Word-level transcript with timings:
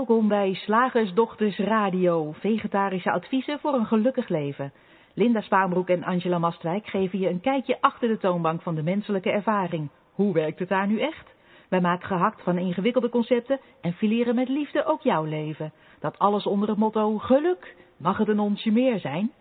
Welkom 0.00 0.28
bij 0.28 0.54
Slagersdochters 0.54 1.58
Radio, 1.58 2.32
vegetarische 2.32 3.10
adviezen 3.10 3.58
voor 3.58 3.74
een 3.74 3.86
gelukkig 3.86 4.28
leven. 4.28 4.72
Linda 5.14 5.40
Spaanbroek 5.40 5.88
en 5.88 6.04
Angela 6.04 6.38
Mastwijk 6.38 6.86
geven 6.86 7.18
je 7.18 7.28
een 7.28 7.40
kijkje 7.40 7.80
achter 7.80 8.08
de 8.08 8.18
toonbank 8.18 8.62
van 8.62 8.74
de 8.74 8.82
menselijke 8.82 9.30
ervaring. 9.30 9.90
Hoe 10.12 10.32
werkt 10.32 10.58
het 10.58 10.68
daar 10.68 10.86
nu 10.86 11.00
echt? 11.00 11.34
Wij 11.68 11.80
maken 11.80 12.06
gehakt 12.06 12.42
van 12.42 12.58
ingewikkelde 12.58 13.08
concepten 13.08 13.60
en 13.80 13.92
fileren 13.92 14.34
met 14.34 14.48
liefde 14.48 14.84
ook 14.84 15.02
jouw 15.02 15.24
leven. 15.24 15.72
Dat 15.98 16.18
alles 16.18 16.46
onder 16.46 16.68
het 16.68 16.78
motto 16.78 17.18
geluk. 17.18 17.76
Mag 17.96 18.18
het 18.18 18.28
een 18.28 18.40
onsje 18.40 18.70
meer 18.70 18.98
zijn? 18.98 19.32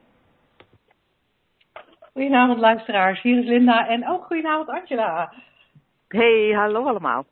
Goedenavond 2.14 2.60
luisteraars, 2.60 3.22
hier 3.22 3.40
is 3.40 3.46
Linda 3.46 3.88
en 3.88 4.10
ook 4.10 4.26
goedenavond 4.26 4.70
Angela. 4.70 5.34
Hey, 6.08 6.52
hallo 6.52 6.86
allemaal. 6.88 7.26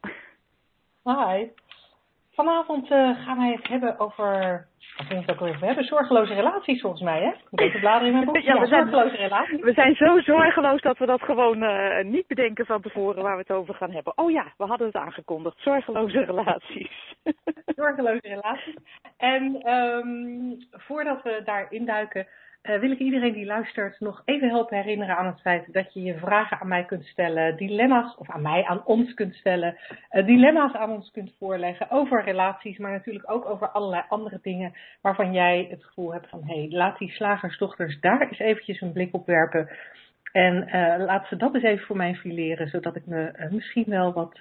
Hi. 1.04 1.48
Vanavond 2.38 2.92
uh, 2.92 3.26
gaan 3.26 3.38
wij 3.38 3.52
het 3.52 3.68
hebben 3.68 4.00
over, 4.00 4.68
wat 4.98 5.08
vind 5.08 5.24
ik 5.24 5.32
ook 5.32 5.42
over 5.42 5.66
hebben? 5.66 5.84
Zorgeloze 5.84 6.34
relaties 6.34 6.82
volgens 6.82 7.02
mij, 7.02 7.22
hè? 7.22 7.32
Ik 7.50 7.60
even 7.60 7.80
bladeren 7.80 8.08
in 8.08 8.14
mijn 8.14 8.26
boek. 8.26 8.38
Ja, 8.50 8.60
we 8.60 8.68
zijn, 8.68 8.90
zorgeloze 8.90 9.16
relaties. 9.16 9.62
We 9.62 9.74
zijn 9.74 9.96
zo 9.96 10.20
zorgeloos 10.20 10.82
dat 10.82 10.98
we 10.98 11.06
dat 11.06 11.22
gewoon 11.22 11.64
uh, 11.64 12.04
niet 12.04 12.28
bedenken 12.28 12.66
van 12.66 12.82
tevoren 12.82 13.24
waar 13.24 13.36
we 13.36 13.44
het 13.48 13.52
over 13.52 13.74
gaan 13.74 13.92
hebben. 13.92 14.18
Oh 14.18 14.32
ja, 14.32 14.54
we 14.58 14.66
hadden 14.66 14.88
het 14.88 14.96
aangekondigd. 14.96 15.60
Zorgeloze 15.60 16.20
relaties. 16.20 17.16
zorgeloze 17.82 18.28
relaties. 18.28 18.76
En 19.18 19.72
um, 19.74 20.58
voordat 20.72 21.24
we 21.24 21.42
daar 21.44 21.68
induiken, 21.70 22.28
uh, 22.64 22.80
wil 22.80 22.92
ik 22.92 23.00
iedereen 23.00 23.34
die 23.34 23.46
luistert 23.46 24.00
nog 24.00 24.22
even 24.26 24.50
helpen 24.50 24.78
herinneren 24.78 25.18
aan 25.18 25.26
het 25.26 25.42
feit 25.42 25.74
dat 25.74 25.94
je 25.94 26.02
je 26.02 26.18
vragen 26.18 26.60
aan 26.60 26.68
mij 26.68 26.86
kunt 26.86 27.06
stellen, 27.06 27.58
dilemma's, 27.58 28.16
of 28.18 28.30
aan 28.30 28.42
mij, 28.42 28.66
aan 28.66 28.86
ons 28.86 29.14
kunt 29.14 29.36
stellen, 29.36 29.78
uh, 30.12 30.26
dilemma's 30.26 30.74
aan 30.74 30.92
ons 30.92 31.12
kunt 31.12 31.36
voorleggen 31.40 31.90
over 31.90 32.24
relaties, 32.24 32.78
maar 32.78 32.92
natuurlijk 32.92 33.32
ook 33.32 33.46
over 33.46 33.70
allerlei 33.70 34.04
andere 34.10 34.40
dingen 34.42 34.74
waarvan 35.02 35.34
jij 35.34 35.68
het 35.70 35.84
gevoel 35.84 36.14
hebt 36.14 36.30
van, 36.30 36.44
hé, 36.46 36.60
hey, 36.60 36.68
laat 36.70 36.98
die 36.98 37.12
slagersdochters 37.12 38.00
daar 38.00 38.22
eens 38.22 38.40
eventjes 38.40 38.82
een 38.82 38.94
blik 38.94 39.14
op 39.14 39.26
werpen. 39.26 39.70
En 40.32 40.56
uh, 40.56 41.06
laat 41.06 41.28
ze 41.28 41.36
dat 41.36 41.54
eens 41.54 41.64
even 41.64 41.86
voor 41.86 41.98
mij 41.98 42.16
fileren, 42.16 42.68
zodat 42.68 42.96
ik 42.96 43.06
me 43.06 43.48
misschien 43.52 43.86
wel 43.88 44.14
wat 44.14 44.40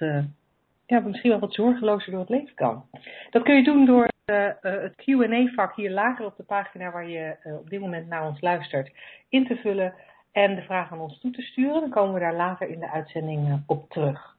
ja, 0.87 0.99
misschien 0.99 1.29
wel 1.29 1.39
wat 1.39 1.53
zorgelozer 1.53 2.11
door 2.11 2.19
het 2.19 2.29
leven 2.29 2.55
kan. 2.55 2.85
Dat 3.29 3.43
kun 3.43 3.55
je 3.55 3.63
doen 3.63 3.85
door 3.85 4.07
uh, 4.25 4.45
uh, 4.45 4.51
het 4.61 4.93
QA-vak 4.95 5.75
hier 5.75 5.91
lager 5.91 6.25
op 6.25 6.37
de 6.37 6.43
pagina 6.43 6.91
waar 6.91 7.09
je 7.09 7.35
uh, 7.43 7.55
op 7.55 7.69
dit 7.69 7.79
moment 7.79 8.07
naar 8.07 8.27
ons 8.27 8.41
luistert 8.41 8.91
in 9.29 9.45
te 9.45 9.55
vullen 9.55 9.93
en 10.31 10.55
de 10.55 10.61
vraag 10.61 10.91
aan 10.91 10.99
ons 10.99 11.19
toe 11.19 11.31
te 11.31 11.41
sturen. 11.41 11.81
Dan 11.81 11.89
komen 11.89 12.13
we 12.13 12.19
daar 12.19 12.35
later 12.35 12.69
in 12.69 12.79
de 12.79 12.91
uitzending 12.91 13.63
op 13.65 13.89
terug. 13.89 14.35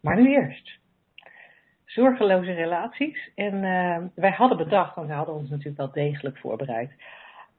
Maar 0.00 0.20
nu 0.20 0.34
eerst. 0.34 0.80
Zorgeloze 1.84 2.52
relaties. 2.52 3.30
En 3.34 3.60
wij 4.14 4.30
hadden 4.30 4.58
bedacht, 4.58 4.94
want 4.94 5.08
we 5.08 5.14
hadden 5.14 5.34
ons 5.34 5.50
natuurlijk 5.50 5.76
wel 5.76 5.92
degelijk 5.92 6.38
voorbereid. 6.38 6.90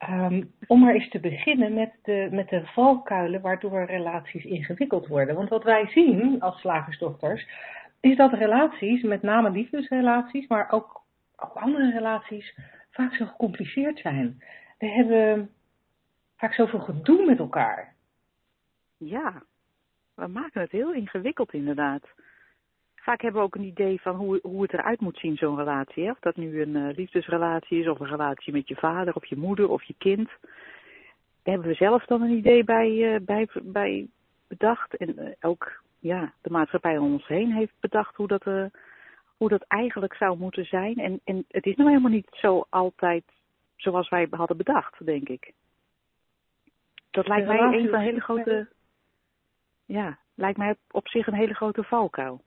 Um, 0.10 0.54
om 0.68 0.80
maar 0.80 0.94
eens 0.94 1.10
te 1.10 1.20
beginnen 1.20 1.74
met 1.74 1.94
de, 2.04 2.28
met 2.32 2.50
de 2.50 2.66
valkuilen 2.66 3.42
waardoor 3.42 3.86
relaties 3.86 4.44
ingewikkeld 4.44 5.08
worden. 5.08 5.36
Want 5.36 5.50
wat 5.50 5.64
wij 5.64 5.88
zien 5.88 6.42
als 6.42 6.60
slagersdochters, 6.60 7.48
is 8.00 8.18
dat 8.18 8.34
relaties, 8.34 9.02
met 9.02 9.22
name 9.22 9.50
liefdesrelaties, 9.50 10.48
maar 10.48 10.72
ook, 10.72 11.02
ook 11.36 11.54
andere 11.54 11.92
relaties, 11.92 12.58
vaak 12.92 13.16
zo 13.16 13.26
gecompliceerd 13.26 14.00
zijn. 14.00 14.44
We 14.78 14.88
hebben 14.88 15.50
vaak 16.38 16.54
zoveel 16.54 16.80
gedoe 16.80 17.26
met 17.26 17.40
elkaar. 17.40 17.94
Ja, 18.98 19.44
we 20.16 20.28
maken 20.28 20.62
het 20.62 20.72
heel 20.72 20.94
ingewikkeld 20.94 21.54
inderdaad. 21.54 22.14
Vaak 23.04 23.22
hebben 23.22 23.42
we 23.42 23.48
ook 23.48 23.56
een 23.56 23.64
idee 23.64 24.02
van 24.02 24.16
hoe, 24.16 24.40
hoe 24.42 24.62
het 24.62 24.74
eruit 24.74 25.00
moet 25.00 25.18
zien, 25.18 25.38
zo'n 25.38 25.58
relatie. 25.58 26.04
Hè? 26.04 26.12
Of 26.12 26.20
dat 26.20 26.36
nu 26.36 26.62
een 26.62 26.76
uh, 26.76 26.96
liefdesrelatie 26.96 27.80
is, 27.80 27.88
of 27.88 28.00
een 28.00 28.08
relatie 28.08 28.54
met 28.54 28.68
je 28.68 28.76
vader, 28.76 29.16
of 29.16 29.26
je 29.26 29.38
moeder, 29.38 29.70
of 29.70 29.84
je 29.84 29.96
kind. 29.98 30.30
Daar 31.44 31.54
hebben 31.54 31.68
we 31.68 31.74
zelf 31.74 32.06
dan 32.06 32.22
een 32.22 32.38
idee 32.38 32.64
bij, 32.64 32.90
uh, 32.90 33.20
bij, 33.22 33.48
bij 33.64 34.08
bedacht. 34.48 34.96
En 34.96 35.20
uh, 35.20 35.30
ook 35.42 35.82
ja, 36.00 36.34
de 36.42 36.50
maatschappij 36.50 36.98
om 36.98 37.14
ons 37.14 37.28
heen 37.28 37.52
heeft 37.52 37.74
bedacht 37.80 38.16
hoe 38.16 38.28
dat, 38.28 38.44
hoe 39.38 39.50
dat 39.50 39.66
eigenlijk 39.68 40.16
zou 40.16 40.38
moeten 40.38 40.66
zijn. 40.66 40.96
En, 40.96 41.20
en 41.24 41.46
het 41.48 41.66
is 41.66 41.76
nou 41.76 41.90
helemaal 41.90 42.12
niet 42.12 42.28
zo 42.32 42.66
altijd 42.70 43.24
zoals 43.76 44.10
wij 44.10 44.28
hadden 44.30 44.58
bedacht, 44.58 45.06
denk 45.06 45.30
ik. 45.30 45.54
Dat 47.12 47.28
lijkt 47.28 47.48
mij 47.48 47.60
een 47.60 47.90
van 47.90 48.00
hele 48.00 48.22
grote. 48.22 48.68
Ja, 49.86 50.18
lijkt 50.36 50.58
mij 50.58 50.76
op 50.92 51.08
zich 51.08 51.28
een 51.28 51.34
hele 51.34 51.54
grote 51.54 51.84
valkuil. 51.84 52.42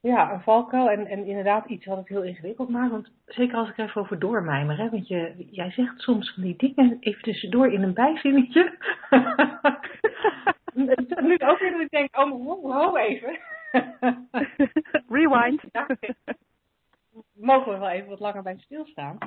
Ja, 0.00 0.32
een 0.32 0.40
valkuil 0.40 0.90
en, 0.90 1.06
en 1.06 1.24
inderdaad 1.24 1.68
iets 1.68 1.86
wat 1.86 1.96
het 1.96 2.08
heel 2.08 2.22
ingewikkeld 2.22 2.68
maakt. 2.68 2.90
Want 2.90 3.10
zeker 3.26 3.56
als 3.56 3.68
ik 3.68 3.78
er 3.78 3.84
even 3.84 4.00
over 4.00 4.18
doormijmer, 4.18 4.76
hè, 4.76 4.90
want 4.90 5.08
je, 5.08 5.46
jij 5.50 5.70
zegt 5.70 6.00
soms 6.00 6.34
van 6.34 6.42
die 6.42 6.56
dingen 6.56 6.96
even 7.00 7.22
tussendoor 7.22 7.72
in 7.72 7.82
een 7.82 7.94
bijzinnetje. 7.94 8.76
nu 11.28 11.38
ook 11.38 11.58
weer 11.58 11.70
dat 11.70 11.80
ik 11.80 11.90
denk, 11.90 12.16
oh, 12.16 12.30
wow, 12.30 12.62
wow 12.62 12.96
even. 12.96 13.38
Rewind. 15.08 15.62
Ja, 15.72 15.86
mogen 17.32 17.72
we 17.72 17.78
wel 17.78 17.88
even 17.88 18.08
wat 18.08 18.20
langer 18.20 18.42
bij 18.42 18.58
stilstaan. 18.58 19.18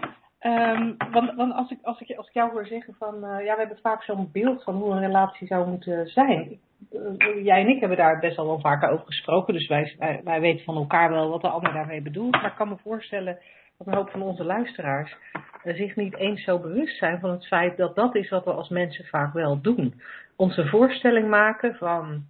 Um, 0.45 0.95
want, 1.11 1.35
want 1.35 1.53
als, 1.53 1.71
ik, 1.71 1.79
als, 1.81 1.99
ik, 1.99 2.17
als 2.17 2.27
ik 2.27 2.33
jou 2.33 2.51
hoor 2.51 2.65
zeggen 2.65 2.95
van, 2.97 3.15
uh, 3.15 3.45
ja, 3.45 3.53
we 3.53 3.59
hebben 3.59 3.77
vaak 3.81 4.03
zo'n 4.03 4.29
beeld 4.31 4.63
van 4.63 4.75
hoe 4.75 4.91
een 4.91 4.99
relatie 4.99 5.47
zou 5.47 5.69
moeten 5.69 6.07
zijn. 6.07 6.59
Uh, 6.91 7.45
jij 7.45 7.61
en 7.61 7.69
ik 7.69 7.79
hebben 7.79 7.97
daar 7.97 8.19
best 8.19 8.37
al 8.37 8.45
wel 8.45 8.59
vaker 8.59 8.89
over 8.89 9.05
gesproken, 9.05 9.53
dus 9.53 9.67
wij, 9.67 10.21
wij, 10.23 10.39
weten 10.41 10.65
van 10.65 10.75
elkaar 10.75 11.09
wel 11.09 11.29
wat 11.29 11.41
de 11.41 11.47
ander 11.47 11.73
daarmee 11.73 12.01
bedoelt. 12.01 12.31
Maar 12.31 12.45
ik 12.45 12.55
kan 12.55 12.69
me 12.69 12.77
voorstellen 12.83 13.37
dat 13.77 13.87
een 13.87 13.93
hoop 13.93 14.09
van 14.09 14.21
onze 14.21 14.43
luisteraars 14.43 15.15
uh, 15.63 15.75
zich 15.75 15.95
niet 15.95 16.15
eens 16.15 16.43
zo 16.43 16.59
bewust 16.59 16.97
zijn 16.97 17.19
van 17.19 17.29
het 17.29 17.47
feit 17.47 17.77
dat 17.77 17.95
dat 17.95 18.15
is 18.15 18.29
wat 18.29 18.45
we 18.45 18.51
als 18.51 18.69
mensen 18.69 19.05
vaak 19.05 19.33
wel 19.33 19.61
doen. 19.61 20.01
Onze 20.35 20.67
voorstelling 20.67 21.29
maken 21.29 21.75
van 21.75 22.25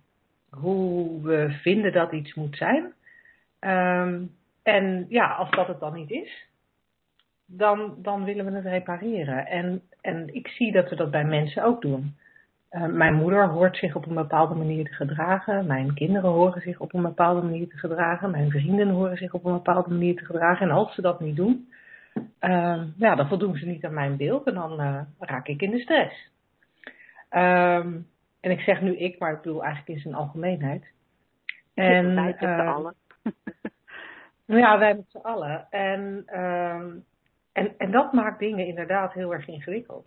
hoe 0.50 1.22
we 1.22 1.58
vinden 1.62 1.92
dat 1.92 2.12
iets 2.12 2.34
moet 2.34 2.58
zijn. 2.58 2.94
Um, 3.60 4.36
en 4.64 5.06
ja, 5.10 5.34
als 5.34 5.50
dat 5.50 5.68
het 5.68 5.80
dan 5.80 5.94
niet 5.94 6.12
is, 6.12 6.50
dan, 7.58 7.96
dan 7.98 8.24
willen 8.24 8.46
we 8.46 8.52
het 8.52 8.66
repareren. 8.66 9.48
En, 9.48 9.82
en 10.02 10.34
ik 10.34 10.48
zie 10.48 10.72
dat 10.72 10.90
we 10.90 10.96
dat 10.96 11.12
bij 11.12 11.26
mensen 11.26 11.64
ook 11.64 11.82
doen. 11.82 12.16
Uh, 12.72 12.86
mijn 12.86 13.14
moeder 13.14 13.48
hoort 13.48 13.78
zich 13.78 13.96
op 13.96 14.06
een 14.06 14.16
bepaalde 14.16 14.56
manier 14.56 14.86
te 14.86 14.94
gedragen. 14.94 15.68
Mijn 15.68 15.94
kinderen 15.94 16.30
horen 16.30 16.62
zich 16.62 16.80
op 16.80 16.94
een 16.94 17.02
bepaalde 17.02 17.42
manier 17.42 17.68
te 17.68 17.78
gedragen. 17.78 18.32
Mijn 18.32 18.52
vrienden 18.52 18.90
horen 18.90 19.18
zich 19.18 19.34
op 19.34 19.46
een 19.46 19.54
bepaalde 19.54 19.90
manier 19.90 20.16
te 20.16 20.26
gedragen. 20.26 20.70
En 20.70 20.76
als 20.76 20.96
ze 20.96 21.02
dat 21.02 21.20
niet 21.20 21.36
doen, 21.36 21.70
uh, 22.42 22.82
ja, 22.98 23.16
dan 23.16 23.28
voldoen 23.28 23.56
ze 23.56 23.66
niet 23.66 23.86
aan 23.86 23.94
mijn 23.94 24.18
beeld 24.18 24.48
en 24.48 24.54
dan 24.54 24.82
uh, 24.82 25.02
raak 25.20 25.48
ik 25.48 25.62
in 25.62 25.72
de 25.72 25.80
stress. 25.80 26.30
Um, 27.32 28.08
en 28.42 28.52
ik 28.52 28.60
zeg 28.60 28.82
nu 28.82 28.98
ik, 28.98 29.20
maar 29.20 29.32
ik 29.32 29.42
bedoel 29.42 29.64
eigenlijk 29.64 29.96
in 29.96 30.02
zijn 30.02 30.14
algemeenheid. 30.14 30.86
En, 31.74 32.16
wij 32.16 32.24
met 32.24 32.38
z'n 32.40 32.46
allen. 32.46 32.96
ja, 34.62 34.80
wij 34.80 34.96
met 34.96 35.10
z'n 35.10 35.18
allen. 35.18 35.68
En 35.70 36.26
um, 36.40 37.04
en, 37.52 37.78
en 37.78 37.92
dat 37.92 38.14
maakt 38.14 38.40
dingen 38.40 38.68
inderdaad 38.68 39.14
heel 39.14 39.34
erg 39.34 39.48
ingewikkeld. 39.48 40.06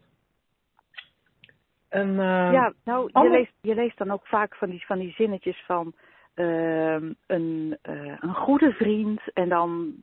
Een, 1.88 2.09
uh, 2.09 2.53
ja, 2.53 2.72
nou, 2.84 3.10
je, 3.12 3.31
leest, 3.31 3.53
je 3.60 3.75
leest 3.75 3.99
dan 3.99 4.10
ook 4.10 4.27
vaak 4.27 4.55
van 4.55 4.71
die, 4.71 4.87
van 4.87 4.99
die 4.99 5.12
zinnetjes 5.12 5.65
van 5.66 5.93
uh, 6.34 7.03
een, 7.27 7.78
uh, 7.82 8.16
een 8.21 8.34
goede 8.34 8.72
vriend 8.72 9.21
en 9.32 9.49
dan 9.49 9.94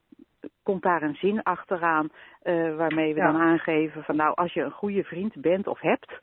komt 0.63 0.81
daar 0.81 1.01
een 1.01 1.15
zin 1.15 1.43
achteraan 1.43 2.09
uh, 2.43 2.75
waarmee 2.75 3.13
we 3.13 3.19
ja. 3.19 3.31
dan 3.31 3.41
aangeven 3.41 4.03
van 4.03 4.15
nou, 4.15 4.35
als 4.35 4.53
je 4.53 4.61
een 4.61 4.71
goede 4.71 5.03
vriend 5.03 5.41
bent 5.41 5.67
of 5.67 5.79
hebt, 5.79 6.19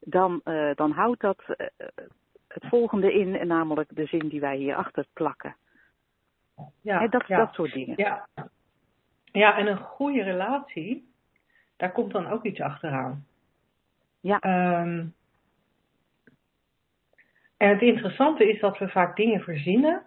dan, 0.00 0.40
uh, 0.44 0.74
dan 0.74 0.90
houdt 0.90 1.20
dat 1.20 1.42
het 2.48 2.66
volgende 2.68 3.12
in, 3.12 3.36
en 3.36 3.46
namelijk 3.46 3.96
de 3.96 4.06
zin 4.06 4.28
die 4.28 4.40
wij 4.40 4.56
hier 4.56 4.74
achter 4.74 5.06
plakken. 5.12 5.56
Ja, 6.80 6.98
He, 6.98 7.08
dat, 7.08 7.26
ja. 7.26 7.36
dat 7.36 7.54
soort 7.54 7.72
dingen. 7.72 7.94
Ja, 7.96 8.28
ja, 9.32 9.58
en 9.58 9.66
een 9.66 9.78
goede 9.78 10.22
relatie, 10.22 11.08
daar 11.76 11.92
komt 11.92 12.12
dan 12.12 12.26
ook 12.26 12.44
iets 12.44 12.60
achteraan. 12.60 13.24
Ja. 14.20 14.40
Um, 14.82 15.14
en 17.56 17.68
het 17.68 17.80
interessante 17.82 18.48
is 18.48 18.60
dat 18.60 18.78
we 18.78 18.88
vaak 18.88 19.16
dingen 19.16 19.40
verzinnen. 19.40 20.02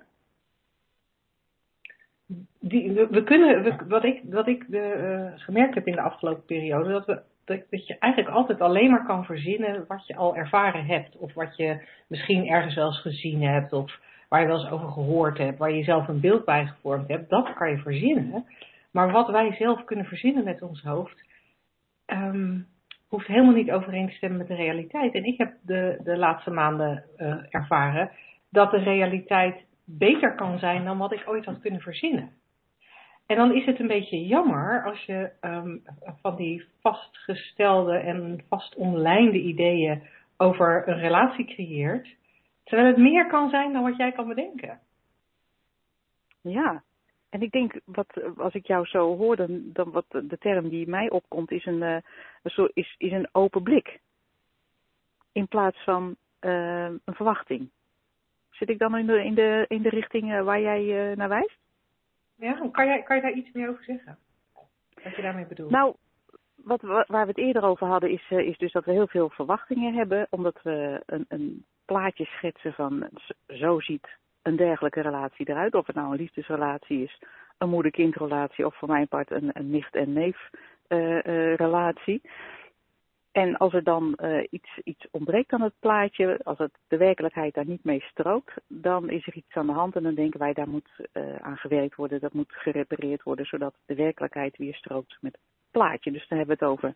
Die, 2.60 2.92
we, 2.92 3.08
we 3.08 3.24
kunnen, 3.24 3.64
we, 3.64 3.76
wat 3.88 4.04
ik, 4.04 4.22
wat 4.30 4.48
ik 4.48 4.66
de, 4.68 4.96
uh, 5.34 5.40
gemerkt 5.42 5.76
heb 5.76 5.88
in 5.88 5.96
de 5.96 6.02
afgelopen 6.02 6.46
periode, 6.46 6.90
dat, 6.90 7.06
we, 7.06 7.22
dat, 7.46 7.62
dat 7.70 7.88
je 7.88 7.98
eigenlijk 7.98 8.34
altijd 8.34 8.62
alleen 8.62 8.92
maar 8.92 9.06
kan 9.06 9.26
verzinnen 9.26 9.86
wat 9.88 10.08
je 10.08 10.16
al 10.16 10.36
ervaren 10.36 10.86
hebt. 10.86 11.18
Of 11.18 11.34
wat 11.34 11.56
je 11.58 11.88
misschien 12.08 12.48
ergens 12.48 12.76
wel 12.76 12.86
eens 12.86 13.02
gezien 13.02 13.42
hebt. 13.44 13.74
Of 13.74 14.00
waar 14.30 14.42
je 14.42 14.48
wel 14.48 14.60
eens 14.60 14.72
over 14.72 14.90
gehoord 14.90 15.38
hebt. 15.38 15.58
Waar 15.58 15.72
je 15.72 15.84
zelf 15.84 16.08
een 16.08 16.20
beeld 16.20 16.46
bij 16.46 16.66
gevormd 16.66 17.08
hebt. 17.08 17.30
Dat 17.30 17.54
kan 17.54 17.70
je 17.70 17.78
verzinnen. 17.78 18.46
Maar 18.96 19.12
wat 19.12 19.30
wij 19.30 19.56
zelf 19.56 19.84
kunnen 19.84 20.06
verzinnen 20.06 20.44
met 20.44 20.62
ons 20.62 20.82
hoofd, 20.82 21.24
um, 22.06 22.68
hoeft 23.08 23.28
helemaal 23.28 23.54
niet 23.54 23.72
overeen 23.72 24.08
te 24.08 24.14
stemmen 24.14 24.38
met 24.38 24.48
de 24.48 24.56
realiteit. 24.56 25.14
En 25.14 25.24
ik 25.24 25.38
heb 25.38 25.54
de, 25.62 26.00
de 26.04 26.18
laatste 26.18 26.52
maanden 26.52 27.04
uh, 27.18 27.36
ervaren 27.50 28.12
dat 28.50 28.72
de 28.72 28.78
realiteit 28.78 29.66
beter 29.84 30.36
kan 30.36 30.60
zijn 30.60 30.86
dan 30.86 30.98
wat 30.98 31.14
ik 31.14 31.24
ooit 31.26 31.46
had 31.46 31.60
kunnen 31.60 31.82
verzinnen. 31.82 32.32
En 33.26 33.36
dan 33.36 33.54
is 33.54 33.66
het 33.66 33.80
een 33.80 33.88
beetje 33.88 34.26
jammer 34.26 34.84
als 34.84 35.06
je 35.06 35.32
um, 35.42 35.84
van 36.22 36.36
die 36.36 36.66
vastgestelde 36.82 37.98
en 37.98 38.44
vast 38.50 38.76
omlijnde 38.76 39.40
ideeën 39.40 40.04
over 40.38 40.88
een 40.88 41.00
relatie 41.00 41.46
creëert, 41.46 42.16
terwijl 42.64 42.88
het 42.88 42.98
meer 42.98 43.28
kan 43.28 43.50
zijn 43.50 43.74
dan 43.74 43.84
wat 43.84 43.98
jij 43.98 44.12
kan 44.12 44.28
bedenken. 44.28 44.80
Ja, 46.42 46.84
en 47.30 47.42
ik 47.42 47.52
denk, 47.52 47.80
wat, 47.86 48.38
als 48.38 48.54
ik 48.54 48.66
jou 48.66 48.86
zo 48.86 49.18
hoor, 49.18 49.36
dan, 49.36 49.62
dan 49.64 49.92
wat 49.92 50.06
de 50.10 50.38
term 50.40 50.70
die 50.70 50.88
mij 50.88 51.10
opkomt, 51.10 51.52
is 51.52 51.66
een, 51.66 51.82
uh, 51.82 52.68
is, 52.74 52.96
is 52.98 53.12
een 53.12 53.30
open 53.32 53.64
blik. 53.64 54.00
In 55.32 55.48
plaats 55.48 55.84
van 55.84 56.16
uh, 56.42 56.84
een 56.84 57.16
verwachting. 57.16 57.70
Zit 58.50 58.70
ik 58.70 58.80
dan 58.80 58.98
in 58.98 59.06
de, 59.06 59.24
in 59.24 59.36
de, 59.36 59.66
in 59.68 59.82
de 59.82 59.90
richting 59.90 60.32
uh, 60.32 60.44
waar 60.44 60.62
jij 60.62 61.16
naar 61.16 61.30
wijst? 61.30 61.58
Ja, 62.36 62.70
kan, 62.72 62.86
jij, 62.86 63.04
kan 63.04 63.16
je 63.16 63.22
daar 63.22 63.32
iets 63.32 63.52
meer 63.52 63.70
over 63.70 63.84
zeggen? 63.84 64.18
Wat 65.04 65.16
je 65.16 65.22
daarmee 65.22 65.46
bedoelt? 65.46 65.72
Nou, 65.72 65.96
wat, 66.56 66.82
waar 66.82 67.06
we 67.08 67.18
het 67.18 67.38
eerder 67.38 67.64
over 67.64 67.88
hadden, 67.88 68.10
is, 68.10 68.30
is 68.30 68.58
dus 68.58 68.72
dat 68.72 68.86
we 68.86 68.92
heel 68.92 69.08
veel 69.08 69.30
verwachtingen 69.30 69.94
hebben, 69.94 70.28
omdat 70.30 70.60
we 70.64 71.02
een, 71.06 71.26
een 71.28 71.66
plaatje 71.86 72.26
schetsen 72.26 72.74
van 72.74 73.10
zo 73.48 73.80
ziet 73.80 74.08
een 74.46 74.56
dergelijke 74.56 75.02
relatie 75.02 75.50
eruit. 75.50 75.76
Of 75.76 75.88
het 75.88 75.96
nou 75.96 76.12
een 76.12 76.18
liefdesrelatie 76.18 77.04
is, 77.04 77.22
een 77.58 77.70
moeder-kindrelatie 77.70 78.66
of 78.66 78.76
voor 78.76 78.88
mijn 78.88 79.08
part 79.08 79.32
een, 79.32 79.50
een 79.54 79.70
nicht- 79.70 79.96
en 79.96 80.14
neef-relatie. 80.14 82.22
Uh, 82.24 82.32
en 83.32 83.58
als 83.58 83.74
er 83.74 83.84
dan 83.84 84.18
uh, 84.24 84.44
iets, 84.50 84.80
iets 84.84 85.08
ontbreekt 85.12 85.54
aan 85.54 85.62
het 85.62 85.74
plaatje, 85.80 86.40
als 86.44 86.58
het 86.58 86.72
de 86.88 86.98
werkelijkheid 86.98 87.54
daar 87.54 87.66
niet 87.66 87.84
mee 87.84 88.02
strookt, 88.02 88.54
dan 88.68 89.10
is 89.10 89.28
er 89.28 89.36
iets 89.36 89.56
aan 89.56 89.66
de 89.66 89.74
hand 89.74 89.96
en 89.96 90.04
dan 90.04 90.14
denken 90.14 90.40
wij 90.40 90.54
daar 90.54 90.70
moet 90.70 90.90
uh, 91.14 91.36
aan 91.36 91.58
gewerkt 91.58 91.96
worden, 91.96 92.20
dat 92.20 92.34
moet 92.34 92.52
gerepareerd 92.52 93.24
worden, 93.24 93.46
zodat 93.46 93.76
de 93.86 93.96
werkelijkheid 93.96 94.58
weer 94.58 94.76
strookt 94.76 95.18
met 95.22 95.32
het 95.32 95.42
plaatje. 95.72 96.12
Dus 96.12 96.28
dan 96.28 96.38
hebben 96.38 96.58
we 96.58 96.66
het 96.66 96.74
over 96.74 96.94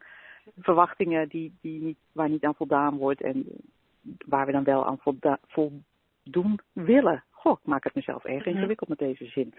verwachtingen 0.57 1.29
die, 1.29 1.57
die 1.61 1.97
waar 2.11 2.29
niet 2.29 2.45
aan 2.45 2.55
voldaan 2.55 2.97
wordt 2.97 3.21
en 3.21 3.45
waar 4.25 4.45
we 4.45 4.51
dan 4.51 4.63
wel 4.63 4.85
aan 4.85 4.99
voldoen 5.47 6.59
willen. 6.73 7.23
Goh, 7.39 7.59
ik 7.59 7.67
maak 7.67 7.83
het 7.83 7.95
mezelf 7.95 8.23
erg 8.23 8.45
mhm. 8.45 8.55
ingewikkeld 8.55 8.89
met 8.89 8.97
deze 8.97 9.25
zin. 9.25 9.53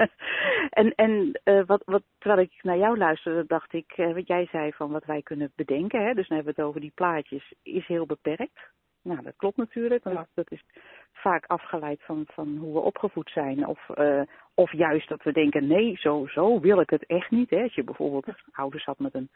en 0.80 0.94
en 0.94 1.40
uh, 1.44 1.62
wat, 1.66 1.82
wat, 1.84 2.02
terwijl 2.18 2.42
ik 2.42 2.62
naar 2.62 2.78
jou 2.78 2.98
luisterde, 2.98 3.44
dacht 3.46 3.72
ik, 3.72 3.92
uh, 3.96 4.14
wat 4.14 4.26
jij 4.26 4.46
zei 4.50 4.72
van 4.72 4.90
wat 4.90 5.04
wij 5.04 5.22
kunnen 5.22 5.52
bedenken, 5.54 6.04
hè, 6.04 6.14
dus 6.14 6.28
dan 6.28 6.36
hebben 6.36 6.54
we 6.54 6.60
het 6.60 6.68
over 6.68 6.80
die 6.80 6.92
plaatjes, 6.94 7.54
is 7.62 7.86
heel 7.86 8.06
beperkt. 8.06 8.70
Nou, 9.02 9.22
dat 9.22 9.36
klopt 9.36 9.56
natuurlijk, 9.56 10.04
want 10.04 10.16
ja. 10.16 10.26
dat 10.34 10.50
is 10.50 10.64
vaak 11.12 11.46
afgeleid 11.46 12.02
van, 12.02 12.24
van 12.26 12.56
hoe 12.56 12.72
we 12.72 12.80
opgevoed 12.80 13.30
zijn. 13.30 13.66
Of, 13.66 13.88
uh, 13.94 14.22
of 14.54 14.72
juist 14.72 15.08
dat 15.08 15.22
we 15.22 15.32
denken, 15.32 15.66
nee, 15.66 15.96
zo, 15.96 16.26
zo 16.26 16.60
wil 16.60 16.80
ik 16.80 16.90
het 16.90 17.06
echt 17.06 17.30
niet. 17.30 17.50
Hè. 17.50 17.62
Als 17.62 17.74
je 17.74 17.84
bijvoorbeeld 17.84 18.26
ouders 18.52 18.84
had 18.84 18.98
met 18.98 19.14
een 19.14 19.30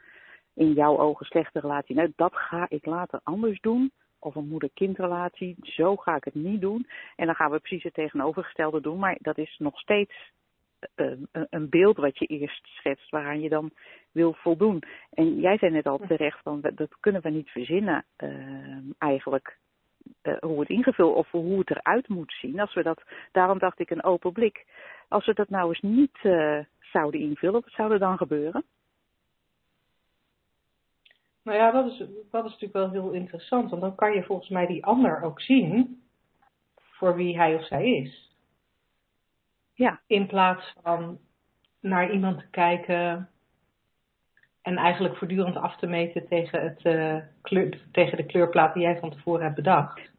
in 0.53 0.73
jouw 0.73 0.99
ogen 0.99 1.25
slechte 1.25 1.59
relatie, 1.59 1.95
nou, 1.95 2.13
dat 2.15 2.35
ga 2.35 2.65
ik 2.69 2.85
later 2.85 3.19
anders 3.23 3.59
doen 3.59 3.91
of 4.19 4.35
een 4.35 4.47
moeder-kindrelatie. 4.47 5.55
Zo 5.61 5.95
ga 5.95 6.15
ik 6.15 6.23
het 6.23 6.33
niet 6.33 6.61
doen. 6.61 6.87
En 7.15 7.25
dan 7.25 7.35
gaan 7.35 7.51
we 7.51 7.59
precies 7.59 7.83
het 7.83 7.93
tegenovergestelde 7.93 8.81
doen. 8.81 8.99
Maar 8.99 9.17
dat 9.21 9.37
is 9.37 9.55
nog 9.59 9.79
steeds 9.79 10.31
uh, 10.95 11.11
een 11.49 11.69
beeld 11.69 11.97
wat 11.97 12.17
je 12.17 12.25
eerst 12.25 12.67
schetst, 12.67 13.09
waaraan 13.09 13.41
je 13.41 13.49
dan 13.49 13.71
wil 14.11 14.33
voldoen. 14.33 14.83
En 15.13 15.39
jij 15.39 15.57
zei 15.57 15.71
net 15.71 15.87
al 15.87 15.99
terecht 16.07 16.39
van 16.43 16.61
dat 16.61 16.99
kunnen 16.99 17.21
we 17.21 17.29
niet 17.29 17.49
verzinnen 17.49 18.05
uh, 18.17 18.77
eigenlijk. 18.97 19.57
Uh, 20.23 20.37
hoe 20.39 20.59
het 20.59 20.69
ingevuld 20.69 21.15
of 21.15 21.31
hoe 21.31 21.59
het 21.59 21.69
eruit 21.69 22.07
moet 22.07 22.35
zien. 22.39 22.59
Als 22.59 22.73
we 22.73 22.83
dat, 22.83 23.03
daarom 23.31 23.59
dacht 23.59 23.79
ik 23.79 23.89
een 23.89 24.03
open 24.03 24.31
blik. 24.31 24.65
Als 25.07 25.25
we 25.25 25.33
dat 25.33 25.49
nou 25.49 25.67
eens 25.67 25.81
niet 25.81 26.17
zouden 26.79 27.19
invullen, 27.19 27.61
wat 27.61 27.73
zou 27.73 27.91
er 27.91 27.99
dan 27.99 28.17
gebeuren? 28.17 28.63
Nou 31.47 31.59
ja, 31.59 31.71
dat 31.71 31.85
is, 31.85 31.97
dat 32.31 32.45
is 32.45 32.51
natuurlijk 32.51 32.73
wel 32.73 32.91
heel 32.91 33.11
interessant, 33.11 33.69
want 33.69 33.81
dan 33.81 33.95
kan 33.95 34.13
je 34.13 34.23
volgens 34.23 34.49
mij 34.49 34.65
die 34.65 34.85
ander 34.85 35.21
ook 35.21 35.41
zien 35.41 36.01
voor 36.75 37.15
wie 37.15 37.37
hij 37.37 37.55
of 37.55 37.65
zij 37.65 37.89
is. 37.89 38.35
Ja. 39.73 39.99
In 40.07 40.27
plaats 40.27 40.73
van 40.81 41.19
naar 41.79 42.11
iemand 42.11 42.39
te 42.39 42.49
kijken 42.49 43.29
en 44.61 44.77
eigenlijk 44.77 45.17
voortdurend 45.17 45.55
af 45.55 45.77
te 45.77 45.87
meten 45.87 46.27
tegen, 46.27 46.61
het, 46.61 46.85
uh, 46.85 47.17
kleur, 47.41 47.81
tegen 47.91 48.17
de 48.17 48.25
kleurplaat 48.25 48.73
die 48.73 48.83
jij 48.83 48.99
van 48.99 49.11
tevoren 49.11 49.43
hebt 49.43 49.55
bedacht. 49.55 50.11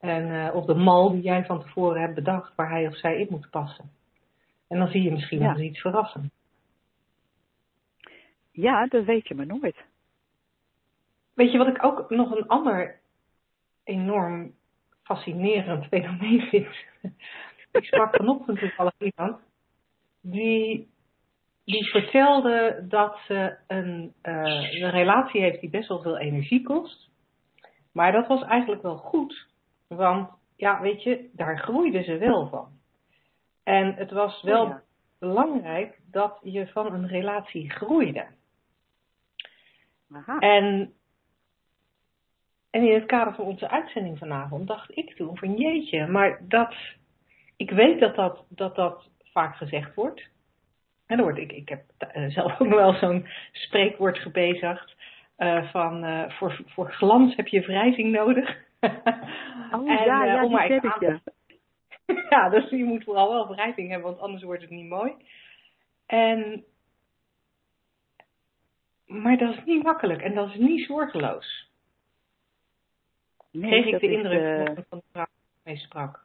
En, 0.00 0.26
uh, 0.28 0.54
of 0.54 0.64
de 0.64 0.74
mal 0.74 1.10
die 1.10 1.22
jij 1.22 1.44
van 1.44 1.60
tevoren 1.60 2.00
hebt 2.00 2.14
bedacht 2.14 2.54
waar 2.54 2.70
hij 2.70 2.86
of 2.86 2.96
zij 2.96 3.20
in 3.20 3.26
moet 3.30 3.50
passen. 3.50 3.90
En 4.68 4.78
dan 4.78 4.88
zie 4.88 5.02
je 5.02 5.10
misschien 5.10 5.40
ja. 5.40 5.52
wel 5.52 5.62
iets 5.62 5.80
verrassen. 5.80 6.30
Ja, 8.52 8.86
dat 8.86 9.04
weet 9.04 9.28
je 9.28 9.34
maar 9.34 9.46
nooit. 9.46 9.88
Weet 11.40 11.52
je 11.52 11.58
wat 11.58 11.66
ik 11.66 11.84
ook 11.84 12.10
nog 12.10 12.30
een 12.30 12.46
ander 12.46 13.00
enorm 13.84 14.54
fascinerend 15.02 15.86
fenomeen 15.86 16.40
vind? 16.40 16.66
ik 17.72 17.84
sprak 17.84 18.16
vanochtend 18.16 18.58
toevallig 18.58 18.92
iemand 18.98 19.40
die, 20.20 20.90
die 21.64 21.84
vertelde 21.84 22.84
dat 22.88 23.18
ze 23.26 23.56
een, 23.66 24.14
uh, 24.22 24.82
een 24.82 24.90
relatie 24.90 25.40
heeft 25.40 25.60
die 25.60 25.70
best 25.70 25.88
wel 25.88 26.02
veel 26.02 26.18
energie 26.18 26.62
kost. 26.62 27.10
Maar 27.92 28.12
dat 28.12 28.26
was 28.26 28.42
eigenlijk 28.42 28.82
wel 28.82 28.96
goed, 28.96 29.48
want 29.88 30.30
ja, 30.56 30.80
weet 30.80 31.02
je, 31.02 31.30
daar 31.32 31.58
groeide 31.58 32.02
ze 32.02 32.18
wel 32.18 32.48
van. 32.48 32.68
En 33.62 33.94
het 33.94 34.10
was 34.10 34.42
wel 34.42 34.62
oh 34.62 34.68
ja. 34.68 34.82
belangrijk 35.18 36.00
dat 36.10 36.38
je 36.42 36.66
van 36.66 36.92
een 36.92 37.06
relatie 37.06 37.70
groeide. 37.70 38.26
Aha. 40.12 40.38
En 40.38 40.94
en 42.70 42.82
in 42.82 42.94
het 42.94 43.06
kader 43.06 43.34
van 43.34 43.44
onze 43.44 43.68
uitzending 43.68 44.18
vanavond 44.18 44.66
dacht 44.66 44.96
ik 44.96 45.16
toen 45.16 45.36
van 45.38 45.56
jeetje, 45.56 46.06
maar 46.06 46.38
dat, 46.48 46.74
ik 47.56 47.70
weet 47.70 48.00
dat 48.00 48.14
dat, 48.14 48.44
dat, 48.48 48.74
dat 48.74 49.08
vaak 49.32 49.56
gezegd 49.56 49.94
wordt. 49.94 50.28
En 51.06 51.16
dan 51.16 51.24
wordt, 51.24 51.38
ik, 51.38 51.52
ik 51.52 51.68
heb 51.68 51.82
zelf 52.28 52.60
ook 52.60 52.68
nog 52.68 52.78
wel 52.84 52.92
zo'n 52.92 53.26
spreekwoord 53.52 54.18
gebezigd 54.18 54.96
uh, 55.38 55.70
van 55.70 56.04
uh, 56.04 56.30
voor, 56.30 56.60
voor 56.66 56.92
glans 56.92 57.36
heb 57.36 57.46
je 57.46 57.60
wrijving 57.60 58.12
nodig. 58.12 58.56
Oh 59.72 59.90
en, 59.90 60.04
ja, 60.04 60.24
ja, 60.24 60.44
om 60.44 60.50
maar 60.50 60.68
heb 60.68 60.84
ik, 60.84 61.00
ja. 61.00 61.20
ja, 62.30 62.48
dus 62.48 62.70
je 62.70 62.84
moet 62.84 63.04
vooral 63.04 63.30
wel 63.30 63.48
wrijving 63.48 63.90
hebben, 63.90 64.08
want 64.08 64.20
anders 64.20 64.42
wordt 64.42 64.62
het 64.62 64.70
niet 64.70 64.88
mooi. 64.88 65.12
En, 66.06 66.64
maar 69.06 69.38
dat 69.38 69.54
is 69.54 69.64
niet 69.64 69.82
makkelijk 69.82 70.22
en 70.22 70.34
dat 70.34 70.48
is 70.48 70.54
niet 70.54 70.86
zorgeloos. 70.86 71.69
Nee, 73.50 73.82
kreeg 73.82 73.94
ik 73.94 74.00
de 74.00 74.10
indruk 74.10 74.68
is, 74.68 74.78
uh... 74.78 74.84
van 74.88 74.98
de 74.98 75.04
vrouw 75.12 75.26
mee 75.62 75.76
sprak. 75.76 76.24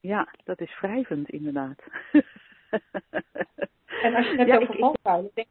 Ja, 0.00 0.28
dat 0.44 0.60
is 0.60 0.80
wrijvend 0.80 1.30
inderdaad. 1.30 1.82
en 4.02 4.14
als 4.14 4.26
je 4.26 4.36
het 4.36 4.48
hebt 4.48 4.62
over 4.62 4.78
valkuilen, 4.78 5.30
denk, 5.34 5.46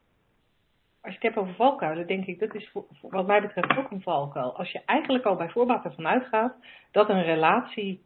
als 1.02 1.14
je 1.14 1.20
het 1.20 1.22
hebt 1.22 1.38
over 1.38 1.54
valkuilen, 1.54 2.08
denk 2.08 2.26
ik, 2.26 2.40
dat 2.40 2.56
is 2.56 2.70
voor, 2.70 2.86
voor, 2.92 3.12
wat 3.12 3.28
mij 3.28 3.42
betreft 3.42 3.78
ook 3.78 3.92
een 3.92 4.02
valkuil. 4.02 4.58
Als 4.58 4.72
je 4.72 4.82
eigenlijk 4.86 5.26
al 5.26 5.36
bij 5.36 5.50
voorbaat 5.50 5.86
ervan 5.86 6.08
uitgaat 6.08 6.56
dat 6.92 7.10
een 7.10 7.24
relatie 7.24 8.02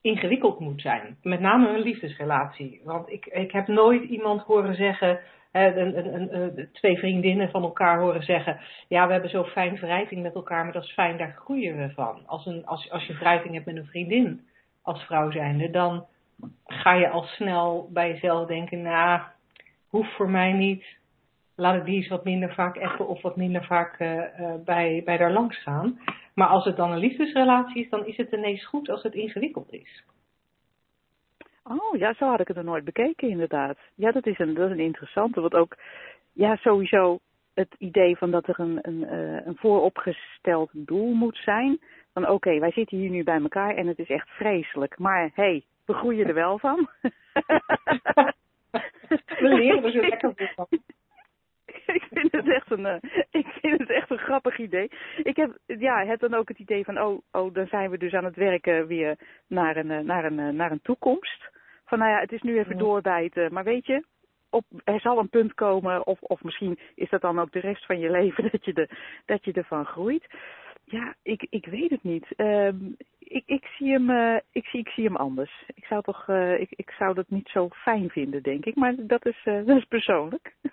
ingewikkeld 0.00 0.60
moet 0.60 0.80
zijn. 0.80 1.18
Met 1.22 1.40
name 1.40 1.68
een 1.68 1.80
liefdesrelatie. 1.80 2.80
Want 2.84 3.10
ik, 3.10 3.26
ik 3.26 3.52
heb 3.52 3.66
nooit 3.66 4.02
iemand 4.02 4.42
horen 4.42 4.74
zeggen, 4.74 5.20
twee 6.72 6.98
vriendinnen 6.98 7.50
van 7.50 7.62
elkaar 7.62 7.98
horen 7.98 8.22
zeggen: 8.22 8.58
Ja, 8.88 9.06
we 9.06 9.12
hebben 9.12 9.30
zo 9.30 9.44
fijn 9.44 9.76
wrijving 9.76 10.22
met 10.22 10.34
elkaar, 10.34 10.64
maar 10.64 10.72
dat 10.72 10.84
is 10.84 10.92
fijn, 10.92 11.16
daar 11.16 11.36
groeien 11.38 11.76
we 11.76 11.90
van. 11.90 12.22
Als, 12.26 12.46
een, 12.46 12.66
als, 12.66 12.90
als 12.90 13.06
je 13.06 13.14
wrijving 13.14 13.54
hebt 13.54 13.66
met 13.66 13.76
een 13.76 13.86
vriendin 13.86 14.46
als 14.82 15.02
vrouw 15.02 15.30
zijnde, 15.30 15.70
dan 15.70 16.06
ga 16.66 16.92
je 16.92 17.08
al 17.08 17.22
snel 17.22 17.88
bij 17.92 18.08
jezelf 18.08 18.46
denken: 18.46 18.82
Nou, 18.82 19.20
hoeft 19.88 20.12
voor 20.16 20.30
mij 20.30 20.52
niet. 20.52 20.84
Laat 21.56 21.76
ik 21.76 21.84
die 21.84 21.96
eens 21.96 22.08
wat 22.08 22.24
minder 22.24 22.54
vaak 22.54 22.76
effen 22.76 23.08
of 23.08 23.22
wat 23.22 23.36
minder 23.36 23.64
vaak 23.64 24.00
uh, 24.00 24.14
uh, 24.14 24.54
bij, 24.64 25.02
bij 25.04 25.16
daar 25.16 25.32
langs 25.32 25.62
gaan. 25.62 26.00
Maar 26.34 26.48
als 26.48 26.64
het 26.64 26.76
dan 26.76 26.92
een 26.92 26.98
liefdesrelatie 26.98 27.82
is, 27.82 27.90
dan 27.90 28.06
is 28.06 28.16
het 28.16 28.32
ineens 28.32 28.66
goed 28.66 28.88
als 28.88 29.02
het 29.02 29.14
ingewikkeld 29.14 29.72
is. 29.72 30.04
Oh, 31.68 31.98
ja, 31.98 32.14
zo 32.14 32.28
had 32.28 32.40
ik 32.40 32.48
het 32.48 32.56
er 32.56 32.64
nooit 32.64 32.84
bekeken 32.84 33.28
inderdaad. 33.28 33.78
Ja, 33.94 34.10
dat 34.10 34.26
is 34.26 34.38
een, 34.38 34.54
dat 34.54 34.66
is 34.66 34.72
een 34.72 34.84
interessante. 34.84 35.40
Want 35.40 35.54
ook, 35.54 35.76
ja, 36.32 36.56
sowieso 36.56 37.18
het 37.54 37.74
idee 37.78 38.16
van 38.16 38.30
dat 38.30 38.48
er 38.48 38.60
een, 38.60 38.78
een, 38.82 39.02
uh, 39.02 39.46
een 39.46 39.56
vooropgesteld 39.56 40.70
doel 40.72 41.12
moet 41.12 41.36
zijn. 41.36 41.80
Van 42.12 42.22
oké, 42.22 42.32
okay, 42.32 42.60
wij 42.60 42.70
zitten 42.70 42.98
hier 42.98 43.10
nu 43.10 43.24
bij 43.24 43.40
elkaar 43.40 43.74
en 43.74 43.86
het 43.86 43.98
is 43.98 44.08
echt 44.08 44.28
vreselijk. 44.28 44.98
Maar 44.98 45.30
hé, 45.34 45.42
hey, 45.42 45.64
we 45.84 45.92
groeien 45.92 46.26
er 46.26 46.34
wel 46.34 46.58
van. 46.58 46.88
we 49.40 49.48
leren 49.48 49.84
er 49.84 49.90
zo 49.90 50.00
lekker 50.00 50.52
van. 50.54 50.66
ik 51.98 52.06
vind 52.10 52.32
het 52.32 52.48
echt 52.48 52.70
een, 52.70 52.80
uh, 52.80 52.96
ik 53.30 53.46
vind 53.46 53.78
het 53.78 53.90
echt 53.90 54.10
een 54.10 54.18
grappig 54.18 54.58
idee. 54.58 54.90
Ik 55.22 55.36
heb, 55.36 55.58
ja, 55.66 56.04
heb 56.04 56.20
dan 56.20 56.34
ook 56.34 56.48
het 56.48 56.58
idee 56.58 56.84
van, 56.84 57.00
oh, 57.00 57.22
oh, 57.32 57.54
dan 57.54 57.66
zijn 57.66 57.90
we 57.90 57.98
dus 57.98 58.12
aan 58.12 58.24
het 58.24 58.36
werken 58.36 58.86
weer 58.86 59.16
naar 59.46 59.76
een, 59.76 60.06
naar 60.06 60.24
een, 60.24 60.56
naar 60.56 60.70
een 60.70 60.82
toekomst 60.82 61.56
Van 61.88 61.98
nou 61.98 62.10
ja, 62.10 62.20
het 62.20 62.32
is 62.32 62.42
nu 62.42 62.58
even 62.58 62.78
doorbijten. 62.78 63.52
Maar 63.52 63.64
weet 63.64 63.86
je, 63.86 64.04
op, 64.50 64.64
er 64.84 65.00
zal 65.00 65.18
een 65.18 65.28
punt 65.28 65.54
komen, 65.54 66.06
of, 66.06 66.20
of 66.20 66.42
misschien 66.42 66.78
is 66.94 67.10
dat 67.10 67.20
dan 67.20 67.38
ook 67.38 67.52
de 67.52 67.60
rest 67.60 67.86
van 67.86 67.98
je 67.98 68.10
leven, 68.20 68.50
dat 68.50 68.64
je, 68.64 68.72
de, 68.72 68.88
dat 69.26 69.44
je 69.44 69.52
ervan 69.52 69.84
groeit. 69.84 70.26
Ja, 70.84 71.14
ik, 71.22 71.46
ik 71.50 71.66
weet 71.66 71.90
het 71.90 72.02
niet. 72.02 72.26
Uh, 72.36 72.68
ik, 73.18 73.42
ik, 73.46 73.64
zie 73.64 73.92
hem, 73.92 74.10
uh, 74.10 74.36
ik, 74.52 74.66
zie, 74.66 74.80
ik 74.80 74.88
zie 74.88 75.04
hem 75.04 75.16
anders. 75.16 75.64
Ik 75.74 75.84
zou, 75.84 76.02
toch, 76.02 76.28
uh, 76.28 76.60
ik, 76.60 76.70
ik 76.70 76.90
zou 76.90 77.14
dat 77.14 77.28
niet 77.28 77.48
zo 77.48 77.68
fijn 77.68 78.10
vinden, 78.10 78.42
denk 78.42 78.64
ik. 78.64 78.74
Maar 78.74 78.94
dat 78.96 79.26
is, 79.26 79.44
uh, 79.44 79.54
dat 79.66 79.76
is 79.76 79.84
persoonlijk. 79.84 80.54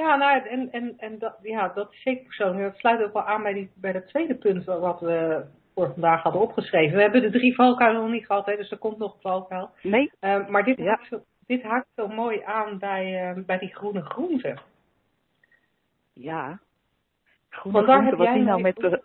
ja, 0.00 0.16
nou, 0.16 0.46
en, 0.46 0.72
en, 0.72 0.94
en 0.98 1.18
dat, 1.18 1.38
ja, 1.42 1.68
dat 1.68 1.92
is 1.92 2.02
zeker 2.02 2.24
persoonlijk. 2.24 2.64
Dat 2.64 2.78
sluit 2.78 3.02
ook 3.02 3.12
wel 3.12 3.24
aan 3.24 3.42
bij, 3.42 3.52
die, 3.52 3.70
bij 3.74 3.92
dat 3.92 4.08
tweede 4.08 4.34
punt 4.34 4.64
wat 4.64 5.00
we 5.00 5.44
voor 5.76 5.92
vandaag 5.92 6.22
hadden 6.22 6.40
opgeschreven. 6.40 6.96
We 6.96 7.02
hebben 7.02 7.22
de 7.22 7.30
drie 7.30 7.54
valkuilen 7.54 8.02
nog 8.02 8.10
niet 8.10 8.26
gehad, 8.26 8.46
hè, 8.46 8.56
dus 8.56 8.70
er 8.70 8.78
komt 8.78 8.98
nog 8.98 9.14
een 9.14 9.20
valkuil. 9.20 9.70
Nee. 9.82 10.10
maar 10.20 10.64
dit, 10.64 10.76
ja. 10.76 10.84
haakt 10.84 11.06
zo, 11.06 11.20
dit 11.46 11.62
haakt 11.62 11.88
zo 11.96 12.08
mooi 12.08 12.42
aan 12.42 12.78
bij, 12.78 13.34
bij 13.46 13.58
die 13.58 13.74
groene 13.74 14.02
groenten. 14.02 14.60
Ja, 16.12 16.60
groene 17.48 17.82
groenten, 17.82 18.16
wat 18.16 18.32
die 18.32 18.42
nou 18.42 18.60
met... 18.60 18.76
De... 18.76 19.02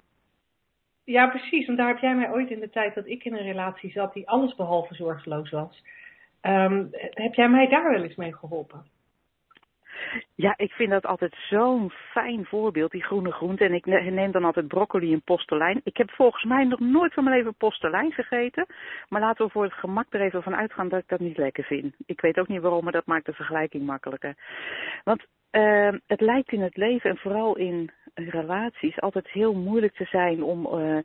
Ja, 1.03 1.27
precies. 1.27 1.65
Want 1.65 1.77
daar 1.77 1.87
heb 1.87 1.97
jij 1.97 2.15
mij 2.15 2.31
ooit 2.31 2.49
in 2.49 2.59
de 2.59 2.69
tijd 2.69 2.95
dat 2.95 3.07
ik 3.07 3.23
in 3.23 3.33
een 3.33 3.43
relatie 3.43 3.91
zat 3.91 4.13
die 4.13 4.29
alles 4.29 4.55
behalve 4.55 4.95
zorgeloos 4.95 5.49
was. 5.49 5.83
Um, 6.41 6.89
heb 6.91 7.33
jij 7.33 7.49
mij 7.49 7.67
daar 7.67 7.91
wel 7.91 8.03
eens 8.03 8.15
mee 8.15 8.33
geholpen? 8.33 8.85
Ja, 10.35 10.53
ik 10.57 10.71
vind 10.71 10.89
dat 10.89 11.05
altijd 11.05 11.35
zo'n 11.49 11.91
fijn 11.91 12.45
voorbeeld, 12.45 12.91
die 12.91 13.03
groene 13.03 13.31
groente. 13.31 13.65
En 13.65 13.73
ik 13.73 13.85
neem 13.85 14.31
dan 14.31 14.43
altijd 14.43 14.67
broccoli 14.67 15.13
en 15.13 15.21
postelijn. 15.21 15.81
Ik 15.83 15.97
heb 15.97 16.11
volgens 16.11 16.43
mij 16.43 16.63
nog 16.63 16.79
nooit 16.79 17.13
van 17.13 17.23
mijn 17.23 17.35
leven 17.35 17.55
postelijn 17.55 18.11
gegeten. 18.11 18.65
Maar 19.09 19.21
laten 19.21 19.45
we 19.45 19.51
voor 19.51 19.63
het 19.63 19.73
gemak 19.73 20.05
er 20.09 20.21
even 20.21 20.43
van 20.43 20.55
uitgaan 20.55 20.89
dat 20.89 20.99
ik 20.99 21.07
dat 21.07 21.19
niet 21.19 21.37
lekker 21.37 21.63
vind. 21.63 21.95
Ik 22.05 22.21
weet 22.21 22.39
ook 22.39 22.47
niet 22.47 22.61
waarom, 22.61 22.83
maar 22.83 22.93
dat 22.93 23.05
maakt 23.05 23.25
de 23.25 23.33
vergelijking 23.33 23.85
makkelijker. 23.85 24.35
Want 25.03 25.25
uh, 25.51 25.93
het 26.07 26.21
lijkt 26.21 26.51
in 26.51 26.61
het 26.61 26.77
leven 26.77 27.09
en 27.09 27.17
vooral 27.17 27.57
in 27.57 27.91
relaties 28.13 28.99
altijd 28.99 29.29
heel 29.29 29.53
moeilijk 29.53 29.95
te 29.95 30.05
zijn 30.05 30.43
om 30.43 30.65
uh, 30.65 30.97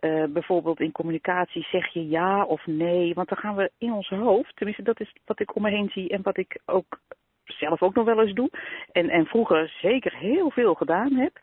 uh, 0.00 0.24
bijvoorbeeld 0.28 0.80
in 0.80 0.92
communicatie 0.92 1.66
zeg 1.70 1.92
je 1.92 2.08
ja 2.08 2.44
of 2.44 2.66
nee. 2.66 3.14
Want 3.14 3.28
dan 3.28 3.38
gaan 3.38 3.56
we 3.56 3.70
in 3.78 3.92
ons 3.92 4.08
hoofd, 4.08 4.56
tenminste 4.56 4.82
dat 4.82 5.00
is 5.00 5.12
wat 5.24 5.40
ik 5.40 5.56
om 5.56 5.62
me 5.62 5.70
heen 5.70 5.88
zie 5.88 6.08
en 6.08 6.22
wat 6.22 6.36
ik 6.36 6.60
ook 6.64 7.00
zelf 7.46 7.82
ook 7.82 7.94
nog 7.94 8.04
wel 8.04 8.20
eens 8.20 8.34
doe. 8.34 8.50
En, 8.92 9.08
en 9.08 9.26
vroeger 9.26 9.68
zeker 9.80 10.16
heel 10.16 10.50
veel 10.50 10.74
gedaan 10.74 11.12
heb. 11.12 11.38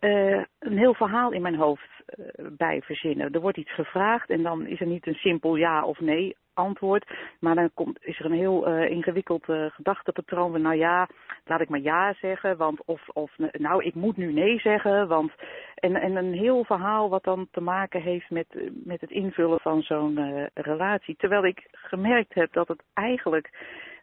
Uh, 0.00 0.42
een 0.58 0.78
heel 0.78 0.94
verhaal 0.94 1.32
in 1.32 1.42
mijn 1.42 1.56
hoofd 1.56 1.88
uh, 2.18 2.46
bij 2.56 2.82
verzinnen. 2.82 3.32
Er 3.32 3.40
wordt 3.40 3.58
iets 3.58 3.74
gevraagd 3.74 4.30
en 4.30 4.42
dan 4.42 4.66
is 4.66 4.80
er 4.80 4.86
niet 4.86 5.06
een 5.06 5.14
simpel 5.14 5.56
ja 5.56 5.84
of 5.84 6.00
nee 6.00 6.36
antwoord. 6.54 7.10
Maar 7.40 7.54
dan 7.54 7.70
komt, 7.74 7.98
is 8.04 8.18
er 8.18 8.24
een 8.24 8.38
heel 8.38 8.68
uh, 8.68 8.90
ingewikkeld 8.90 9.44
gedachtepatroon 9.68 10.52
van 10.52 10.62
nou 10.62 10.76
ja, 10.76 11.08
laat 11.44 11.60
ik 11.60 11.68
maar 11.68 11.80
ja 11.80 12.14
zeggen. 12.20 12.56
Want 12.56 12.84
of, 12.84 13.08
of 13.08 13.32
nou 13.52 13.84
ik 13.84 13.94
moet 13.94 14.16
nu 14.16 14.32
nee 14.32 14.60
zeggen. 14.60 15.08
Want, 15.08 15.32
en, 15.74 15.96
en 15.96 16.16
een 16.16 16.32
heel 16.32 16.64
verhaal 16.64 17.08
wat 17.08 17.24
dan 17.24 17.48
te 17.50 17.60
maken 17.60 18.02
heeft 18.02 18.30
met, 18.30 18.46
met 18.84 19.00
het 19.00 19.10
invullen 19.10 19.60
van 19.60 19.82
zo'n 19.82 20.48
relatie. 20.54 21.16
Terwijl 21.16 21.44
ik 21.44 21.68
gemerkt 21.72 22.34
heb 22.34 22.52
dat 22.52 22.68
het 22.68 22.82
eigenlijk 22.94 23.50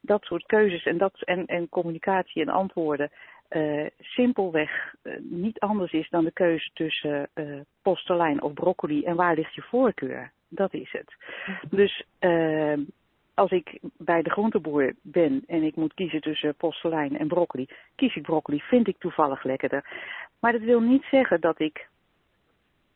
dat 0.06 0.24
soort 0.24 0.46
keuzes 0.46 0.84
en, 0.86 0.98
dat, 0.98 1.22
en, 1.22 1.46
en 1.46 1.70
communicatie 1.70 2.42
en 2.42 2.50
antwoorden 2.50 3.12
uh, 3.50 3.86
simpelweg 4.00 4.96
uh, 5.04 5.14
niet 5.20 5.60
anders 5.60 5.92
is 5.92 6.10
dan 6.10 6.24
de 6.24 6.32
keuze 6.32 6.70
tussen 6.74 7.30
uh, 7.36 7.60
postelijn 7.82 8.42
of 8.42 8.54
broccoli 8.54 9.04
en 9.04 9.16
waar 9.16 9.36
ligt 9.36 9.56
je 9.56 9.62
voorkeur. 9.62 10.32
Dat 10.48 10.74
is 10.74 10.92
het. 10.92 11.16
Dus 11.70 12.06
als 13.34 13.52
ik 13.52 13.80
bij 13.98 14.22
de 14.22 14.30
groenteboer 14.30 14.94
ben 15.02 15.44
en 15.48 15.64
ik 15.64 15.76
moet 15.76 15.94
kiezen 15.94 16.22
tussen 16.22 16.56
postelijn 16.56 17.18
en 17.18 17.28
broccoli, 17.28 17.68
kies 17.96 18.16
ik 18.16 18.22
broccoli, 18.22 18.60
vind 18.60 18.88
ik 18.88 18.98
toevallig 18.98 19.44
lekkerder. 19.44 19.86
Maar 20.40 20.52
dat 20.52 20.62
wil 20.62 20.80
niet 20.80 21.04
zeggen 21.12 21.42
dat 21.42 21.60
ik 21.60 21.88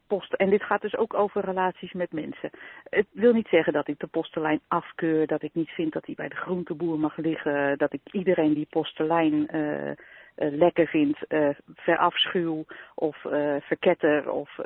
post. 0.09 0.33
En 0.33 0.49
dit 0.49 0.63
gaat 0.63 0.81
dus 0.81 0.97
ook 0.97 1.13
over 1.13 1.45
relaties 1.45 1.93
met 1.93 2.11
mensen. 2.11 2.49
Het 2.83 3.07
wil 3.11 3.33
niet 3.33 3.47
zeggen 3.47 3.73
dat 3.73 3.87
ik 3.87 3.99
de 3.99 4.07
postelijn 4.07 4.61
afkeur, 4.67 5.27
dat 5.27 5.43
ik 5.43 5.53
niet 5.53 5.69
vind 5.69 5.93
dat 5.93 6.05
hij 6.05 6.15
bij 6.15 6.29
de 6.29 6.35
groenteboer 6.35 6.99
mag 6.99 7.17
liggen, 7.17 7.77
dat 7.77 7.93
ik 7.93 8.01
iedereen 8.11 8.53
die 8.53 8.67
postelijn 8.69 9.55
uh, 9.55 9.91
lekker 10.35 10.87
vindt, 10.87 11.19
uh, 11.27 11.49
verafschuw 11.75 12.65
of 12.95 13.17
verketter 13.59 14.31
of 14.31 14.59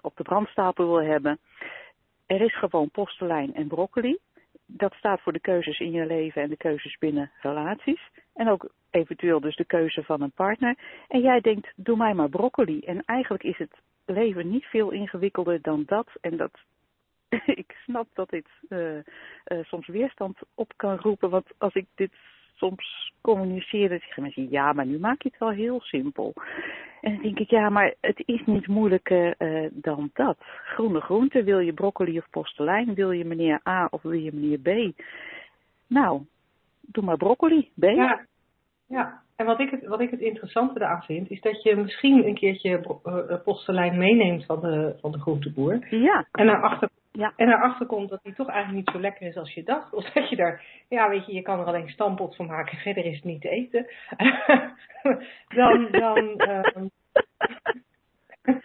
op 0.00 0.16
de 0.16 0.22
brandstapel 0.22 0.86
wil 0.86 1.02
hebben. 1.02 1.38
Er 2.26 2.40
is 2.40 2.58
gewoon 2.58 2.90
postelijn 2.90 3.54
en 3.54 3.68
broccoli. 3.68 4.18
Dat 4.66 4.94
staat 4.94 5.20
voor 5.20 5.32
de 5.32 5.40
keuzes 5.40 5.78
in 5.78 5.92
je 5.92 6.06
leven 6.06 6.42
en 6.42 6.48
de 6.48 6.56
keuzes 6.56 6.98
binnen 6.98 7.30
relaties. 7.40 8.00
En 8.34 8.48
ook 8.48 8.72
eventueel 8.90 9.40
dus 9.40 9.56
de 9.56 9.64
keuze 9.64 10.02
van 10.02 10.22
een 10.22 10.32
partner. 10.32 10.78
En 11.08 11.20
jij 11.20 11.40
denkt, 11.40 11.72
doe 11.76 11.96
mij 11.96 12.14
maar 12.14 12.28
broccoli. 12.28 12.80
En 12.80 13.02
eigenlijk 13.04 13.44
is 13.44 13.58
het 13.58 13.80
leven 14.04 14.50
niet 14.50 14.64
veel 14.64 14.90
ingewikkelder 14.90 15.62
dan 15.62 15.82
dat. 15.86 16.08
En 16.20 16.36
dat, 16.36 16.52
ik 17.62 17.76
snap 17.84 18.08
dat 18.12 18.30
dit 18.30 18.48
uh, 18.68 18.98
soms 19.62 19.86
weerstand 19.86 20.38
op 20.54 20.72
kan 20.76 20.96
roepen. 20.96 21.30
Want 21.30 21.46
als 21.58 21.74
ik 21.74 21.86
dit 21.94 22.12
soms 22.56 23.12
communiceer, 23.20 23.88
dan 23.88 23.98
zeggen 23.98 24.22
mensen, 24.22 24.50
ja, 24.50 24.72
maar 24.72 24.86
nu 24.86 24.98
maak 24.98 25.22
je 25.22 25.28
het 25.28 25.38
wel 25.38 25.50
heel 25.50 25.80
simpel. 25.80 26.32
En 27.00 27.12
dan 27.12 27.22
denk 27.22 27.38
ik, 27.38 27.50
ja, 27.50 27.68
maar 27.68 27.94
het 28.00 28.22
is 28.24 28.42
niet 28.46 28.66
moeilijker 28.66 29.34
uh, 29.38 29.68
dan 29.72 30.10
dat. 30.14 30.36
Groene 30.64 31.00
groenten, 31.00 31.44
wil 31.44 31.58
je 31.58 31.72
broccoli 31.72 32.18
of 32.18 32.30
postelijn? 32.30 32.94
Wil 32.94 33.10
je 33.10 33.24
meneer 33.24 33.60
A 33.68 33.88
of 33.90 34.02
wil 34.02 34.12
je 34.12 34.32
meneer 34.32 34.58
B? 34.58 35.00
Nou, 35.86 36.20
doe 36.80 37.04
maar 37.04 37.16
broccoli, 37.16 37.70
B. 37.74 37.84
Ja, 37.84 38.26
ja. 38.86 39.24
En 39.36 39.46
wat 39.46 39.60
ik, 39.60 39.70
het, 39.70 39.86
wat 39.86 40.00
ik 40.00 40.10
het 40.10 40.20
interessante 40.20 40.80
eraan 40.80 41.02
vind, 41.02 41.30
is 41.30 41.40
dat 41.40 41.62
je 41.62 41.76
misschien 41.76 42.26
een 42.26 42.34
keertje 42.34 42.98
uh, 43.04 43.42
postelijn 43.44 43.98
meeneemt 43.98 44.44
van 44.44 44.60
de, 44.60 44.96
van 45.00 45.12
de 45.12 45.18
groenteboer. 45.18 45.86
Ja. 45.90 46.26
En 46.32 46.48
erachter, 46.48 46.88
ja. 47.16 47.32
en 47.36 47.48
erachter 47.48 47.86
komt 47.86 48.08
dat 48.08 48.22
die 48.22 48.34
toch 48.34 48.48
eigenlijk 48.48 48.86
niet 48.86 48.94
zo 48.94 49.00
lekker 49.00 49.26
is 49.26 49.36
als 49.36 49.54
je 49.54 49.62
dacht. 49.62 49.92
Of 49.92 50.10
dat 50.10 50.28
je 50.28 50.36
daar, 50.36 50.64
ja 50.88 51.08
weet 51.08 51.26
je, 51.26 51.34
je 51.34 51.42
kan 51.42 51.60
er 51.60 51.66
alleen 51.66 51.88
stampot 51.88 52.36
van 52.36 52.46
maken, 52.46 52.78
verder 52.78 53.04
is 53.04 53.14
het 53.14 53.24
niet 53.24 53.40
te 53.40 53.48
eten. 53.48 53.86
dan, 55.60 55.88
dan, 55.90 56.48
um, 56.48 56.90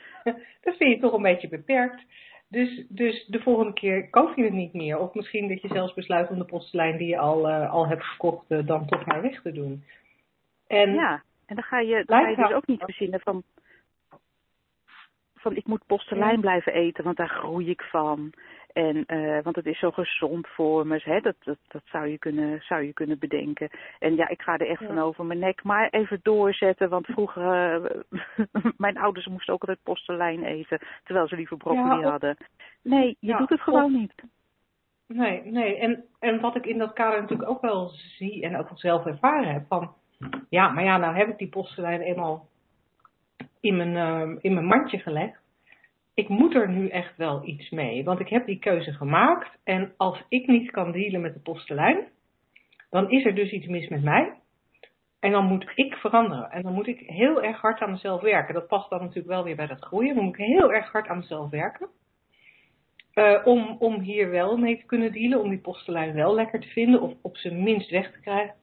dat 0.64 0.76
vind 0.78 0.96
je 0.96 0.98
toch 1.00 1.14
een 1.14 1.22
beetje 1.22 1.50
beperkt. 1.50 2.04
Dus, 2.48 2.86
dus 2.90 3.26
de 3.26 3.42
volgende 3.42 3.74
keer 3.74 4.10
koop 4.10 4.36
je 4.36 4.44
het 4.44 4.54
niet 4.54 4.74
meer. 4.74 5.00
Of 5.00 5.14
misschien 5.14 5.48
dat 5.48 5.62
je 5.62 5.68
zelfs 5.68 5.94
besluit 5.94 6.30
om 6.30 6.38
de 6.38 6.46
postelijn 6.46 6.98
die 6.98 7.08
je 7.08 7.18
al, 7.18 7.50
uh, 7.50 7.72
al 7.72 7.88
hebt 7.88 8.04
gekocht, 8.04 8.52
uh, 8.52 8.66
dan 8.66 8.86
toch 8.86 9.06
maar 9.06 9.22
weg 9.22 9.42
te 9.42 9.52
doen. 9.52 9.84
En 10.68 10.94
ja, 10.94 11.24
en 11.46 11.56
dan 11.56 11.64
ga 11.64 11.80
je, 11.80 12.04
dan 12.06 12.22
ga 12.22 12.30
je 12.30 12.36
dus 12.36 12.52
ook 12.52 12.68
niet 12.68 12.84
verzinnen 12.84 13.20
van, 13.20 13.44
van 15.42 15.56
ik 15.56 15.68
moet 15.68 15.86
postelijn 15.86 16.40
blijven 16.40 16.74
eten, 16.74 17.04
want 17.04 17.18
daar 17.18 17.30
groei 17.30 17.70
ik 17.70 17.82
van. 17.82 18.34
En, 18.74 19.04
uh, 19.08 19.44
want 19.44 19.56
het 19.56 19.66
is 19.66 19.80
zo 19.80 19.92
gezond 19.92 20.48
voor 20.48 20.88
me. 20.88 21.02
Hè? 21.04 21.20
Dat, 21.20 21.36
dat, 21.44 21.58
dat 21.68 21.82
zou, 21.86 22.08
je 22.08 22.18
kunnen, 22.18 22.62
zou 22.62 22.84
je 22.84 22.94
kunnen 22.94 23.20
bedenken. 23.20 23.70
En 24.00 24.16
ja, 24.16 24.28
ik 24.30 24.42
ga 24.42 24.58
er 24.58 24.70
echt 24.70 24.80
ja. 24.80 24.88
van 24.88 25.00
over 25.00 25.26
mijn 25.26 25.40
nek. 25.40 25.64
Maar 25.64 25.90
even 25.90 26.20
doorzetten. 26.24 26.90
Want 26.90 27.06
vroeger, 27.06 27.44
uh, 27.76 28.18
mijn 28.78 28.98
ouders 28.98 29.28
moesten 29.28 29.54
ook 29.54 29.62
altijd 29.62 29.84
postelijn 29.84 30.44
eten. 30.44 30.80
Terwijl 31.04 31.28
ze 31.28 31.36
liever 31.36 31.58
broccoli 31.58 32.02
ja, 32.02 32.10
hadden. 32.10 32.38
Nee, 32.82 33.18
je 33.20 33.28
ja, 33.28 33.38
doet 33.38 33.50
het 33.50 33.62
gewoon 33.62 33.84
of, 33.84 33.92
niet. 33.92 34.24
Nee, 35.08 35.42
nee. 35.46 35.78
En, 35.78 36.04
en 36.20 36.40
wat 36.40 36.56
ik 36.56 36.66
in 36.66 36.78
dat 36.78 36.94
kader 36.94 37.22
natuurlijk 37.22 37.50
ook 37.50 37.62
wel 37.62 37.88
zie 37.90 38.44
en 38.44 38.58
ook 38.58 38.68
zelf 38.74 39.06
ervaren 39.06 39.54
heb. 39.54 39.66
Van, 39.68 39.94
ja, 40.50 40.70
maar 40.70 40.84
ja, 40.84 40.98
nou 40.98 41.16
heb 41.16 41.28
ik 41.28 41.38
die 41.38 41.50
postelijn 41.50 42.02
eenmaal 42.02 42.50
in 43.62 43.78
mijn, 43.78 43.96
uh, 43.96 44.38
in 44.42 44.54
mijn 44.54 44.66
mandje 44.66 45.00
gelegd. 45.00 45.40
Ik 46.14 46.30
moet 46.30 46.56
er 46.56 46.70
nu 46.70 46.88
echt 46.88 47.18
wel 47.18 47.48
iets 47.48 47.70
mee, 47.70 48.04
want 48.04 48.20
ik 48.20 48.28
heb 48.28 48.46
die 48.46 48.60
keuze 48.60 48.94
gemaakt. 48.94 49.58
En 49.64 49.94
als 49.98 50.24
ik 50.30 50.48
niet 50.48 50.72
kan 50.72 50.92
dealen 50.92 51.22
met 51.22 51.34
de 51.34 51.40
postelijn, 51.40 52.08
dan 52.90 53.10
is 53.10 53.26
er 53.26 53.36
dus 53.36 53.52
iets 53.52 53.68
mis 53.68 53.88
met 53.88 54.04
mij. 54.04 54.34
En 55.20 55.32
dan 55.32 55.46
moet 55.46 55.72
ik 55.76 55.94
veranderen. 55.96 56.52
En 56.52 56.62
dan 56.62 56.74
moet 56.74 56.88
ik 56.88 57.00
heel 57.00 57.44
erg 57.44 57.62
hard 57.62 57.82
aan 57.82 57.92
mezelf 57.92 58.22
werken. 58.22 58.54
Dat 58.54 58.68
past 58.68 58.90
dan 58.90 59.00
natuurlijk 59.00 59.28
wel 59.28 59.44
weer 59.44 59.56
bij 59.56 59.68
dat 59.68 59.84
groeien. 59.84 60.16
Dan 60.16 60.24
moet 60.24 60.40
ik 60.40 60.46
heel 60.46 60.74
erg 60.74 60.92
hard 60.92 61.08
aan 61.08 61.18
mezelf 61.18 61.50
werken. 61.50 61.90
Uh, 63.14 63.42
om, 63.46 63.76
om 63.80 64.00
hier 64.00 64.30
wel 64.30 64.58
mee 64.58 64.78
te 64.78 64.86
kunnen 64.86 65.12
dealen. 65.12 65.42
Om 65.42 65.50
die 65.50 65.60
postelijn 65.60 66.14
wel 66.14 66.34
lekker 66.34 66.60
te 66.60 66.68
vinden. 66.68 67.02
Of 67.02 67.14
op 67.22 67.38
zijn 67.38 67.64
minst 67.64 67.90
weg 67.90 68.12
te 68.12 68.20
krijgen. 68.20 68.56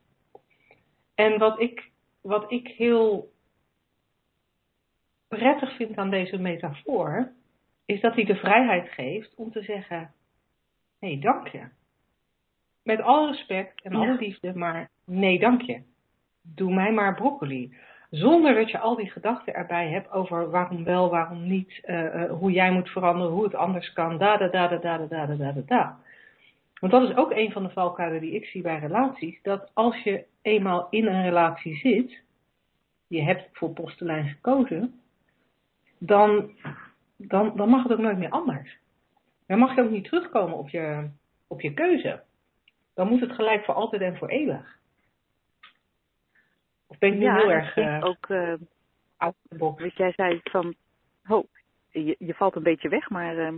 En 1.14 1.38
wat 1.38 1.60
ik, 1.60 1.90
wat 2.22 2.52
ik 2.52 2.68
heel 2.68 3.30
prettig 5.28 5.76
vind 5.76 5.96
aan 5.96 6.10
deze 6.10 6.38
metafoor, 6.38 7.32
is 7.86 8.00
dat 8.00 8.14
hij 8.14 8.24
de 8.24 8.36
vrijheid 8.36 8.88
geeft 8.88 9.34
om 9.34 9.52
te 9.52 9.62
zeggen: 9.62 10.10
nee, 11.00 11.18
dank 11.18 11.48
je. 11.48 11.62
Met 12.82 13.00
alle 13.00 13.26
respect 13.26 13.82
en 13.82 13.94
alle 13.94 14.16
liefde, 14.18 14.54
maar 14.54 14.90
nee, 15.04 15.38
dank 15.38 15.62
je. 15.62 15.82
Doe 16.42 16.74
mij 16.74 16.92
maar 16.92 17.14
broccoli. 17.14 17.76
Zonder 18.10 18.54
dat 18.54 18.70
je 18.70 18.78
al 18.78 18.96
die 18.96 19.10
gedachten 19.10 19.54
erbij 19.54 19.88
hebt 19.88 20.10
over 20.10 20.50
waarom 20.50 20.84
wel, 20.84 21.10
waarom 21.10 21.48
niet, 21.48 21.80
uh, 21.84 22.14
uh, 22.14 22.30
hoe 22.30 22.50
jij 22.50 22.70
moet 22.70 22.88
veranderen, 22.88 23.32
hoe 23.32 23.44
het 23.44 23.54
anders 23.54 23.92
kan, 23.92 24.18
da 24.18 24.36
da 24.36 24.48
da 24.48 24.68
da 24.68 24.78
da 24.78 24.96
da 25.06 25.26
da 25.26 25.52
da 25.52 25.62
da. 25.66 25.98
Want 26.80 26.92
dat 26.92 27.10
is 27.10 27.16
ook 27.16 27.30
een 27.30 27.52
van 27.52 27.62
de 27.62 27.70
valkuilen 27.70 28.20
die 28.20 28.34
ik 28.34 28.44
zie 28.44 28.62
bij 28.62 28.78
relaties. 28.78 29.42
Dat 29.42 29.70
als 29.74 30.02
je 30.02 30.24
eenmaal 30.42 30.86
in 30.90 31.06
een 31.06 31.22
relatie 31.22 31.76
zit, 31.76 32.22
je 33.06 33.22
hebt 33.22 33.48
voor 33.52 33.70
postelijn 33.70 34.28
gekozen, 34.28 35.00
dan, 35.98 36.50
dan, 37.16 37.56
dan 37.56 37.68
mag 37.68 37.82
het 37.82 37.92
ook 37.92 37.98
nooit 37.98 38.18
meer 38.18 38.30
anders. 38.30 38.78
Dan 39.46 39.58
mag 39.58 39.74
je 39.74 39.82
ook 39.82 39.90
niet 39.90 40.04
terugkomen 40.04 40.56
op 40.56 40.68
je, 40.68 41.10
op 41.46 41.60
je 41.60 41.74
keuze. 41.74 42.22
Dan 42.94 43.08
moet 43.08 43.20
het 43.20 43.32
gelijk 43.32 43.64
voor 43.64 43.74
altijd 43.74 44.02
en 44.02 44.16
voor 44.16 44.28
eeuwig. 44.28 44.78
Of 46.86 46.98
ben 46.98 47.12
ik 47.12 47.18
nu 47.18 47.24
ja, 47.24 47.34
heel 47.34 47.50
erg 47.50 47.76
ik 47.76 47.84
uh, 47.84 48.04
ook, 48.04 48.28
uh, 48.28 48.54
out 49.16 49.34
of 49.34 49.48
the 49.48 49.56
box? 49.56 49.82
wat 49.82 49.96
jij 49.96 50.12
zei 50.12 50.40
van, 50.44 50.74
oh, 51.28 51.44
je, 51.90 52.16
je 52.18 52.34
valt 52.34 52.56
een 52.56 52.62
beetje 52.62 52.88
weg, 52.88 53.10
maar 53.10 53.36
uh, 53.36 53.52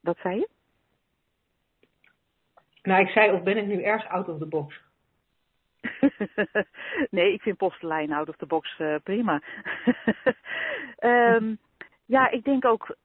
wat 0.00 0.18
zei 0.18 0.36
je? 0.36 0.48
Nou, 2.82 3.02
ik 3.02 3.08
zei, 3.08 3.32
of 3.32 3.42
ben 3.42 3.56
ik 3.56 3.66
nu 3.66 3.82
erg 3.82 4.08
out 4.08 4.28
of 4.28 4.38
the 4.38 4.46
box? 4.46 4.80
nee, 7.10 7.32
ik 7.32 7.42
vind 7.42 7.56
postelijn 7.56 8.12
out 8.12 8.28
of 8.28 8.36
the 8.36 8.46
box 8.46 8.78
uh, 8.78 8.94
prima. 9.02 9.42
um, 11.00 11.58
ja, 12.08 12.30
ik 12.30 12.44
denk 12.44 12.64
ook, 12.64 12.96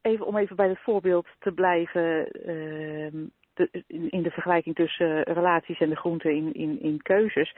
even 0.00 0.26
om 0.26 0.36
even 0.36 0.56
bij 0.56 0.68
het 0.68 0.82
voorbeeld 0.82 1.26
te 1.38 1.52
blijven, 1.52 2.28
uh, 2.50 3.26
de, 3.54 3.84
in 3.86 4.22
de 4.22 4.30
vergelijking 4.30 4.74
tussen 4.74 5.22
relaties 5.22 5.80
en 5.80 5.88
de 5.88 5.96
groenten 5.96 6.34
in, 6.34 6.54
in, 6.54 6.80
in 6.80 7.02
keuzes. 7.02 7.56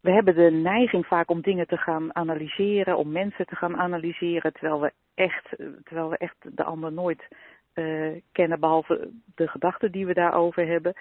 We 0.00 0.10
hebben 0.10 0.34
de 0.34 0.50
neiging 0.50 1.06
vaak 1.06 1.30
om 1.30 1.40
dingen 1.40 1.66
te 1.66 1.76
gaan 1.76 2.14
analyseren, 2.14 2.96
om 2.96 3.12
mensen 3.12 3.46
te 3.46 3.56
gaan 3.56 3.76
analyseren, 3.76 4.52
terwijl 4.52 4.80
we 4.80 4.92
echt, 5.14 5.48
terwijl 5.84 6.08
we 6.08 6.16
echt 6.16 6.56
de 6.56 6.64
ander 6.64 6.92
nooit 6.92 7.28
uh, 7.74 8.20
kennen, 8.32 8.60
behalve 8.60 9.10
de 9.34 9.48
gedachten 9.48 9.92
die 9.92 10.06
we 10.06 10.14
daarover 10.14 10.66
hebben. 10.66 10.94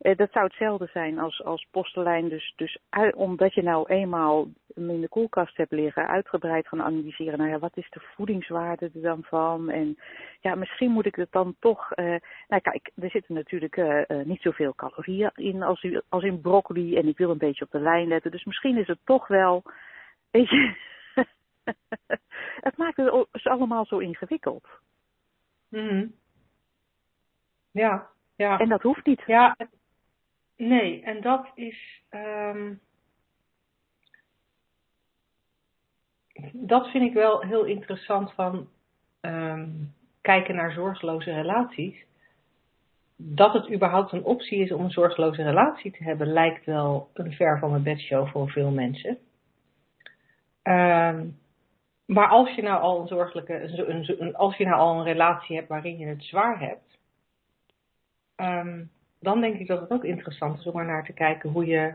Uh, 0.00 0.16
dat 0.16 0.32
zou 0.32 0.44
hetzelfde 0.44 0.88
zijn 0.92 1.18
als, 1.18 1.44
als 1.44 1.66
postelijn. 1.70 2.28
Dus, 2.28 2.52
dus 2.56 2.78
uit, 2.88 3.14
omdat 3.14 3.54
je 3.54 3.62
nou 3.62 3.88
eenmaal 3.88 4.48
hem 4.74 4.90
in 4.90 5.00
de 5.00 5.08
koelkast 5.08 5.56
hebt 5.56 5.72
liggen, 5.72 6.08
uitgebreid 6.08 6.68
gaan 6.68 6.82
analyseren. 6.82 7.38
Nou 7.38 7.50
ja, 7.50 7.58
wat 7.58 7.76
is 7.76 7.90
de 7.90 8.00
voedingswaarde 8.14 8.90
er 8.94 9.02
dan 9.02 9.22
van? 9.22 9.70
En 9.70 9.98
ja, 10.40 10.54
misschien 10.54 10.90
moet 10.90 11.06
ik 11.06 11.14
het 11.14 11.32
dan 11.32 11.56
toch. 11.60 11.96
Uh, 11.96 12.16
nou 12.48 12.62
kijk, 12.62 12.90
er 12.94 13.10
zitten 13.10 13.34
natuurlijk 13.34 13.76
uh, 13.76 14.00
uh, 14.08 14.24
niet 14.24 14.40
zoveel 14.40 14.74
calorieën 14.74 15.30
in 15.34 15.62
als, 15.62 15.86
als 16.08 16.22
in 16.22 16.40
broccoli. 16.40 16.96
En 16.96 17.08
ik 17.08 17.18
wil 17.18 17.30
een 17.30 17.38
beetje 17.38 17.64
op 17.64 17.70
de 17.70 17.80
lijn 17.80 18.08
letten. 18.08 18.30
Dus 18.30 18.44
misschien 18.44 18.76
is 18.76 18.86
het 18.86 18.98
toch 19.04 19.26
wel. 19.26 19.62
Weet 20.30 20.50
je. 20.50 20.74
het 22.66 22.76
maakt 22.76 22.96
het 22.96 23.46
allemaal 23.46 23.86
zo 23.86 23.98
ingewikkeld. 23.98 24.66
Mm. 25.68 26.14
Ja, 27.70 28.06
ja. 28.36 28.58
En 28.58 28.68
dat 28.68 28.82
hoeft 28.82 29.06
niet. 29.06 29.22
Ja, 29.26 29.56
nee, 30.56 31.02
en 31.02 31.20
dat 31.20 31.50
is. 31.54 32.02
Um, 32.10 32.80
dat 36.52 36.90
vind 36.90 37.04
ik 37.04 37.12
wel 37.12 37.40
heel 37.40 37.64
interessant 37.64 38.32
van 38.32 38.68
um, 39.20 39.94
kijken 40.20 40.54
naar 40.54 40.72
zorgeloze 40.72 41.32
relaties. 41.32 42.04
Dat 43.16 43.52
het 43.52 43.72
überhaupt 43.72 44.12
een 44.12 44.24
optie 44.24 44.58
is 44.58 44.72
om 44.72 44.84
een 44.84 44.90
zorgeloze 44.90 45.42
relatie 45.42 45.90
te 45.90 46.04
hebben, 46.04 46.26
lijkt 46.26 46.64
wel 46.64 47.10
een 47.14 47.32
ver 47.32 47.58
van 47.58 47.70
mijn 47.70 47.82
bedshow 47.82 48.28
voor 48.28 48.50
veel 48.50 48.70
mensen. 48.70 49.18
Um, 50.62 51.38
maar 52.06 52.28
als 52.28 52.54
je 52.54 52.62
nou 52.62 52.82
al 52.82 53.00
een 53.00 53.06
zorgelijke, 53.06 53.60
een, 53.62 54.22
een, 54.22 54.36
als 54.36 54.56
je 54.56 54.64
nou 54.64 54.76
al 54.76 54.98
een 54.98 55.04
relatie 55.04 55.56
hebt 55.56 55.68
waarin 55.68 55.98
je 55.98 56.06
het 56.06 56.22
zwaar 56.22 56.60
hebt, 56.60 56.98
dan 59.20 59.40
denk 59.40 59.58
ik 59.58 59.66
dat 59.66 59.80
het 59.80 59.90
ook 59.90 60.04
interessant 60.04 60.58
is 60.58 60.66
om 60.66 60.78
er 60.78 60.86
naar 60.86 61.04
te 61.04 61.12
kijken 61.12 61.50
hoe 61.50 61.66
je, 61.66 61.94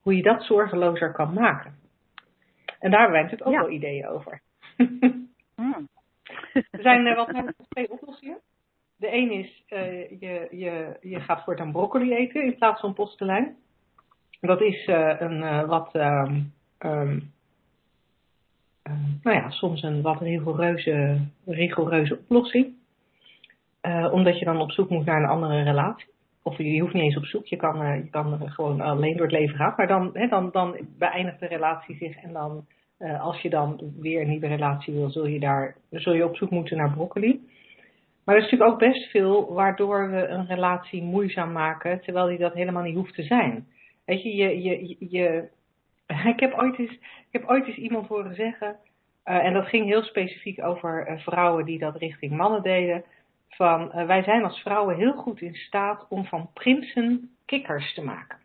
hoe 0.00 0.16
je 0.16 0.22
dat 0.22 0.44
zorgelozer 0.44 1.12
kan 1.12 1.32
maken. 1.32 1.78
En 2.78 2.90
daar 2.90 3.00
hebben 3.00 3.20
wij 3.20 3.22
natuurlijk 3.22 3.48
ook 3.48 3.54
ja. 3.54 3.60
wel 3.60 3.76
ideeën 3.76 4.06
over. 4.06 4.40
mm. 5.56 5.88
er 6.52 6.82
zijn 6.82 7.06
uh, 7.06 7.16
wat 7.16 7.52
twee 7.68 7.90
oplossingen. 7.90 8.38
De 8.96 9.12
een 9.12 9.30
is, 9.30 9.64
uh, 9.68 10.20
je, 10.20 10.48
je, 10.50 10.96
je 11.00 11.20
gaat 11.20 11.44
voortaan 11.44 11.72
broccoli 11.72 12.14
eten 12.14 12.42
in 12.42 12.56
plaats 12.56 12.80
van 12.80 12.94
postelijn. 12.94 13.56
Dat 14.40 14.60
is 14.60 14.86
uh, 14.86 15.14
een 15.18 15.66
wat 15.66 15.94
um, 15.94 16.52
um, 16.78 17.32
uh, 18.88 18.92
nou 19.22 19.36
ja, 19.36 19.50
soms 19.50 19.82
een 19.82 20.02
wat 20.02 20.20
rigoureuze, 20.20 21.20
rigoureuze 21.46 22.18
oplossing. 22.18 22.78
Omdat 24.12 24.38
je 24.38 24.44
dan 24.44 24.60
op 24.60 24.70
zoek 24.70 24.90
moet 24.90 25.04
naar 25.04 25.22
een 25.22 25.28
andere 25.28 25.62
relatie. 25.62 26.08
Of 26.42 26.58
je, 26.58 26.80
hoeft 26.80 26.94
niet 26.94 27.02
eens 27.02 27.16
op 27.16 27.24
zoek, 27.24 27.46
je 27.46 27.56
kan, 27.56 27.82
uh, 27.82 27.96
je 27.96 28.10
kan 28.10 28.50
gewoon 28.50 28.80
alleen 28.80 29.16
door 29.16 29.26
het 29.26 29.38
leven 29.38 29.56
gaan. 29.56 29.74
Maar 29.76 29.86
dan, 29.86 30.10
hè, 30.12 30.28
dan, 30.28 30.50
dan 30.52 30.76
beëindigt 30.98 31.40
de 31.40 31.46
relatie 31.46 31.96
zich 31.96 32.16
en 32.16 32.32
dan, 32.32 32.66
als 33.20 33.40
je 33.40 33.50
dan 33.50 33.80
weer 34.00 34.20
een 34.20 34.28
nieuwe 34.28 34.46
relatie 34.46 34.94
wil, 34.94 35.10
zul 35.10 35.26
je, 35.26 35.40
daar, 35.40 35.76
zul 35.90 36.12
je 36.12 36.24
op 36.24 36.36
zoek 36.36 36.50
moeten 36.50 36.76
naar 36.76 36.92
broccoli. 36.92 37.40
Maar 38.24 38.34
er 38.34 38.44
is 38.44 38.50
natuurlijk 38.50 38.72
ook 38.72 38.88
best 38.88 39.10
veel 39.10 39.52
waardoor 39.52 40.10
we 40.10 40.26
een 40.26 40.46
relatie 40.46 41.02
moeizaam 41.02 41.52
maken, 41.52 42.00
terwijl 42.00 42.26
die 42.26 42.38
dat 42.38 42.54
helemaal 42.54 42.82
niet 42.82 42.94
hoeft 42.94 43.14
te 43.14 43.22
zijn. 43.22 43.66
Weet 44.04 44.22
je, 44.22 44.36
je, 44.36 44.62
je, 44.62 44.96
je 44.98 45.48
ik 46.34 46.40
heb 46.40 46.54
ooit 46.54 46.78
eens, 46.78 46.92
ik 46.92 47.28
heb 47.30 47.48
ooit 47.48 47.66
eens 47.66 47.76
iemand 47.76 48.06
horen 48.06 48.34
zeggen, 48.34 48.76
en 49.24 49.52
dat 49.52 49.66
ging 49.66 49.86
heel 49.86 50.02
specifiek 50.02 50.64
over 50.64 51.20
vrouwen 51.24 51.64
die 51.64 51.78
dat 51.78 51.96
richting 51.96 52.32
mannen 52.32 52.62
deden, 52.62 53.04
van 53.50 53.92
uh, 53.94 54.06
wij 54.06 54.22
zijn 54.22 54.44
als 54.44 54.60
vrouwen 54.60 54.96
heel 54.96 55.12
goed 55.12 55.40
in 55.40 55.54
staat 55.54 56.06
om 56.08 56.24
van 56.24 56.50
prinsen 56.54 57.30
kikkers 57.46 57.94
te 57.94 58.02
maken. 58.02 58.38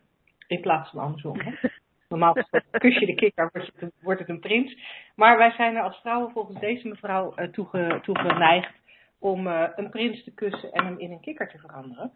In 0.46 0.60
plaats 0.60 0.90
van 0.90 1.00
andersom. 1.00 1.40
Hè? 1.40 1.52
Normaal 2.08 2.32
kus 2.70 2.98
je 2.98 3.06
de 3.06 3.14
kikker, 3.14 3.48
wordt 3.52 3.66
het, 3.66 3.82
een, 3.82 3.92
wordt 4.02 4.20
het 4.20 4.28
een 4.28 4.40
prins. 4.40 4.78
Maar 5.14 5.38
wij 5.38 5.50
zijn 5.50 5.76
er 5.76 5.82
als 5.82 6.00
vrouwen 6.00 6.32
volgens 6.32 6.60
deze 6.60 6.88
mevrouw 6.88 7.34
toe, 7.52 8.00
toe 8.02 8.18
geneigd 8.18 8.72
om 9.18 9.46
een 9.46 9.90
prins 9.90 10.24
te 10.24 10.34
kussen 10.34 10.72
en 10.72 10.84
hem 10.84 10.98
in 10.98 11.10
een 11.10 11.20
kikker 11.20 11.48
te 11.48 11.58
veranderen. 11.58 12.12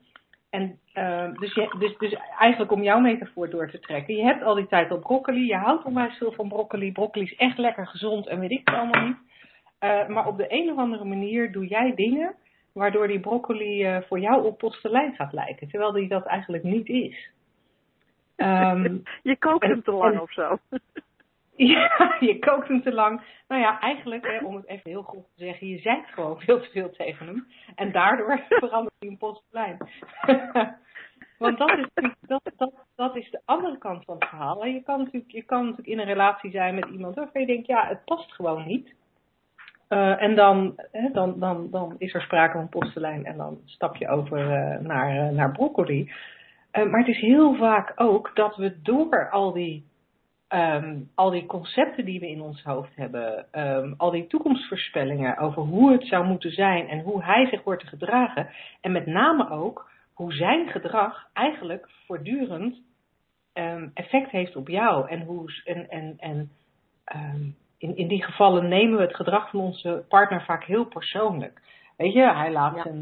En 0.50 0.78
uh, 0.94 1.32
dus, 1.34 1.54
je, 1.54 1.76
dus, 1.78 1.98
dus 1.98 2.16
eigenlijk 2.38 2.72
om 2.72 2.82
jouw 2.82 3.00
metafoor 3.00 3.50
door 3.50 3.70
te 3.70 3.78
trekken. 3.78 4.16
Je 4.16 4.22
hebt 4.22 4.42
al 4.42 4.54
die 4.54 4.66
tijd 4.66 4.90
al 4.90 4.98
broccoli. 4.98 5.46
Je 5.46 5.56
houdt 5.56 5.84
onwijs 5.84 6.16
veel 6.16 6.32
van 6.32 6.48
broccoli. 6.48 6.92
Broccoli 6.92 7.24
is 7.24 7.36
echt 7.36 7.58
lekker 7.58 7.86
gezond 7.86 8.26
en 8.26 8.40
weet 8.40 8.50
ik 8.50 8.60
het 8.64 8.74
allemaal 8.74 9.06
niet. 9.06 9.16
Uh, 9.80 10.08
maar 10.08 10.26
op 10.26 10.36
de 10.36 10.46
een 10.48 10.70
of 10.70 10.76
andere 10.76 11.04
manier 11.04 11.52
doe 11.52 11.66
jij 11.66 11.94
dingen 11.94 12.34
waardoor 12.72 13.06
die 13.06 13.20
broccoli 13.20 13.86
uh, 13.86 14.02
voor 14.02 14.20
jou 14.20 14.44
op 14.44 14.58
postelijn 14.58 15.14
gaat 15.14 15.32
lijken. 15.32 15.68
Terwijl 15.68 15.92
die 15.92 16.08
dat 16.08 16.26
eigenlijk 16.26 16.62
niet 16.62 16.88
is. 16.88 17.30
Um, 18.36 19.02
je 19.22 19.36
kookt 19.38 19.66
hem 19.66 19.82
te 19.82 19.92
lang 19.92 20.14
en, 20.14 20.20
of 20.20 20.32
zo. 20.32 20.56
Ja, 21.56 22.16
je 22.20 22.38
kookt 22.38 22.68
hem 22.68 22.82
te 22.82 22.92
lang. 22.92 23.22
Nou 23.48 23.60
ja, 23.60 23.80
eigenlijk, 23.80 24.26
hè, 24.26 24.44
om 24.44 24.56
het 24.56 24.66
even 24.66 24.90
heel 24.90 25.02
goed 25.02 25.24
te 25.24 25.44
zeggen, 25.44 25.66
je 25.66 25.78
zeikt 25.78 26.08
gewoon 26.08 26.40
veel 26.40 26.60
te 26.60 26.70
veel 26.70 26.90
tegen 26.90 27.26
hem. 27.26 27.46
En 27.74 27.92
daardoor 27.92 28.44
verandert 28.48 28.94
hij 28.98 29.08
in 29.08 29.16
postelijn. 29.16 29.78
Want 31.38 31.58
dat 31.58 31.78
is, 31.78 31.86
dat, 32.20 32.52
dat, 32.56 32.72
dat 32.94 33.16
is 33.16 33.30
de 33.30 33.40
andere 33.44 33.78
kant 33.78 34.04
van 34.04 34.14
het 34.14 34.28
verhaal. 34.28 34.64
Je 34.64 34.82
kan, 34.82 34.98
natuurlijk, 34.98 35.32
je 35.32 35.42
kan 35.42 35.60
natuurlijk 35.60 35.88
in 35.88 35.98
een 35.98 36.14
relatie 36.14 36.50
zijn 36.50 36.74
met 36.74 36.88
iemand 36.88 37.14
waarvan 37.14 37.40
je 37.40 37.46
denkt, 37.46 37.66
ja, 37.66 37.86
het 37.86 38.04
past 38.04 38.32
gewoon 38.32 38.66
niet. 38.66 38.94
Uh, 39.92 40.22
en 40.22 40.34
dan, 40.34 40.74
hè, 40.92 41.10
dan, 41.12 41.38
dan, 41.38 41.68
dan 41.70 41.94
is 41.98 42.14
er 42.14 42.20
sprake 42.22 42.56
van 42.56 42.68
postelijn 42.68 43.24
en 43.24 43.36
dan 43.36 43.58
stap 43.64 43.96
je 43.96 44.08
over 44.08 44.46
naar, 44.82 45.14
uh, 45.14 45.28
naar 45.36 45.52
broccoli. 45.52 46.12
maar 46.72 46.98
het 46.98 47.08
is 47.08 47.20
heel 47.20 47.54
vaak 47.54 47.92
ook 47.96 48.30
dat 48.34 48.56
we 48.56 48.80
door 48.82 49.30
al 49.30 49.52
die 49.52 49.88
Um, 50.54 51.10
al 51.14 51.30
die 51.30 51.46
concepten 51.46 52.04
die 52.04 52.20
we 52.20 52.30
in 52.30 52.40
ons 52.40 52.62
hoofd 52.62 52.96
hebben, 52.96 53.46
um, 53.52 53.94
al 53.96 54.10
die 54.10 54.26
toekomstvoorspellingen 54.26 55.38
over 55.38 55.62
hoe 55.62 55.92
het 55.92 56.06
zou 56.06 56.26
moeten 56.26 56.50
zijn 56.50 56.88
en 56.88 57.00
hoe 57.00 57.24
hij 57.24 57.46
zich 57.46 57.62
wordt 57.62 57.82
te 57.82 57.88
gedragen. 57.88 58.48
En 58.80 58.92
met 58.92 59.06
name 59.06 59.50
ook 59.50 59.90
hoe 60.12 60.32
zijn 60.32 60.68
gedrag 60.68 61.28
eigenlijk 61.32 61.88
voortdurend 62.06 62.80
um, 63.54 63.90
effect 63.94 64.30
heeft 64.30 64.56
op 64.56 64.68
jou. 64.68 65.08
En, 65.08 65.22
hoe, 65.22 65.62
en, 65.64 65.88
en, 65.88 66.14
en 66.18 66.50
in, 67.80 67.96
in 67.96 68.08
die 68.08 68.22
gevallen 68.24 68.68
nemen 68.68 68.96
we 68.96 69.02
het 69.02 69.16
gedrag 69.16 69.50
van 69.50 69.60
onze 69.60 70.04
partner 70.08 70.44
vaak 70.44 70.64
heel 70.64 70.84
persoonlijk. 70.84 71.60
Weet 71.96 72.12
je, 72.12 72.32
hij 72.32 72.52
laat 72.52 72.74
ja. 72.76 72.82
zijn 72.82 73.00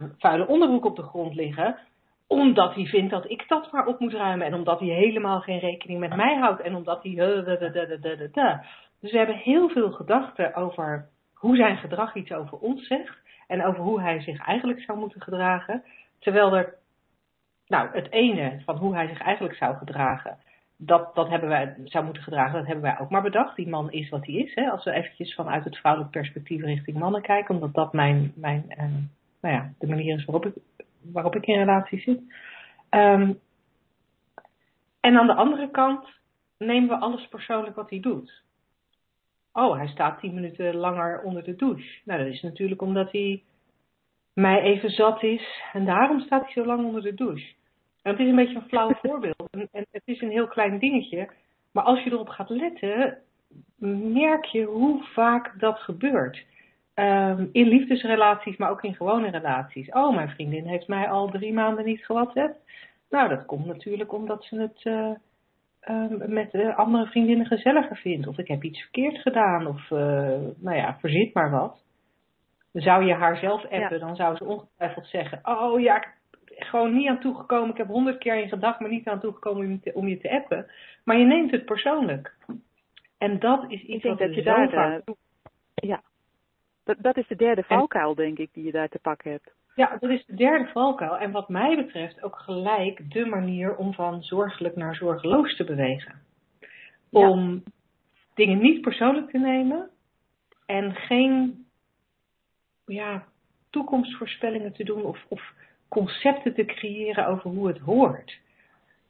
uh, 0.00 0.08
vuile 0.18 0.46
onderbroek 0.46 0.84
op 0.84 0.96
de 0.96 1.02
grond 1.02 1.34
liggen 1.34 1.78
omdat 2.30 2.74
hij 2.74 2.84
vindt 2.84 3.10
dat 3.10 3.30
ik 3.30 3.44
dat 3.48 3.72
maar 3.72 3.86
op 3.86 4.00
moet 4.00 4.12
ruimen. 4.12 4.46
En 4.46 4.54
omdat 4.54 4.80
hij 4.80 4.88
helemaal 4.88 5.40
geen 5.40 5.58
rekening 5.58 6.00
met 6.00 6.16
mij 6.16 6.36
houdt. 6.36 6.60
En 6.60 6.74
omdat 6.74 7.02
hij. 7.02 7.14
Dus 9.00 9.12
we 9.12 9.18
hebben 9.18 9.36
heel 9.36 9.68
veel 9.68 9.90
gedachten 9.90 10.54
over 10.54 11.08
hoe 11.34 11.56
zijn 11.56 11.76
gedrag 11.76 12.14
iets 12.14 12.32
over 12.32 12.58
ons 12.58 12.86
zegt. 12.86 13.18
En 13.46 13.64
over 13.64 13.82
hoe 13.82 14.00
hij 14.00 14.20
zich 14.20 14.46
eigenlijk 14.46 14.80
zou 14.80 14.98
moeten 14.98 15.20
gedragen. 15.20 15.84
Terwijl 16.18 16.56
er. 16.56 16.74
Nou, 17.66 17.88
het 17.92 18.10
ene 18.10 18.62
van 18.64 18.76
hoe 18.76 18.94
hij 18.94 19.08
zich 19.08 19.20
eigenlijk 19.20 19.56
zou 19.56 19.76
gedragen. 19.76 20.38
Dat, 20.82 21.14
dat 21.14 21.28
hebben 21.28 21.48
wij, 21.48 21.76
zou 21.84 22.04
moeten 22.04 22.22
gedragen, 22.22 22.58
dat 22.58 22.66
hebben 22.66 22.84
wij 22.84 22.98
ook 22.98 23.10
maar 23.10 23.22
bedacht. 23.22 23.56
Die 23.56 23.68
man 23.68 23.92
is 23.92 24.08
wat 24.08 24.26
hij 24.26 24.34
is. 24.34 24.54
Hè? 24.54 24.70
Als 24.70 24.84
we 24.84 24.90
eventjes 24.90 25.34
vanuit 25.34 25.64
het 25.64 25.76
vrouwelijk 25.76 26.12
perspectief 26.12 26.62
richting 26.62 26.98
mannen 26.98 27.22
kijken. 27.22 27.54
Omdat 27.54 27.74
dat 27.74 27.92
mijn, 27.92 28.32
mijn 28.36 28.64
uh, 28.68 28.84
nou 29.40 29.54
ja, 29.54 29.72
de 29.78 29.86
manier 29.86 30.16
is 30.16 30.24
waarop 30.24 30.46
ik 30.46 30.54
waarop 31.02 31.34
ik 31.34 31.46
in 31.46 31.58
relatie 31.58 32.00
zit. 32.00 32.20
Ehm, 32.88 33.32
en 35.00 35.18
aan 35.18 35.26
de 35.26 35.34
andere 35.34 35.70
kant 35.70 36.08
nemen 36.58 36.88
we 36.88 36.96
alles 36.96 37.28
persoonlijk 37.28 37.76
wat 37.76 37.90
hij 37.90 38.00
doet. 38.00 38.42
Oh, 39.52 39.76
hij 39.76 39.88
staat 39.88 40.20
tien 40.20 40.34
minuten 40.34 40.74
langer 40.74 41.22
onder 41.22 41.44
de 41.44 41.56
douche. 41.56 42.00
Nou, 42.04 42.24
dat 42.24 42.32
is 42.32 42.42
natuurlijk 42.42 42.82
omdat 42.82 43.12
hij 43.12 43.42
mij 44.32 44.60
even 44.60 44.90
zat 44.90 45.22
is 45.22 45.62
en 45.72 45.84
daarom 45.84 46.20
staat 46.20 46.42
hij 46.42 46.52
zo 46.52 46.64
lang 46.64 46.84
onder 46.84 47.02
de 47.02 47.14
douche. 47.14 47.54
En 48.10 48.16
het 48.16 48.24
is 48.24 48.30
een 48.30 48.44
beetje 48.44 48.56
een 48.56 48.68
flauw 48.68 48.92
voorbeeld 49.02 49.48
en, 49.50 49.68
en 49.72 49.86
het 49.90 50.02
is 50.04 50.20
een 50.20 50.30
heel 50.30 50.48
klein 50.48 50.78
dingetje. 50.78 51.28
Maar 51.72 51.84
als 51.84 52.02
je 52.02 52.10
erop 52.10 52.28
gaat 52.28 52.48
letten, 52.48 53.18
merk 54.12 54.44
je 54.44 54.64
hoe 54.64 55.02
vaak 55.02 55.60
dat 55.60 55.78
gebeurt. 55.78 56.44
Um, 56.94 57.48
in 57.52 57.68
liefdesrelaties, 57.68 58.56
maar 58.56 58.70
ook 58.70 58.82
in 58.82 58.94
gewone 58.94 59.30
relaties. 59.30 59.88
Oh, 59.88 60.14
mijn 60.14 60.28
vriendin 60.28 60.66
heeft 60.66 60.88
mij 60.88 61.08
al 61.08 61.30
drie 61.30 61.52
maanden 61.52 61.84
niet 61.84 62.04
gewatst. 62.04 62.50
Nou, 63.10 63.28
dat 63.28 63.46
komt 63.46 63.66
natuurlijk 63.66 64.12
omdat 64.12 64.44
ze 64.44 64.60
het 64.60 64.84
uh, 64.84 65.10
um, 65.88 66.34
met 66.34 66.54
uh, 66.54 66.76
andere 66.76 67.06
vriendinnen 67.06 67.46
gezelliger 67.46 67.96
vindt. 67.96 68.26
Of 68.26 68.38
ik 68.38 68.48
heb 68.48 68.64
iets 68.64 68.80
verkeerd 68.80 69.18
gedaan. 69.18 69.66
Of, 69.66 69.90
uh, 69.90 69.98
nou 70.56 70.76
ja, 70.76 70.96
verzit 71.00 71.34
maar 71.34 71.50
wat. 71.50 71.82
Zou 72.72 73.04
je 73.04 73.14
haar 73.14 73.36
zelf 73.36 73.62
appen, 73.62 73.78
ja. 73.78 73.98
dan 73.98 74.16
zou 74.16 74.36
ze 74.36 74.44
ongetwijfeld 74.44 75.06
zeggen: 75.06 75.40
Oh 75.42 75.80
ja, 75.80 75.96
ik 75.96 76.19
gewoon 76.64 76.94
niet 76.94 77.08
aan 77.08 77.20
toegekomen. 77.20 77.70
Ik 77.70 77.76
heb 77.76 77.86
honderd 77.86 78.18
keer 78.18 78.42
in 78.42 78.48
gedacht, 78.48 78.80
maar 78.80 78.90
niet 78.90 79.08
aan 79.08 79.20
toegekomen 79.20 79.64
om 79.64 79.70
je, 79.70 79.80
te, 79.80 79.92
om 79.94 80.08
je 80.08 80.18
te 80.18 80.30
appen. 80.30 80.70
Maar 81.04 81.18
je 81.18 81.24
neemt 81.24 81.50
het 81.50 81.64
persoonlijk. 81.64 82.34
En 83.18 83.38
dat 83.38 83.64
is 83.68 83.82
iets 83.82 84.04
wat 84.04 84.18
dat 84.18 84.34
je 84.34 84.42
daar 84.42 84.70
vaak 84.70 85.06
de, 85.06 85.16
Ja, 85.74 86.02
dat, 86.84 86.96
dat 86.98 87.16
is 87.16 87.26
de 87.26 87.36
derde 87.36 87.62
valkuil, 87.62 88.14
denk 88.14 88.38
ik, 88.38 88.48
die 88.52 88.64
je 88.64 88.72
daar 88.72 88.88
te 88.88 88.98
pakken 88.98 89.30
hebt. 89.30 89.52
Ja, 89.74 89.96
dat 90.00 90.10
is 90.10 90.26
de 90.26 90.34
derde 90.34 90.70
valkuil. 90.72 91.16
En 91.18 91.30
wat 91.30 91.48
mij 91.48 91.76
betreft 91.76 92.22
ook 92.22 92.38
gelijk 92.38 93.12
de 93.12 93.26
manier 93.26 93.76
om 93.76 93.94
van 93.94 94.22
zorgelijk 94.22 94.76
naar 94.76 94.94
zorgeloos 94.94 95.56
te 95.56 95.64
bewegen. 95.64 96.22
Om 97.10 97.52
ja. 97.52 97.60
dingen 98.34 98.58
niet 98.58 98.80
persoonlijk 98.80 99.30
te 99.30 99.38
nemen 99.38 99.90
en 100.66 100.94
geen 100.94 101.64
ja, 102.86 103.24
toekomstvoorspellingen 103.70 104.72
te 104.72 104.84
doen 104.84 105.02
of, 105.02 105.24
of 105.28 105.52
concepten 105.90 106.54
te 106.54 106.64
creëren 106.64 107.26
over 107.26 107.50
hoe 107.50 107.66
het 107.68 107.78
hoort. 107.78 108.38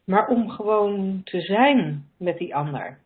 Maar 0.05 0.29
om 0.29 0.49
gewoon 0.49 1.21
te 1.25 1.41
zijn 1.41 2.09
met 2.17 2.39
die 2.39 2.55
ander. 2.55 2.99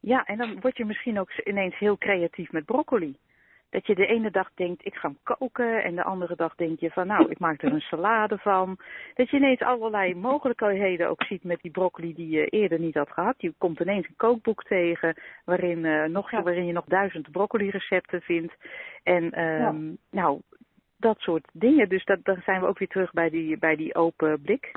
Ja, 0.00 0.24
en 0.24 0.36
dan 0.36 0.60
word 0.60 0.76
je 0.76 0.84
misschien 0.84 1.20
ook 1.20 1.30
ineens 1.44 1.78
heel 1.78 1.98
creatief 1.98 2.52
met 2.52 2.64
broccoli. 2.64 3.16
Dat 3.70 3.86
je 3.86 3.94
de 3.94 4.06
ene 4.06 4.30
dag 4.30 4.50
denkt, 4.54 4.86
ik 4.86 4.94
ga 4.94 5.08
hem 5.08 5.18
koken. 5.22 5.84
En 5.84 5.94
de 5.94 6.02
andere 6.02 6.36
dag 6.36 6.54
denk 6.54 6.80
je 6.80 6.90
van, 6.90 7.06
nou, 7.06 7.30
ik 7.30 7.38
maak 7.38 7.62
er 7.62 7.72
een 7.72 7.80
salade 7.80 8.38
van. 8.38 8.78
Dat 9.14 9.30
je 9.30 9.36
ineens 9.36 9.60
allerlei 9.60 10.14
mogelijkheden 10.14 11.08
ook 11.08 11.22
ziet 11.22 11.44
met 11.44 11.60
die 11.60 11.70
broccoli 11.70 12.14
die 12.14 12.28
je 12.28 12.46
eerder 12.46 12.78
niet 12.78 12.94
had 12.94 13.10
gehad. 13.10 13.34
Je 13.38 13.54
komt 13.58 13.80
ineens 13.80 14.08
een 14.08 14.16
kookboek 14.16 14.62
tegen 14.62 15.14
waarin, 15.44 15.84
uh, 15.84 16.04
nog, 16.04 16.30
ja. 16.30 16.42
waarin 16.42 16.66
je 16.66 16.72
nog 16.72 16.84
duizend 16.84 17.30
broccoli 17.30 17.70
recepten 17.70 18.20
vindt. 18.20 18.54
En 19.02 19.40
um, 19.40 19.88
ja. 20.10 20.20
nou, 20.20 20.40
dat 21.06 21.18
soort 21.18 21.48
dingen. 21.52 21.88
Dus 21.88 22.04
dat, 22.04 22.24
dan 22.24 22.40
zijn 22.44 22.60
we 22.60 22.66
ook 22.66 22.78
weer 22.78 22.88
terug 22.88 23.12
bij 23.12 23.30
die, 23.30 23.58
bij 23.58 23.76
die 23.76 23.94
open 23.94 24.40
blik. 24.40 24.72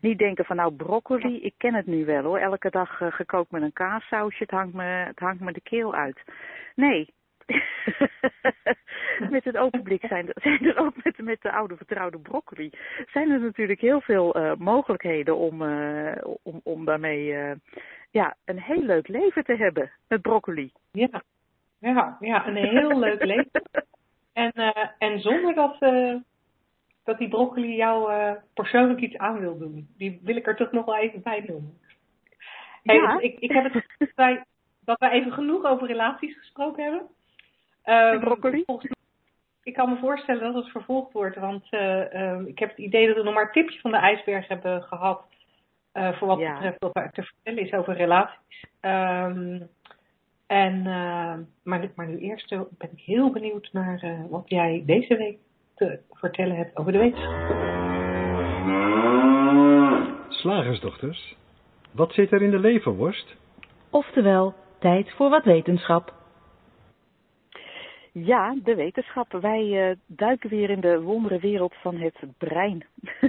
Niet 0.00 0.18
denken 0.18 0.44
van 0.44 0.56
nou 0.56 0.72
broccoli, 0.72 1.42
ik 1.42 1.54
ken 1.56 1.74
het 1.74 1.86
nu 1.86 2.04
wel 2.04 2.22
hoor. 2.22 2.38
Elke 2.38 2.70
dag 2.70 3.00
uh, 3.00 3.12
gekookt 3.12 3.50
met 3.50 3.62
een 3.62 3.72
kaassausje, 3.72 4.42
het 4.42 4.50
hangt, 4.50 4.74
me, 4.74 4.82
het 4.82 5.18
hangt 5.18 5.40
me 5.40 5.52
de 5.52 5.60
keel 5.60 5.94
uit. 5.94 6.22
Nee, 6.74 7.08
met 9.34 9.44
het 9.44 9.56
open 9.56 9.82
blik 9.82 10.04
zijn, 10.08 10.28
zijn 10.34 10.64
er 10.64 10.78
ook 10.78 11.04
met, 11.04 11.18
met 11.18 11.42
de 11.42 11.52
oude 11.52 11.76
vertrouwde 11.76 12.18
broccoli. 12.18 12.70
Zijn 13.06 13.30
er 13.30 13.40
natuurlijk 13.40 13.80
heel 13.80 14.00
veel 14.00 14.36
uh, 14.36 14.54
mogelijkheden 14.54 15.36
om, 15.36 15.62
uh, 15.62 16.12
om, 16.42 16.60
om 16.64 16.84
daarmee 16.84 17.34
ja, 18.10 18.36
een 18.44 18.60
heel 18.60 18.82
leuk 18.82 19.08
leven 19.08 19.44
te 19.44 19.56
hebben 19.56 19.90
met 20.08 20.22
broccoli. 20.22 20.72
Ja, 20.92 21.22
ja, 21.78 22.16
ja 22.20 22.46
een 22.46 22.56
heel 22.56 22.98
leuk 22.98 23.24
leven. 23.24 23.62
En, 24.36 24.52
en 24.98 25.20
zonder 25.20 25.54
dat, 25.54 25.78
dat 27.04 27.18
die 27.18 27.28
broccoli 27.28 27.76
jou 27.76 28.12
persoonlijk 28.54 29.00
iets 29.00 29.16
aan 29.16 29.38
wil 29.38 29.58
doen. 29.58 29.88
Die 29.96 30.20
wil 30.22 30.36
ik 30.36 30.46
er 30.46 30.56
toch 30.56 30.72
nog 30.72 30.84
wel 30.84 30.96
even 30.96 31.22
bij 31.22 31.44
noemen. 31.46 31.78
Hey, 32.82 32.96
ja. 32.96 33.20
ik, 33.20 33.38
ik 33.38 33.52
heb 33.52 33.72
het 33.72 33.84
dat 33.98 34.08
wij, 34.14 34.44
dat 34.84 34.98
wij 34.98 35.10
even 35.10 35.32
genoeg 35.32 35.64
over 35.64 35.86
relaties 35.86 36.38
gesproken 36.38 36.84
hebben. 36.84 37.02
Um, 38.14 38.20
broccoli? 38.20 38.64
Ik 39.62 39.74
kan 39.74 39.88
me 39.88 39.96
voorstellen 39.96 40.42
dat 40.42 40.54
het 40.54 40.72
vervolgd 40.72 41.12
wordt, 41.12 41.36
want 41.36 41.66
um, 41.70 42.46
ik 42.46 42.58
heb 42.58 42.68
het 42.68 42.78
idee 42.78 43.06
dat 43.06 43.16
we 43.16 43.22
nog 43.22 43.34
maar 43.34 43.44
een 43.44 43.52
tipje 43.52 43.80
van 43.80 43.90
de 43.90 43.96
ijsberg 43.96 44.48
hebben 44.48 44.82
gehad 44.82 45.24
voor 45.92 46.28
wat 46.28 46.38
ja. 46.38 46.52
betreft 46.52 46.78
wat 46.78 46.96
er 46.96 47.10
te 47.12 47.22
vertellen 47.22 47.62
is 47.62 47.72
over 47.72 47.94
relaties. 47.94 48.64
Um, 48.80 49.68
en, 50.46 50.74
uh, 50.76 51.34
maar, 51.62 51.90
maar 51.94 52.06
nu 52.06 52.18
eerst 52.18 52.48
ben 52.48 52.90
ik 52.92 53.00
heel 53.00 53.30
benieuwd 53.30 53.68
naar 53.72 54.26
wat 54.30 54.48
jij 54.48 54.82
deze 54.86 55.16
week 55.16 55.38
te 55.74 56.00
vertellen 56.10 56.56
hebt 56.56 56.76
over 56.76 56.92
de 56.92 56.98
wetenschap. 56.98 57.74
Slagersdochters, 60.28 61.36
wat 61.92 62.12
zit 62.12 62.32
er 62.32 62.42
in 62.42 62.50
de 62.50 62.58
leverworst? 62.58 63.36
Oftewel, 63.90 64.54
tijd 64.78 65.12
voor 65.12 65.30
wat 65.30 65.44
wetenschap. 65.44 66.14
Ja, 68.12 68.56
de 68.62 68.74
wetenschap. 68.74 69.32
Wij 69.32 69.90
uh, 69.90 69.96
duiken 70.06 70.50
weer 70.50 70.70
in 70.70 70.80
de 70.80 71.00
wondere 71.00 71.38
wereld 71.38 71.74
van 71.74 71.96
het 71.96 72.14
brein. 72.38 72.86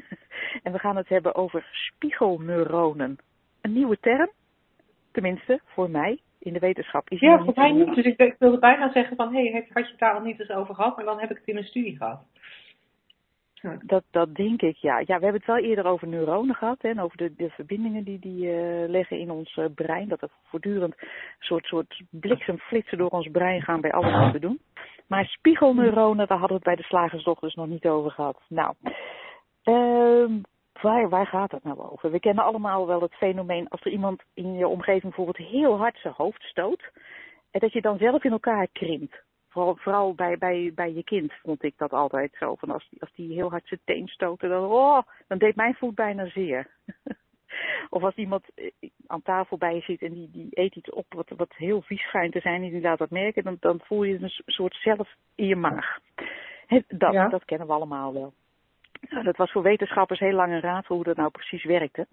en 0.64 0.72
we 0.72 0.80
gaan 0.80 0.96
het 0.96 1.10
hebben 1.10 1.36
over 1.36 1.68
spiegelneuronen. 1.72 3.18
Een 3.62 3.74
nieuwe 3.74 3.98
term, 4.00 4.30
tenminste 5.12 5.60
voor 5.66 5.90
mij 5.90 6.20
in 6.48 6.54
de 6.54 6.60
wetenschap. 6.60 7.10
Is 7.10 7.20
ja, 7.20 7.44
voor 7.44 7.54
mij 7.56 7.72
niet. 7.72 7.96
Dus 7.96 8.06
ik, 8.06 8.20
ik, 8.20 8.36
wilde 8.40 8.60
bijna 8.60 8.92
zeggen 8.92 9.16
van, 9.16 9.34
hé, 9.34 9.52
hey, 9.52 9.68
had 9.74 9.86
je 9.86 9.92
het 9.92 10.00
daar 10.00 10.14
al 10.14 10.22
niet 10.22 10.40
eens 10.40 10.50
over 10.50 10.76
gehad? 10.76 10.96
Maar 10.96 11.06
dan 11.06 11.20
heb 11.20 11.32
ik 11.32 11.38
het 11.38 11.48
in 11.48 11.58
een 11.58 11.64
studie 11.64 11.98
gehad. 11.98 12.20
Dat, 13.86 14.04
dat 14.12 14.36
denk 14.36 14.62
ik, 14.62 14.76
ja. 14.76 15.00
Ja, 15.00 15.06
we 15.06 15.24
hebben 15.24 15.34
het 15.34 15.46
wel 15.46 15.58
eerder 15.58 15.86
over 15.86 16.08
neuronen 16.08 16.56
gehad 16.56 16.82
hè, 16.82 16.90
en 16.90 17.00
over 17.00 17.18
de, 17.18 17.34
de 17.36 17.50
verbindingen 17.50 18.04
die 18.04 18.20
die 18.20 18.46
uh, 18.46 18.90
leggen 18.90 19.20
in 19.20 19.32
ons 19.32 19.56
uh, 19.56 19.66
brein. 19.76 20.08
Dat 20.08 20.22
er 20.22 20.30
voortdurend 20.44 20.94
een 21.02 21.08
soort, 21.40 21.66
soort 21.66 22.04
bliksemflitsen 22.10 22.98
door 22.98 23.10
ons 23.10 23.28
brein 23.32 23.62
gaan 23.62 23.82
bij 23.82 23.92
alles 23.92 24.14
wat 24.14 24.32
we 24.32 24.40
doen. 24.40 24.60
Maar 25.08 25.26
spiegelneuronen, 25.26 26.28
daar 26.28 26.38
hadden 26.38 26.58
we 26.58 26.64
het 26.64 26.76
bij 26.76 26.76
de 26.76 26.90
slagersdochters 26.90 27.56
nog 27.56 27.68
niet 27.68 27.86
over 27.86 28.12
gehad. 28.12 28.42
Nou, 28.50 28.74
uh, 29.64 30.44
waar, 30.82 31.10
waar 31.10 31.28
gaat 31.28 31.52
het 31.52 31.64
nou 31.64 31.80
over? 31.80 32.12
We 32.12 32.20
kennen 32.20 32.44
allemaal 32.44 32.88
wel 32.88 33.02
het 33.02 33.14
fenomeen 33.14 33.70
als 33.70 33.82
er 33.82 33.92
iemand 33.92 34.22
in 34.34 34.54
je 34.54 34.68
omgeving 34.68 35.02
bijvoorbeeld 35.02 35.50
heel 35.50 35.78
hard 35.78 35.98
zijn 35.98 36.14
hoofd 36.18 36.42
stoot. 36.42 36.92
En 37.52 37.60
dat 37.60 37.74
je 37.74 37.82
dan 37.82 37.98
zelf 37.98 38.24
in 38.24 38.32
elkaar 38.32 38.68
krimpt. 38.72 39.26
Vooral, 39.50 39.76
vooral 39.76 40.14
bij, 40.14 40.38
bij, 40.38 40.72
bij 40.76 40.94
je 40.94 41.04
kind 41.04 41.34
vond 41.44 41.64
ik 41.64 41.74
dat 41.78 41.92
altijd 41.92 42.36
zo. 42.40 42.56
Van 42.56 42.70
als, 42.70 42.88
die, 42.90 43.02
als 43.02 43.14
die 43.14 43.34
heel 43.34 43.50
hard 43.50 43.68
zijn 43.68 43.80
teen 43.84 44.08
stoten, 44.08 44.50
dan, 44.50 44.64
oh, 44.64 45.02
dan 45.28 45.38
deed 45.38 45.56
mijn 45.56 45.76
voet 45.76 45.96
bijna 45.96 46.30
zeer. 46.30 46.70
of 47.90 48.04
als 48.04 48.16
iemand 48.16 48.46
aan 49.08 49.22
tafel 49.22 49.58
bij 49.58 49.76
je 49.76 49.82
zit 49.82 50.02
en 50.02 50.14
die, 50.14 50.30
die 50.32 50.48
eet 50.50 50.76
iets 50.76 50.90
op 50.90 51.06
wat, 51.10 51.30
wat 51.36 51.54
heel 51.56 51.82
vies 51.82 52.02
schijnt 52.02 52.34
te 52.34 52.40
zijn 52.40 52.64
en 52.64 52.70
die 52.70 52.82
laat 52.82 52.98
dat 52.98 53.10
merken, 53.10 53.44
dan, 53.44 53.58
dan 53.60 53.80
voel 53.84 54.04
je 54.04 54.20
een 54.20 54.32
soort 54.46 54.76
zelf 54.76 55.16
in 55.36 55.48
je 55.48 55.56
maag. 55.56 55.98
Dat, 56.88 57.14
ja. 57.14 57.28
dat 57.28 57.46
kennen 57.46 57.68
we 57.68 57.74
allemaal 57.74 58.14
wel. 58.14 58.34
Nou, 59.10 59.24
dat 59.24 59.38
was 59.38 59.52
voor 59.52 59.62
wetenschappers 59.62 60.20
heel 60.20 60.34
lang 60.34 60.52
een 60.52 60.62
raadsel 60.62 60.96
hoe 60.96 61.04
dat 61.04 61.16
nou 61.16 61.30
precies 61.30 61.64
werkte. 61.64 62.08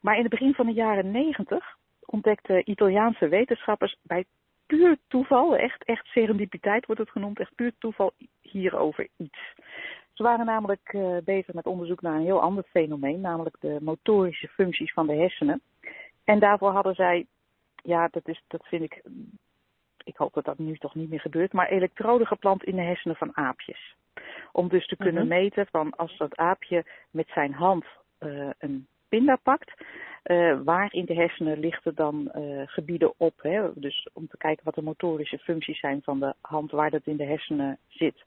Maar 0.00 0.16
in 0.16 0.22
het 0.22 0.30
begin 0.30 0.54
van 0.54 0.66
de 0.66 0.72
jaren 0.72 1.10
negentig 1.10 1.76
ontdekten 2.04 2.70
Italiaanse 2.70 3.28
wetenschappers 3.28 3.96
bij 4.02 4.24
puur 4.66 4.98
toeval, 5.08 5.56
echt, 5.56 5.84
echt 5.84 6.06
serendipiteit 6.06 6.86
wordt 6.86 7.00
het 7.00 7.10
genoemd, 7.10 7.40
echt 7.40 7.54
puur 7.54 7.72
toeval 7.78 8.12
hierover 8.40 9.08
iets. 9.16 9.38
Ze 10.12 10.22
waren 10.22 10.46
namelijk 10.46 10.92
uh, 10.92 11.16
bezig 11.24 11.54
met 11.54 11.66
onderzoek 11.66 12.00
naar 12.00 12.14
een 12.14 12.24
heel 12.24 12.40
ander 12.40 12.64
fenomeen, 12.70 13.20
namelijk 13.20 13.56
de 13.60 13.78
motorische 13.80 14.48
functies 14.48 14.92
van 14.92 15.06
de 15.06 15.14
hersenen. 15.14 15.60
En 16.24 16.38
daarvoor 16.38 16.70
hadden 16.70 16.94
zij, 16.94 17.26
ja, 17.82 18.08
dat, 18.10 18.28
is, 18.28 18.42
dat 18.46 18.66
vind 18.66 18.82
ik, 18.82 19.02
ik 20.08 20.16
hoop 20.16 20.34
dat 20.34 20.44
dat 20.44 20.58
nu 20.58 20.76
toch 20.76 20.94
niet 20.94 21.10
meer 21.10 21.20
gebeurt, 21.20 21.52
maar 21.52 21.68
elektroden 21.68 22.26
geplant 22.26 22.64
in 22.64 22.76
de 22.76 22.82
hersenen 22.82 23.16
van 23.16 23.36
aapjes. 23.36 23.94
Om 24.52 24.68
dus 24.68 24.86
te 24.86 24.96
kunnen 24.96 25.24
mm 25.24 25.30
-hmm. 25.30 25.38
meten 25.38 25.66
van 25.70 25.96
als 25.96 26.16
dat 26.16 26.36
aapje 26.36 26.84
met 27.10 27.28
zijn 27.28 27.52
hand 27.52 27.84
uh, 28.20 28.50
een 28.58 28.86
pinda 29.08 29.36
pakt, 29.36 29.72
uh, 30.24 30.60
waar 30.64 30.92
in 30.92 31.04
de 31.04 31.14
hersenen 31.14 31.58
lichten 31.58 31.94
dan 31.94 32.32
uh, 32.34 32.62
gebieden 32.66 33.12
op. 33.16 33.34
Hè? 33.42 33.70
Dus 33.74 34.08
om 34.12 34.28
te 34.28 34.36
kijken 34.36 34.64
wat 34.64 34.74
de 34.74 34.82
motorische 34.82 35.38
functies 35.38 35.80
zijn 35.80 36.02
van 36.02 36.20
de 36.20 36.34
hand 36.40 36.70
waar 36.70 36.90
dat 36.90 37.06
in 37.06 37.16
de 37.16 37.24
hersenen 37.24 37.78
zit. 37.88 38.24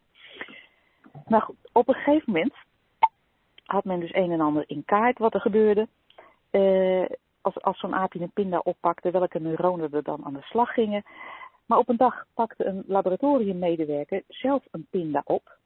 Nou 1.25 1.43
goed, 1.43 1.69
op 1.71 1.87
een 1.87 1.93
gegeven 1.93 2.33
moment 2.33 2.53
had 3.65 3.83
men 3.83 3.99
dus 3.99 4.13
een 4.13 4.31
en 4.31 4.41
ander 4.41 4.63
in 4.67 4.85
kaart 4.85 5.17
wat 5.17 5.33
er 5.33 5.41
gebeurde. 5.41 5.87
Uh, 6.51 7.05
als, 7.41 7.61
als 7.61 7.79
zo'n 7.79 7.95
aapje 7.95 8.19
een 8.19 8.31
pinda 8.31 8.57
oppakte, 8.57 9.11
welke 9.11 9.39
neuronen 9.39 9.91
er 9.91 10.03
dan 10.03 10.25
aan 10.25 10.33
de 10.33 10.41
slag 10.41 10.73
gingen. 10.73 11.03
Maar 11.71 11.79
op 11.79 11.89
een 11.89 11.97
dag 11.97 12.25
pakte 12.33 12.65
een 12.65 12.83
laboratoriummedewerker 12.87 14.23
zelf 14.27 14.63
een 14.71 14.87
pinda 14.89 15.21
op. 15.25 15.57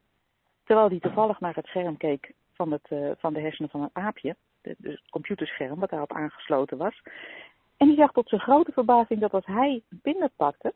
Terwijl 0.64 0.90
hij 0.90 1.00
toevallig 1.00 1.40
naar 1.40 1.56
het 1.56 1.66
scherm 1.66 1.98
keek 1.98 2.34
van, 2.54 2.72
het, 2.72 2.88
uh, 2.90 3.12
van 3.18 3.34
de 3.34 3.40
hersenen 3.40 3.70
van 3.70 3.82
een 3.82 3.90
aapje, 3.94 4.36
de, 4.62 4.76
het 4.82 5.02
computerscherm 5.10 5.80
wat 5.80 5.90
daarop 5.90 6.14
aangesloten 6.14 6.78
was. 6.78 7.02
En 7.78 7.88
die 7.88 7.96
zag 7.96 8.12
tot 8.12 8.30
zijn 8.30 8.42
grote 8.42 8.72
verbazing 8.72 9.20
dat 9.20 9.34
als 9.34 9.46
hij 9.46 9.82
binnenpakte, 9.90 10.74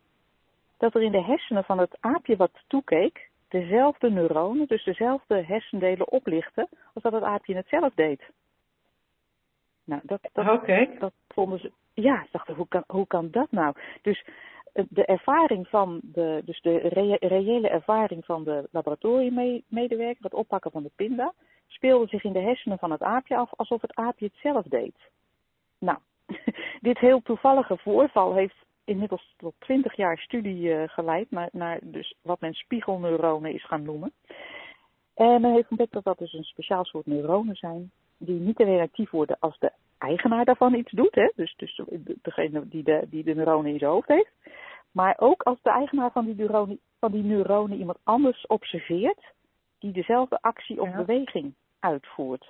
dat 0.77 0.95
er 0.95 1.01
in 1.01 1.11
de 1.11 1.23
hersenen 1.23 1.63
van 1.63 1.79
het 1.79 1.97
aapje 1.99 2.35
wat 2.35 2.63
toekeek, 2.67 3.29
dezelfde 3.47 4.11
neuronen, 4.11 4.67
dus 4.67 4.83
dezelfde 4.83 5.43
hersendelen 5.43 6.11
oplichten, 6.11 6.67
als 6.93 7.03
dat 7.03 7.13
het 7.13 7.23
aapje 7.23 7.55
het 7.55 7.67
zelf 7.67 7.93
deed. 7.93 8.21
Nou, 9.83 10.01
dat, 10.03 10.29
dat, 10.33 10.49
okay. 10.49 10.97
dat 10.99 11.13
vonden 11.27 11.59
ze. 11.59 11.71
Ja, 11.93 12.21
ze 12.23 12.29
dachten, 12.31 12.55
hoe 12.55 12.67
kan, 12.67 12.83
hoe 12.87 13.07
kan 13.07 13.31
dat 13.31 13.51
nou? 13.51 13.75
Dus 14.01 14.23
de 14.89 15.05
ervaring 15.05 15.67
van 15.67 15.99
de, 16.03 16.41
dus 16.45 16.61
de 16.61 16.77
reële 17.19 17.69
ervaring 17.69 18.25
van 18.25 18.43
de 18.43 18.67
laboratoriummedewerker, 18.71 20.23
het 20.23 20.33
oppakken 20.33 20.71
van 20.71 20.83
de 20.83 20.91
pinda, 20.95 21.33
speelde 21.67 22.07
zich 22.07 22.23
in 22.23 22.33
de 22.33 22.39
hersenen 22.39 22.77
van 22.77 22.91
het 22.91 23.01
aapje 23.01 23.35
af 23.35 23.49
alsof 23.55 23.81
het 23.81 23.95
aapje 23.95 24.25
het 24.25 24.35
zelf 24.41 24.65
deed. 24.65 24.95
Nou, 25.79 25.97
dit 26.81 26.99
heel 26.99 27.21
toevallige 27.21 27.77
voorval 27.77 28.35
heeft 28.35 28.55
inmiddels 28.83 29.33
tot 29.37 29.53
20 29.59 29.95
jaar 29.95 30.17
studie 30.17 30.61
uh, 30.61 30.83
geleid 30.85 31.31
naar, 31.31 31.49
naar 31.51 31.79
dus 31.81 32.15
wat 32.21 32.39
men 32.39 32.53
spiegelneuronen 32.53 33.53
is 33.53 33.65
gaan 33.65 33.83
noemen. 33.83 34.13
En 35.13 35.41
men 35.41 35.53
heeft 35.53 35.69
ontdekt 35.69 35.91
dat 35.91 36.03
dat 36.03 36.17
dus 36.17 36.33
een 36.33 36.43
speciaal 36.43 36.85
soort 36.85 37.05
neuronen 37.05 37.55
zijn, 37.55 37.91
die 38.17 38.39
niet 38.39 38.59
alleen 38.59 38.79
actief 38.79 39.09
worden 39.09 39.37
als 39.39 39.59
de 39.59 39.71
eigenaar 39.99 40.45
daarvan 40.45 40.73
iets 40.73 40.91
doet, 40.91 41.15
hè? 41.15 41.31
Dus, 41.35 41.53
dus 41.57 41.81
degene 42.21 42.67
die 42.67 42.83
de, 42.83 43.07
die 43.09 43.23
de 43.23 43.35
neuronen 43.35 43.71
in 43.71 43.79
zijn 43.79 43.91
hoofd 43.91 44.07
heeft, 44.07 44.31
maar 44.91 45.15
ook 45.19 45.41
als 45.41 45.61
de 45.61 45.69
eigenaar 45.69 46.11
van 46.11 46.25
die 46.25 46.35
neuronen, 46.35 46.79
van 46.99 47.11
die 47.11 47.23
neuronen 47.23 47.77
iemand 47.77 47.97
anders 48.03 48.47
observeert, 48.47 49.33
die 49.79 49.91
dezelfde 49.91 50.41
actie 50.41 50.81
of 50.81 50.89
ja. 50.89 50.95
beweging 50.95 51.53
uitvoert. 51.79 52.47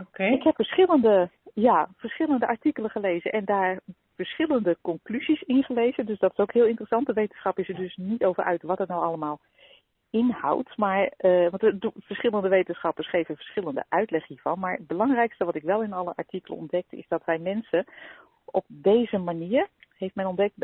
Okay. 0.00 0.32
Ik 0.32 0.42
heb 0.42 0.54
verschillende, 0.54 1.30
ja, 1.54 1.88
verschillende 1.96 2.46
artikelen 2.46 2.90
gelezen 2.90 3.32
en 3.32 3.44
daar 3.44 3.80
verschillende 4.14 4.76
conclusies 4.80 5.42
in 5.42 5.62
gelezen. 5.62 6.06
Dus 6.06 6.18
dat 6.18 6.32
is 6.32 6.38
ook 6.38 6.52
heel 6.52 6.66
interessant. 6.66 7.06
De 7.06 7.12
wetenschap 7.12 7.58
is 7.58 7.68
er 7.68 7.74
dus 7.74 7.96
niet 7.96 8.24
over 8.24 8.44
uit 8.44 8.62
wat 8.62 8.78
het 8.78 8.88
nou 8.88 9.02
allemaal 9.02 9.40
inhoudt. 10.10 10.76
Maar, 10.76 11.12
uh, 11.18 11.50
want 11.50 11.60
de 11.60 11.92
verschillende 11.98 12.48
wetenschappers 12.48 13.08
geven 13.08 13.36
verschillende 13.36 13.84
uitleg 13.88 14.26
hiervan. 14.26 14.58
Maar 14.58 14.76
het 14.76 14.86
belangrijkste 14.86 15.44
wat 15.44 15.54
ik 15.54 15.62
wel 15.62 15.82
in 15.82 15.92
alle 15.92 16.12
artikelen 16.16 16.58
ontdekte 16.58 16.96
is 16.96 17.08
dat 17.08 17.24
wij 17.24 17.38
mensen 17.38 17.84
op 18.44 18.64
deze 18.68 19.18
manier, 19.18 19.68
heeft 19.96 20.14
men 20.14 20.26
ontdekt, 20.26 20.54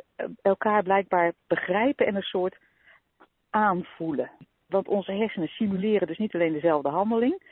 elkaar 0.43 0.83
blijkbaar 0.83 1.33
begrijpen 1.47 2.07
en 2.07 2.15
een 2.15 2.23
soort 2.23 2.59
aanvoelen. 3.51 4.31
Want 4.67 4.89
onze 4.89 5.13
hersenen 5.13 5.49
simuleren 5.49 6.07
dus 6.07 6.19
niet 6.19 6.35
alleen 6.35 6.53
dezelfde 6.53 6.89
handeling, 6.89 7.43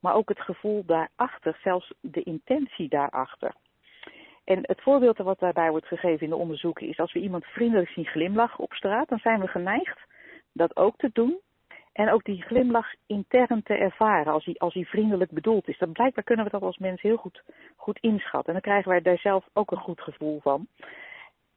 maar 0.00 0.14
ook 0.14 0.28
het 0.28 0.40
gevoel 0.40 0.84
daarachter, 0.86 1.58
zelfs 1.62 1.92
de 2.00 2.22
intentie 2.22 2.88
daarachter. 2.88 3.54
En 4.44 4.58
het 4.62 4.82
voorbeeld 4.82 5.18
wat 5.18 5.38
daarbij 5.38 5.70
wordt 5.70 5.86
gegeven 5.86 6.20
in 6.20 6.30
de 6.30 6.36
onderzoeken 6.36 6.88
is 6.88 6.98
als 6.98 7.12
we 7.12 7.20
iemand 7.20 7.44
vriendelijk 7.44 7.90
zien 7.90 8.06
glimlachen 8.06 8.64
op 8.64 8.72
straat, 8.72 9.08
dan 9.08 9.18
zijn 9.18 9.40
we 9.40 9.46
geneigd 9.46 9.98
dat 10.52 10.76
ook 10.76 10.96
te 10.96 11.10
doen. 11.12 11.40
En 11.92 12.10
ook 12.10 12.24
die 12.24 12.42
glimlach 12.42 12.94
intern 13.06 13.62
te 13.62 13.74
ervaren 13.74 14.32
als 14.32 14.44
hij, 14.44 14.54
als 14.58 14.74
hij 14.74 14.84
vriendelijk 14.84 15.30
bedoeld 15.30 15.68
is. 15.68 15.78
Dan 15.78 15.92
blijkbaar 15.92 16.24
kunnen 16.24 16.44
we 16.44 16.50
dat 16.50 16.62
als 16.62 16.78
mens 16.78 17.00
heel 17.00 17.16
goed, 17.16 17.42
goed 17.76 17.98
inschatten. 18.00 18.46
En 18.46 18.52
dan 18.52 18.70
krijgen 18.70 18.90
wij 18.90 19.00
daar 19.00 19.18
zelf 19.18 19.48
ook 19.52 19.70
een 19.70 19.78
goed 19.78 20.00
gevoel 20.00 20.40
van. 20.40 20.66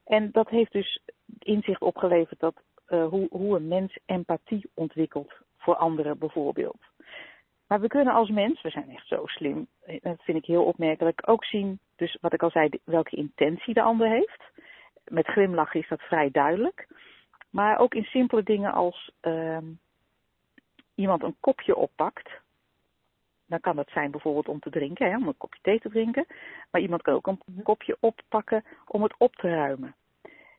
En 0.05 0.31
dat 0.31 0.49
heeft 0.49 0.71
dus 0.71 0.99
inzicht 1.39 1.81
opgeleverd 1.81 2.39
dat, 2.39 2.55
uh, 2.89 3.07
hoe, 3.07 3.27
hoe 3.31 3.55
een 3.55 3.67
mens 3.67 3.97
empathie 4.05 4.69
ontwikkelt 4.73 5.33
voor 5.57 5.75
anderen 5.75 6.17
bijvoorbeeld. 6.17 6.81
Maar 7.67 7.81
we 7.81 7.87
kunnen 7.87 8.13
als 8.13 8.29
mens, 8.29 8.61
we 8.61 8.69
zijn 8.69 8.89
echt 8.89 9.07
zo 9.07 9.25
slim, 9.25 9.67
dat 10.01 10.23
vind 10.23 10.37
ik 10.37 10.45
heel 10.45 10.63
opmerkelijk, 10.63 11.21
ook 11.25 11.45
zien, 11.45 11.79
dus 11.95 12.17
wat 12.21 12.33
ik 12.33 12.43
al 12.43 12.49
zei, 12.49 12.69
welke 12.83 13.15
intentie 13.15 13.73
de 13.73 13.81
ander 13.81 14.07
heeft. 14.09 14.43
Met 15.07 15.27
glimlachen 15.27 15.79
is 15.79 15.87
dat 15.87 16.01
vrij 16.01 16.31
duidelijk. 16.31 16.87
Maar 17.53 17.79
ook 17.79 17.93
in 17.93 18.03
simpele 18.03 18.43
dingen 18.43 18.73
als 18.73 19.11
uh, 19.21 19.57
iemand 20.95 21.23
een 21.23 21.35
kopje 21.39 21.75
oppakt. 21.75 22.29
Dan 23.45 23.59
kan 23.59 23.75
dat 23.75 23.89
zijn 23.89 24.11
bijvoorbeeld 24.11 24.47
om 24.47 24.59
te 24.59 24.69
drinken, 24.69 25.09
hè, 25.09 25.17
om 25.17 25.27
een 25.27 25.37
kopje 25.37 25.59
thee 25.61 25.79
te 25.79 25.89
drinken. 25.89 26.25
Maar 26.71 26.81
iemand 26.81 27.01
kan 27.01 27.13
ook 27.13 27.27
een 27.27 27.39
kopje 27.63 27.97
oppakken 27.99 28.63
om 28.85 29.03
het 29.03 29.15
op 29.17 29.35
te 29.35 29.49
ruimen. 29.49 29.95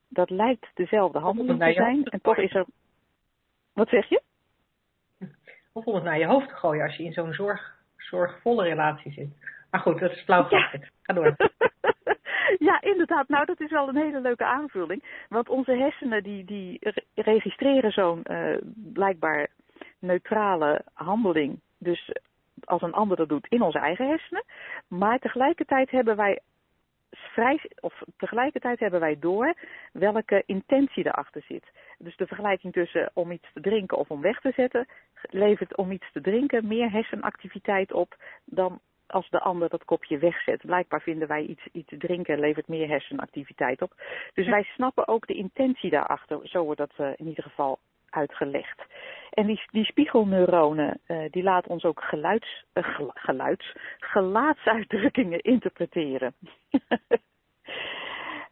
Dat 0.08 0.30
lijkt 0.30 0.66
dezelfde 0.74 1.18
handeling 1.18 1.58
te 1.58 1.72
zijn. 1.72 2.04
En 2.04 2.20
toch 2.20 2.36
is 2.36 2.54
er. 2.54 2.66
Wat 3.72 3.88
zeg 3.88 4.08
je? 4.08 4.22
Of 5.72 5.84
om 5.84 5.94
het 5.94 6.04
naar 6.04 6.18
je 6.18 6.26
hoofd 6.26 6.48
te 6.48 6.54
gooien 6.54 6.84
als 6.84 6.96
je 6.96 7.04
in 7.04 7.12
zo'n 7.12 7.32
zorg, 7.32 7.78
zorgvolle 7.96 8.62
relatie 8.62 9.12
zit. 9.12 9.28
Maar 9.70 9.80
goed, 9.80 9.98
dat 9.98 10.10
is 10.10 10.22
flauw 10.22 10.50
ja. 10.50 10.70
Ga 11.02 11.14
door. 11.14 11.36
ja, 12.70 12.80
inderdaad. 12.82 13.28
Nou, 13.28 13.44
dat 13.44 13.60
is 13.60 13.70
wel 13.70 13.88
een 13.88 13.96
hele 13.96 14.20
leuke 14.20 14.44
aanvulling. 14.44 15.26
Want 15.28 15.48
onze 15.48 15.72
hersenen 15.72 16.22
die, 16.22 16.44
die 16.44 16.92
registreren 17.14 17.90
zo'n 17.92 18.24
uh, 18.30 18.56
blijkbaar 18.74 19.48
neutrale 19.98 20.84
handeling. 20.92 21.60
Dus 21.78 22.12
als 22.64 22.82
een 22.82 22.92
ander 22.92 23.16
dat 23.16 23.28
doet 23.28 23.46
in 23.48 23.62
onze 23.62 23.78
eigen 23.78 24.08
hersenen. 24.08 24.44
Maar 24.88 25.18
tegelijkertijd 25.18 25.90
hebben 25.90 26.16
wij 26.16 26.40
vrij, 27.10 27.60
of 27.80 28.02
tegelijkertijd 28.16 28.80
hebben 28.80 29.00
wij 29.00 29.18
door 29.18 29.54
welke 29.92 30.42
intentie 30.46 31.06
erachter 31.06 31.42
zit. 31.48 31.64
Dus 31.98 32.16
de 32.16 32.26
vergelijking 32.26 32.72
tussen 32.72 33.10
om 33.14 33.30
iets 33.30 33.52
te 33.52 33.60
drinken 33.60 33.98
of 33.98 34.10
om 34.10 34.20
weg 34.20 34.40
te 34.40 34.52
zetten, 34.56 34.86
levert 35.30 35.76
om 35.76 35.90
iets 35.90 36.12
te 36.12 36.20
drinken 36.20 36.66
meer 36.66 36.90
hersenactiviteit 36.90 37.92
op 37.92 38.16
dan 38.44 38.80
als 39.06 39.30
de 39.30 39.40
ander 39.40 39.68
dat 39.68 39.84
kopje 39.84 40.18
wegzet. 40.18 40.60
Blijkbaar 40.60 41.00
vinden 41.00 41.28
wij 41.28 41.42
iets, 41.42 41.66
iets 41.72 41.92
drinken 41.98 42.38
levert 42.38 42.68
meer 42.68 42.88
hersenactiviteit 42.88 43.82
op. 43.82 43.92
Dus 44.34 44.46
wij 44.46 44.62
snappen 44.62 45.08
ook 45.08 45.26
de 45.26 45.34
intentie 45.34 45.90
daarachter. 45.90 46.40
Zo 46.42 46.64
wordt 46.64 46.80
dat 46.80 46.92
uh, 47.00 47.08
in 47.16 47.26
ieder 47.26 47.44
geval 47.44 47.78
uitgelegd. 48.10 48.82
En 49.30 49.46
die, 49.46 49.62
die 49.70 49.84
spiegelneuronen, 49.84 51.00
uh, 51.06 51.24
die 51.30 51.42
laten 51.42 51.70
ons 51.70 51.84
ook 51.84 52.02
geluids, 52.02 52.64
uh, 52.74 52.84
geluids, 53.14 53.76
gelaatsuitdrukkingen 53.98 55.40
interpreteren. 55.40 56.34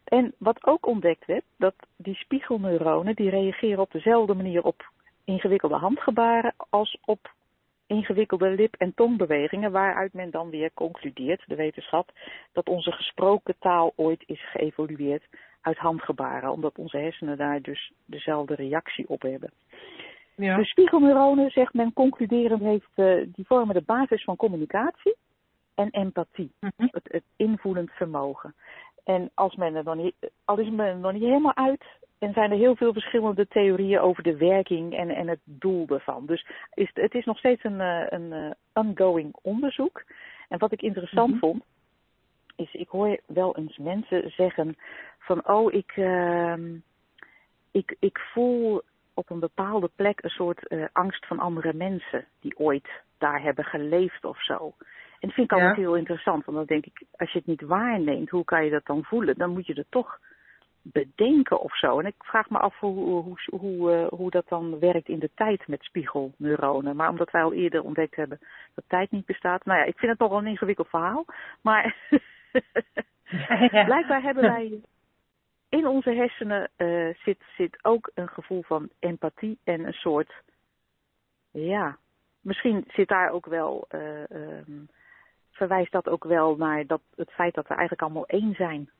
en 0.04 0.34
wat 0.38 0.66
ook 0.66 0.86
ontdekt 0.86 1.26
werd, 1.26 1.44
dat 1.56 1.74
die 1.96 2.14
spiegelneuronen, 2.14 3.14
die 3.14 3.30
reageren 3.30 3.80
op 3.80 3.92
dezelfde 3.92 4.34
manier 4.34 4.62
op 4.62 4.90
ingewikkelde 5.24 5.76
handgebaren 5.76 6.54
als 6.70 6.98
op 7.04 7.30
ingewikkelde 7.92 8.50
lip- 8.50 8.74
en 8.78 8.94
tongbewegingen, 8.94 9.72
waaruit 9.72 10.12
men 10.12 10.30
dan 10.30 10.50
weer 10.50 10.70
concludeert, 10.74 11.42
de 11.46 11.54
wetenschap, 11.54 12.10
dat 12.52 12.68
onze 12.68 12.92
gesproken 12.92 13.54
taal 13.58 13.92
ooit 13.96 14.22
is 14.26 14.50
geëvolueerd 14.50 15.24
uit 15.60 15.78
handgebaren, 15.78 16.50
omdat 16.52 16.78
onze 16.78 16.96
hersenen 16.96 17.36
daar 17.36 17.62
dus 17.62 17.92
dezelfde 18.04 18.54
reactie 18.54 19.08
op 19.08 19.22
hebben. 19.22 19.50
Ja. 20.36 20.56
De 20.56 20.64
spiegelneuronen, 20.64 21.50
zegt 21.50 21.74
men 21.74 21.92
concluderend, 21.92 22.62
heeft, 22.62 22.90
uh, 22.96 23.26
die 23.26 23.46
vormen 23.46 23.74
de 23.74 23.82
basis 23.82 24.24
van 24.24 24.36
communicatie 24.36 25.16
en 25.74 25.90
empathie, 25.90 26.52
mm 26.60 26.72
-hmm. 26.76 26.88
het, 26.90 27.08
het 27.10 27.24
invoelend 27.36 27.90
vermogen. 27.90 28.54
En 29.04 29.30
als 29.34 29.54
men 29.54 29.74
er 29.74 29.84
nog 29.84 29.96
niet, 29.96 30.14
al 30.44 30.58
is 30.58 30.70
men 30.70 30.86
er 30.86 30.96
nog 30.96 31.12
niet 31.12 31.22
helemaal 31.22 31.56
uit, 31.56 31.84
en 32.22 32.32
zijn 32.32 32.50
er 32.50 32.56
heel 32.56 32.76
veel 32.76 32.92
verschillende 32.92 33.46
theorieën 33.48 34.00
over 34.00 34.22
de 34.22 34.36
werking 34.36 34.96
en, 34.96 35.10
en 35.10 35.28
het 35.28 35.40
doel 35.44 35.86
ervan. 35.88 36.26
Dus 36.26 36.46
is, 36.74 36.90
het 36.94 37.14
is 37.14 37.24
nog 37.24 37.38
steeds 37.38 37.64
een, 37.64 37.80
eh, 37.80 38.06
een, 38.08 38.32
eh, 38.32 38.50
ongoing 38.72 39.36
onderzoek. 39.42 40.04
En 40.48 40.58
wat 40.58 40.72
ik 40.72 40.82
interessant 40.82 41.26
mm 41.26 41.38
-hmm. 41.38 41.40
vond, 41.40 41.64
is 42.56 42.74
ik 42.74 42.88
hoor 42.88 43.20
wel 43.26 43.56
eens 43.56 43.76
mensen 43.76 44.30
zeggen 44.30 44.76
van 45.18 45.48
oh, 45.48 45.72
ik, 45.72 45.96
uh, 45.96 46.54
ik, 47.70 47.96
ik 47.98 48.18
voel 48.18 48.82
op 49.14 49.30
een 49.30 49.40
bepaalde 49.40 49.90
plek 49.96 50.22
een 50.22 50.30
soort 50.30 50.64
uh, 50.68 50.84
angst 50.92 51.26
van 51.26 51.38
andere 51.38 51.74
mensen 51.74 52.26
die 52.40 52.58
ooit 52.58 52.88
daar 53.18 53.42
hebben 53.42 53.64
geleefd 53.64 54.24
of 54.24 54.42
zo. 54.42 54.74
En 55.20 55.28
dat 55.28 55.32
vind 55.32 55.50
ik 55.50 55.52
altijd 55.52 55.76
ja. 55.76 55.82
heel 55.82 55.96
interessant, 55.96 56.44
want 56.44 56.56
dan 56.56 56.66
denk 56.66 56.86
ik, 56.86 57.02
als 57.16 57.32
je 57.32 57.38
het 57.38 57.46
niet 57.46 57.62
waarneemt, 57.62 58.30
hoe 58.30 58.44
kan 58.44 58.64
je 58.64 58.70
dat 58.70 58.86
dan 58.86 59.04
voelen? 59.04 59.34
Dan 59.34 59.50
moet 59.50 59.66
je 59.66 59.74
er 59.74 59.86
toch 59.88 60.18
bedenken 60.82 61.60
of 61.60 61.76
zo. 61.76 61.98
En 61.98 62.06
ik 62.06 62.14
vraag 62.18 62.50
me 62.50 62.58
af 62.58 62.78
hoe, 62.78 63.22
hoe, 63.22 63.38
hoe, 63.50 63.92
uh, 63.92 64.08
hoe 64.08 64.30
dat 64.30 64.48
dan 64.48 64.78
werkt 64.78 65.08
in 65.08 65.18
de 65.18 65.30
tijd 65.34 65.68
met 65.68 65.82
spiegelneuronen. 65.82 66.96
Maar 66.96 67.08
omdat 67.08 67.30
wij 67.30 67.42
al 67.42 67.52
eerder 67.52 67.82
ontdekt 67.82 68.16
hebben 68.16 68.38
dat 68.74 68.84
tijd 68.86 69.10
niet 69.10 69.26
bestaat. 69.26 69.64
Nou 69.64 69.78
ja, 69.78 69.84
ik 69.84 69.98
vind 69.98 70.10
het 70.10 70.20
toch 70.20 70.30
wel 70.30 70.38
een 70.38 70.46
ingewikkeld 70.46 70.88
verhaal. 70.88 71.24
Maar 71.60 71.96
ja. 73.72 73.84
blijkbaar 73.84 74.22
hebben 74.22 74.42
wij 74.42 74.80
in 75.68 75.86
onze 75.86 76.10
hersenen 76.10 76.70
uh, 76.76 77.14
zit, 77.24 77.38
zit 77.56 77.78
ook 77.84 78.10
een 78.14 78.28
gevoel 78.28 78.62
van 78.62 78.88
empathie 78.98 79.58
en 79.64 79.86
een 79.86 79.92
soort, 79.92 80.32
ja, 81.50 81.96
misschien 82.40 82.84
zit 82.88 83.08
daar 83.08 83.30
ook 83.30 83.46
wel, 83.46 83.88
uh, 83.90 84.22
um, 84.30 84.88
verwijst 85.50 85.92
dat 85.92 86.08
ook 86.08 86.24
wel 86.24 86.56
naar 86.56 86.86
dat, 86.86 87.00
het 87.16 87.30
feit 87.30 87.54
dat 87.54 87.68
we 87.68 87.74
eigenlijk 87.74 88.02
allemaal 88.02 88.26
één 88.26 88.54
zijn. 88.54 88.90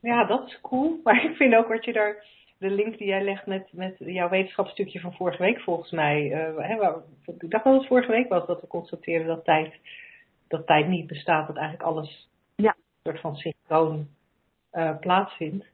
Ja, 0.00 0.24
dat 0.24 0.46
is 0.46 0.60
cool. 0.60 1.00
Maar 1.04 1.24
ik 1.24 1.36
vind 1.36 1.54
ook 1.54 1.68
wat 1.68 1.84
je 1.84 1.92
daar, 1.92 2.24
de 2.58 2.70
link 2.70 2.98
die 2.98 3.06
jij 3.06 3.24
legt 3.24 3.46
met, 3.46 3.72
met 3.72 3.94
jouw 3.98 4.28
wetenschapsstukje 4.28 5.00
van 5.00 5.12
vorige 5.12 5.42
week 5.42 5.60
volgens 5.60 5.90
mij. 5.90 6.24
Uh, 6.24 6.68
hè, 6.68 6.76
waar, 6.76 6.94
ik 7.38 7.50
dacht 7.50 7.64
dat 7.64 7.74
het 7.74 7.86
vorige 7.86 8.10
week 8.10 8.28
was 8.28 8.46
dat 8.46 8.60
we 8.60 8.66
constateerden 8.66 9.26
dat 9.26 9.44
tijd, 9.44 9.74
dat 10.48 10.66
tijd 10.66 10.88
niet 10.88 11.06
bestaat, 11.06 11.46
dat 11.46 11.56
eigenlijk 11.56 11.88
alles 11.88 12.28
ja. 12.54 12.74
een 12.76 13.00
soort 13.02 13.20
van 13.20 13.36
synchroon 13.36 14.08
uh, 14.72 14.98
plaatsvindt. 14.98 15.64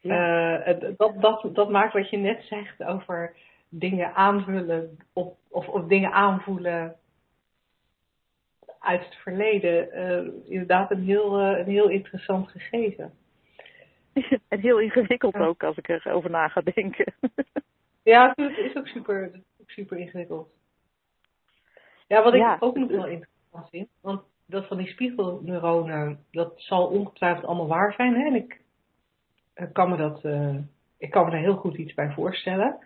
Ja. 0.00 0.66
Uh, 0.68 0.80
dat, 0.96 1.20
dat, 1.20 1.48
dat 1.52 1.70
maakt 1.70 1.92
wat 1.92 2.10
je 2.10 2.16
net 2.16 2.42
zegt 2.42 2.84
over 2.84 3.34
dingen 3.68 4.14
aanvullen 4.14 4.98
of, 5.12 5.34
of 5.50 5.84
dingen 5.84 6.12
aanvoelen 6.12 6.96
uit 8.86 9.04
het 9.04 9.14
verleden. 9.14 9.92
inderdaad 10.48 10.90
een 10.90 11.02
heel, 11.02 11.40
een 11.40 11.68
heel 11.68 11.88
interessant 11.88 12.50
gegeven. 12.50 13.12
En 14.48 14.60
heel 14.60 14.80
ingewikkeld 14.80 15.34
ook, 15.34 15.62
als 15.62 15.76
ik 15.76 15.88
erover 15.88 16.30
na 16.30 16.48
ga 16.48 16.60
denken. 16.60 17.14
Ja, 18.02 18.32
het 18.36 18.58
is 18.58 18.76
ook 18.76 18.86
super, 18.86 19.30
super 19.66 19.98
ingewikkeld. 19.98 20.48
Ja, 22.06 22.22
wat 22.22 22.34
ik 22.34 22.56
ook 22.58 22.76
nog 22.76 22.90
wel 22.90 23.06
interessant 23.06 23.68
vind, 23.70 23.88
want 24.00 24.22
dat 24.46 24.66
van 24.66 24.76
die 24.76 24.86
spiegelneuronen, 24.86 26.24
dat 26.30 26.52
zal 26.56 26.86
ongetwijfeld 26.86 27.46
allemaal 27.46 27.66
waar 27.66 27.92
zijn. 27.92 28.14
Hè? 28.14 28.26
En 28.26 28.34
ik, 28.34 28.60
kan 29.72 29.90
me 29.90 29.96
dat, 29.96 30.24
uh, 30.24 30.56
ik 30.98 31.10
kan 31.10 31.24
me 31.24 31.30
daar 31.30 31.40
heel 31.40 31.56
goed 31.56 31.76
iets 31.76 31.94
bij 31.94 32.10
voorstellen. 32.10 32.78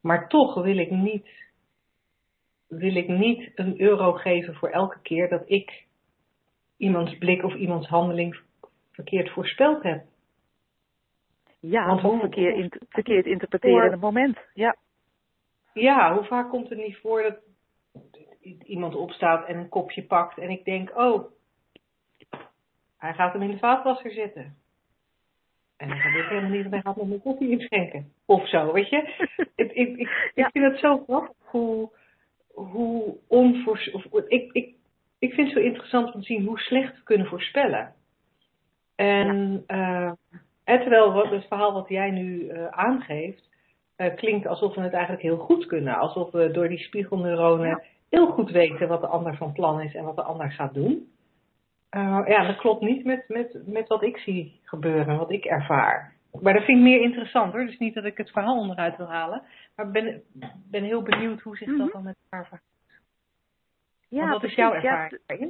Maar 0.00 0.28
toch 0.28 0.54
wil 0.54 0.78
ik 0.78 0.90
niet, 0.90 1.28
wil 2.68 2.96
ik 2.96 3.08
niet 3.08 3.50
een 3.54 3.80
euro 3.80 4.12
geven 4.12 4.54
voor 4.54 4.68
elke 4.68 4.98
keer 5.02 5.28
dat 5.28 5.42
ik 5.46 5.84
iemands 6.76 7.18
blik 7.18 7.44
of 7.44 7.54
iemands 7.54 7.88
handeling 7.88 8.40
verkeerd 8.92 9.30
voorspeld 9.30 9.82
heb. 9.82 10.04
Ja, 11.60 11.86
Want 11.86 12.00
hoe, 12.00 12.18
verkeerd, 12.18 12.78
verkeerd 12.88 13.26
interpreteren 13.26 13.84
in 13.84 13.90
het 13.90 14.00
moment. 14.00 14.38
Ja. 14.54 14.76
ja, 15.72 16.14
hoe 16.14 16.24
vaak 16.24 16.50
komt 16.50 16.68
het 16.68 16.78
niet 16.78 16.96
voor 16.96 17.22
dat 17.22 17.38
iemand 18.64 18.94
opstaat 18.94 19.46
en 19.46 19.56
een 19.56 19.68
kopje 19.68 20.02
pakt 20.02 20.38
en 20.38 20.50
ik 20.50 20.64
denk, 20.64 20.96
oh, 20.96 21.30
hij 22.96 23.14
gaat 23.14 23.32
hem 23.32 23.42
in 23.42 23.50
de 23.50 23.58
vaatwasser 23.58 24.10
zetten. 24.10 24.56
En 25.76 25.88
dan 25.88 25.98
gebeurt 25.98 26.28
helemaal 26.28 26.50
niet, 26.50 26.60
want 26.60 26.74
hij 26.74 26.82
gaat 26.82 26.96
nog 26.96 27.10
een 27.10 27.22
koffie 27.22 27.50
inschenken. 27.50 28.12
Of 28.24 28.48
zo, 28.48 28.72
weet 28.72 28.88
je. 28.88 28.96
ik, 29.54 29.72
ik, 29.72 29.96
ik, 29.96 30.32
ik 30.34 30.48
vind 30.52 30.64
het 30.64 30.78
zo 30.78 30.98
grappig 30.98 31.36
hoe, 31.38 31.90
hoe 32.56 33.16
onvoorspelbaar... 33.28 34.24
Ik, 34.28 34.52
ik, 34.52 34.74
ik 35.18 35.32
vind 35.32 35.48
het 35.48 35.56
zo 35.56 35.64
interessant 35.64 36.14
om 36.14 36.20
te 36.20 36.26
zien 36.26 36.46
hoe 36.46 36.58
slecht 36.58 36.96
we 36.96 37.02
kunnen 37.02 37.26
voorspellen. 37.26 37.94
En... 38.94 39.64
Ja. 39.66 40.02
Uh, 40.02 40.12
en 40.66 40.80
terwijl 40.80 41.12
wat, 41.12 41.30
het 41.30 41.46
verhaal 41.46 41.72
wat 41.72 41.88
jij 41.88 42.10
nu 42.10 42.40
uh, 42.40 42.66
aangeeft, 42.66 43.48
uh, 43.96 44.14
klinkt 44.14 44.46
alsof 44.46 44.74
we 44.74 44.80
het 44.80 44.92
eigenlijk 44.92 45.22
heel 45.22 45.36
goed 45.36 45.66
kunnen. 45.66 45.94
Alsof 45.94 46.30
we 46.30 46.50
door 46.50 46.68
die 46.68 46.78
spiegelneuronen 46.78 47.82
heel 48.10 48.26
goed 48.26 48.50
weten 48.50 48.88
wat 48.88 49.00
de 49.00 49.06
ander 49.06 49.36
van 49.36 49.52
plan 49.52 49.80
is 49.80 49.94
en 49.94 50.04
wat 50.04 50.16
de 50.16 50.22
ander 50.22 50.50
gaat 50.50 50.74
doen. 50.74 51.08
Ja, 52.26 52.46
dat 52.46 52.56
klopt 52.56 52.82
niet 52.82 53.04
met, 53.04 53.24
met, 53.28 53.62
met 53.66 53.88
wat 53.88 54.02
ik 54.02 54.16
zie 54.16 54.60
gebeuren, 54.62 55.18
wat 55.18 55.30
ik 55.30 55.44
ervaar. 55.44 56.15
Maar 56.40 56.52
dat 56.52 56.64
vind 56.64 56.78
ik 56.78 56.84
meer 56.84 57.00
interessant 57.00 57.52
hoor. 57.52 57.66
Dus 57.66 57.78
niet 57.78 57.94
dat 57.94 58.04
ik 58.04 58.16
het 58.16 58.30
verhaal 58.30 58.58
onderuit 58.58 58.96
wil 58.96 59.10
halen. 59.10 59.42
Maar 59.74 59.86
ik 59.86 59.92
ben, 59.92 60.22
ben 60.70 60.84
heel 60.84 61.02
benieuwd 61.02 61.40
hoe 61.40 61.56
zich 61.56 61.68
dat 61.68 61.76
mhm. 61.76 61.92
dan 61.92 62.02
met 62.02 62.16
elkaar 62.22 62.46
verhoudt. 62.48 62.64
Ja, 64.08 64.28
wat 64.28 64.44
is 64.44 64.54
jouw 64.54 64.72
ervaring? 64.72 65.20
Ja, 65.26 65.46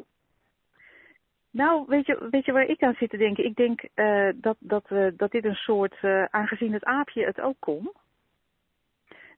nou, 1.50 1.84
weet 1.86 2.06
je, 2.06 2.28
weet 2.30 2.44
je 2.44 2.52
waar 2.52 2.66
ik 2.66 2.82
aan 2.82 2.94
zit 2.98 3.10
te 3.10 3.16
denken? 3.16 3.44
Ik 3.44 3.56
denk 3.56 3.84
uh, 3.94 4.28
dat, 4.34 4.56
dat, 4.58 4.90
uh, 4.90 5.06
dat 5.16 5.30
dit 5.30 5.44
een 5.44 5.54
soort, 5.54 5.96
uh, 6.02 6.24
aangezien 6.24 6.72
het 6.72 6.84
aapje 6.84 7.24
het 7.24 7.40
ook 7.40 7.56
kon, 7.58 7.92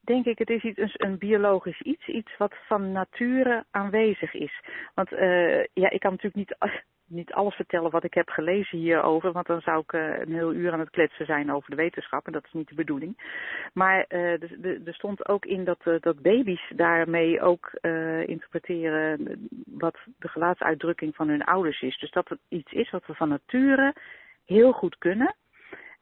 denk 0.01 0.25
ik 0.25 0.39
het 0.39 0.51
is 0.51 0.63
iets, 0.63 0.79
een, 0.79 0.91
een 0.97 1.19
biologisch 1.19 1.81
iets, 1.81 2.07
iets 2.07 2.37
wat 2.37 2.55
van 2.67 2.93
nature 2.93 3.65
aanwezig 3.71 4.35
is. 4.35 4.61
Want 4.95 5.09
ja, 5.73 5.91
ik 5.91 6.01
kan 6.01 6.11
natuurlijk 6.11 6.35
niet 6.35 6.57
niet 7.09 7.33
alles 7.33 7.55
vertellen 7.55 7.91
wat 7.91 8.05
ik 8.05 8.15
heb 8.15 8.29
gelezen 8.29 8.79
hierover, 8.79 9.33
want 9.33 9.47
dan 9.47 9.61
zou 9.61 9.81
ik 9.81 9.93
uh, 9.93 10.19
een 10.19 10.33
heel 10.33 10.53
uur 10.53 10.73
aan 10.73 10.81
het 10.81 10.91
kletsen 10.91 11.27
zijn 11.27 11.53
over 11.53 11.71
de 11.71 11.77
wetenschap 11.77 12.27
en 12.27 12.33
dat 12.33 12.45
is 12.45 12.53
niet 12.53 12.69
de 12.69 12.75
bedoeling. 12.75 13.17
Maar 13.73 14.05
uh, 14.09 14.43
er 14.87 14.95
stond 14.95 15.29
ook 15.29 15.45
in 15.45 15.65
dat, 15.65 15.79
uh, 15.85 15.95
dat 16.01 16.23
baby's 16.23 16.73
daarmee 16.77 17.41
ook 17.41 17.71
interpreteren 18.27 19.39
wat 19.67 19.97
de 20.19 20.29
gelaatsuitdrukking 20.29 21.15
van 21.15 21.29
hun 21.29 21.45
ouders 21.45 21.81
is. 21.81 21.99
Dus 21.99 22.11
dat 22.11 22.29
het 22.29 22.39
iets 22.49 22.73
is 22.73 22.91
wat 22.91 23.07
we 23.07 23.15
van 23.15 23.29
nature 23.29 23.95
heel 24.45 24.73
goed 24.73 24.99
kunnen. 24.99 25.35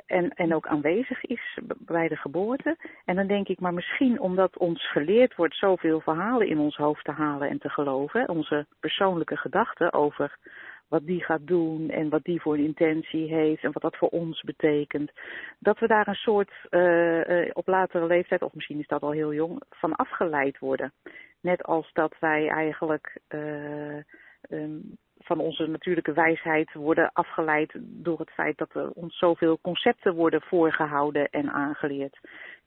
En, 0.07 0.31
en 0.31 0.55
ook 0.55 0.67
aanwezig 0.67 1.25
is 1.25 1.59
bij 1.79 2.09
de 2.09 2.17
geboorte. 2.17 2.77
En 3.05 3.17
dan 3.17 3.27
denk 3.27 3.49
ik, 3.49 3.61
maar 3.61 3.75
misschien 3.75 4.21
omdat 4.21 4.59
ons 4.59 4.91
geleerd 4.91 5.35
wordt 5.35 5.57
zoveel 5.57 6.01
verhalen 6.01 6.49
in 6.49 6.59
ons 6.59 6.77
hoofd 6.77 7.05
te 7.05 7.13
halen 7.13 7.49
en 7.49 7.59
te 7.59 7.69
geloven, 7.69 8.29
onze 8.29 8.67
persoonlijke 8.81 9.37
gedachten 9.37 9.93
over 9.93 10.37
wat 10.89 11.07
die 11.07 11.25
gaat 11.25 11.47
doen 11.47 11.91
en 11.91 12.09
wat 12.09 12.25
die 12.25 12.41
voor 12.41 12.55
een 12.55 12.65
intentie 12.65 13.35
heeft 13.35 13.63
en 13.63 13.73
wat 13.73 13.83
dat 13.83 13.97
voor 13.97 14.09
ons 14.09 14.43
betekent. 14.43 15.11
Dat 15.59 15.79
we 15.79 15.87
daar 15.87 16.09
een 16.09 16.15
soort 16.15 16.51
uh, 16.71 17.51
op 17.53 17.67
latere 17.67 18.07
leeftijd, 18.07 18.43
of 18.43 18.55
misschien 18.55 18.79
is 18.79 18.87
dat 18.87 19.03
al 19.03 19.11
heel 19.11 19.33
jong, 19.35 19.63
van 19.71 19.97
afgeleid 19.97 20.59
worden. 20.59 20.93
Net 21.41 21.63
als 21.63 21.91
dat 21.93 22.15
wij 22.21 22.49
eigenlijk 22.49 23.19
uh, 23.29 23.97
um, 24.51 24.97
van 25.19 25.41
onze 25.41 25.67
natuurlijke 25.67 26.13
wijsheid 26.13 26.73
worden 26.73 27.11
afgeleid 27.13 27.73
door 27.81 28.19
het 28.19 28.31
feit 28.31 28.59
dat 28.59 28.75
er 28.75 28.91
ons 28.91 29.19
zoveel 29.19 29.59
concepten 29.61 30.15
worden 30.15 30.43
voorgehouden 30.43 31.29
en 31.31 31.51
aangeleerd. 31.51 32.19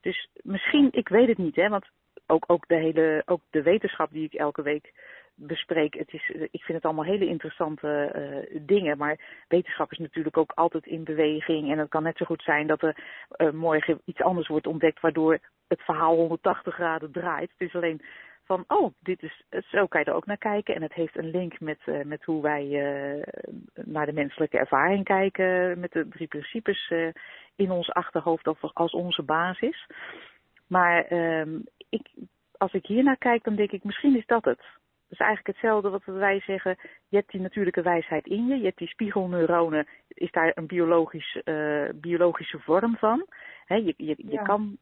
Dus 0.02 0.30
misschien, 0.34 0.88
ik 0.92 1.10
weet 1.10 1.28
het 1.28 1.38
niet, 1.38 1.56
hè, 1.56 1.70
want 1.70 1.86
ook, 2.28 2.44
ook, 2.48 2.68
de 2.68 2.76
hele, 2.76 3.22
ook 3.26 3.42
de 3.50 3.62
wetenschap 3.62 4.12
die 4.12 4.26
ik 4.26 4.34
elke 4.34 4.62
week 4.62 4.94
bespreek. 5.40 5.94
Het 5.94 6.14
is, 6.14 6.30
ik 6.30 6.64
vind 6.64 6.78
het 6.78 6.86
allemaal 6.86 7.06
hele 7.06 7.28
interessante 7.28 8.14
uh, 8.16 8.60
dingen. 8.66 8.98
Maar 8.98 9.44
wetenschap 9.48 9.92
is 9.92 9.98
natuurlijk 9.98 10.38
ook 10.38 10.52
altijd 10.56 10.86
in 10.86 11.04
beweging. 11.04 11.72
En 11.72 11.78
het 11.78 11.90
kan 11.90 12.04
net 12.04 12.18
zo 12.18 12.26
goed 12.26 12.42
zijn 12.42 12.68
dat 12.68 12.82
er 12.82 12.96
uh, 13.38 13.52
morgen 13.52 14.02
iets 14.06 14.22
anders 14.22 14.48
wordt 14.48 14.68
ontdekt. 14.68 15.00
Waardoor 15.00 15.40
het 15.68 15.82
verhaal 15.82 16.16
180 16.16 16.74
graden 16.74 17.12
draait. 17.12 17.52
Het 17.58 17.68
is 17.68 17.76
alleen 17.76 18.02
van, 18.44 18.64
oh, 18.68 18.94
dit 19.00 19.24
is, 19.24 19.44
zo 19.70 19.88
kan 19.88 20.02
je 20.02 20.06
er 20.06 20.14
ook 20.14 20.26
naar 20.26 20.38
kijken. 20.38 20.76
En 20.76 20.82
het 20.82 20.94
heeft 20.94 21.18
een 21.18 21.30
link 21.30 21.60
met, 21.60 21.80
met 22.04 22.24
hoe 22.24 22.42
wij 22.42 22.66
naar 23.74 24.06
de 24.06 24.14
menselijke 24.14 24.58
ervaring 24.58 25.04
kijken. 25.04 25.80
Met 25.80 25.92
de 25.92 26.08
drie 26.08 26.28
principes 26.28 26.94
in 27.56 27.72
ons 27.72 27.92
achterhoofd 27.92 28.48
als 28.74 28.92
onze 28.92 29.24
basis. 29.24 29.88
Maar 30.68 31.06
ehm, 31.06 31.60
ik, 31.90 32.08
als 32.58 32.74
ik 32.74 32.86
hier 32.86 33.04
naar 33.04 33.18
kijk, 33.18 33.44
dan 33.44 33.56
denk 33.56 33.72
ik, 33.72 33.84
misschien 33.84 34.18
is 34.18 34.26
dat 34.26 34.46
het. 34.46 34.62
Dat 35.10 35.20
is 35.20 35.26
eigenlijk 35.26 35.58
hetzelfde 35.58 35.90
wat 35.90 36.04
wij 36.06 36.40
zeggen. 36.40 36.78
Je 37.08 37.18
hebt 37.18 37.32
die 37.32 37.42
natuurlijke 37.42 37.82
wijsheid 37.82 38.28
in 38.28 38.48
je. 38.48 38.58
Je 38.58 38.64
hebt 38.64 38.78
die 38.78 38.88
spiegelneuronen. 38.88 39.88
Is 40.08 40.32
daar 40.32 40.52
een 40.56 40.68
biologisch, 40.68 41.42
uh, 41.46 41.90
biologische 41.96 42.60
vorm 42.60 42.98
van. 42.98 43.26
He, 43.66 43.76
je, 43.76 43.94
je, 43.98 44.16
je 44.18 44.42
kan 44.42 44.78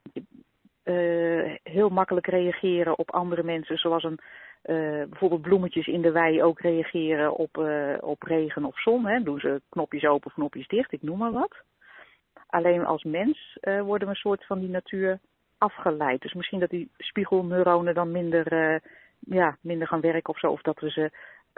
uh, 0.84 1.56
heel 1.64 1.90
makkelijk 1.90 2.28
reageren 2.28 2.98
op 2.98 3.12
andere 3.12 3.44
mensen. 3.44 3.78
Zoals 3.78 4.04
een, 4.04 4.20
uh, 4.66 5.04
bijvoorbeeld 5.10 5.42
bloemetjes 5.42 5.88
in 5.88 6.02
de 6.02 6.12
wei 6.12 6.44
ook 6.44 6.60
reageren 6.60 7.36
op, 7.36 7.58
op 8.00 8.22
regen 8.22 8.66
of 8.66 8.80
zon. 8.80 9.06
Hè. 9.06 9.24
Doen 9.24 9.40
ze 9.40 9.62
knopjes 9.70 10.06
open 10.06 10.28
of 10.28 10.34
knopjes 10.34 10.68
dicht. 10.68 10.92
Ik 10.92 11.02
noem 11.02 11.18
maar 11.18 11.32
wat. 11.32 11.56
Alleen 12.48 12.86
als 12.86 13.04
mens 13.04 13.58
worden 13.62 14.08
we 14.08 14.14
een 14.14 14.16
soort 14.16 14.46
van 14.46 14.60
die 14.60 14.70
natuur 14.70 15.20
afgeleid. 15.58 16.22
Dus 16.22 16.34
misschien 16.34 16.60
dat 16.60 16.70
die 16.70 16.92
spiegelneuronen 16.98 17.94
dan 17.94 18.12
minder 18.12 18.82
ja, 19.20 19.58
minder 19.62 19.88
gaan 19.88 20.02
werken 20.02 20.34
of 20.34 20.40
zo. 20.40 20.48
Of 20.48 20.62
dat 20.62 20.80
we 20.80 20.90
ze, 20.90 21.12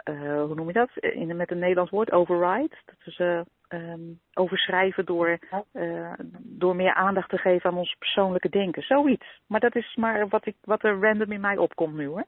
uh, 0.04 0.42
hoe 0.42 0.54
noem 0.54 0.66
je 0.66 0.72
dat, 0.72 0.90
in, 0.94 1.36
met 1.36 1.50
een 1.50 1.58
Nederlands 1.58 1.90
woord, 1.90 2.12
override. 2.12 2.76
Dat 2.84 3.04
we 3.04 3.10
ze 3.10 3.44
um, 3.68 4.20
overschrijven 4.34 5.04
door, 5.04 5.38
uh, 5.72 6.12
door 6.38 6.76
meer 6.76 6.94
aandacht 6.94 7.28
te 7.28 7.38
geven 7.38 7.70
aan 7.70 7.76
ons 7.76 7.96
persoonlijke 7.98 8.48
denken. 8.48 8.82
Zoiets. 8.82 9.40
Maar 9.46 9.60
dat 9.60 9.74
is 9.74 9.96
maar 9.96 10.28
wat, 10.28 10.46
ik, 10.46 10.56
wat 10.64 10.84
er 10.84 11.00
random 11.00 11.32
in 11.32 11.40
mij 11.40 11.56
opkomt 11.56 11.94
nu 11.94 12.06
hoor. 12.06 12.24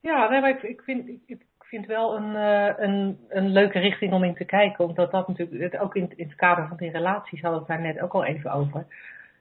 Ja, 0.00 0.28
nee, 0.28 0.40
maar 0.40 0.50
ik, 0.50 0.62
ik, 0.62 0.82
vind, 0.82 1.08
ik 1.26 1.44
vind 1.58 1.86
wel 1.86 2.16
een, 2.16 2.34
uh, 2.34 2.72
een, 2.76 3.18
een 3.28 3.48
leuke 3.48 3.78
richting 3.78 4.12
om 4.12 4.24
in 4.24 4.34
te 4.34 4.44
kijken. 4.44 4.84
Omdat 4.84 5.10
dat 5.10 5.28
natuurlijk, 5.28 5.82
ook 5.82 5.94
in, 5.94 6.12
in 6.16 6.26
het 6.26 6.36
kader 6.36 6.68
van 6.68 6.76
die 6.76 6.90
relaties 6.90 7.40
hadden 7.40 7.60
we 7.60 7.72
het 7.72 7.82
daar 7.82 7.92
net 7.92 8.02
ook 8.02 8.12
al 8.12 8.24
even 8.24 8.52
over. 8.52 8.86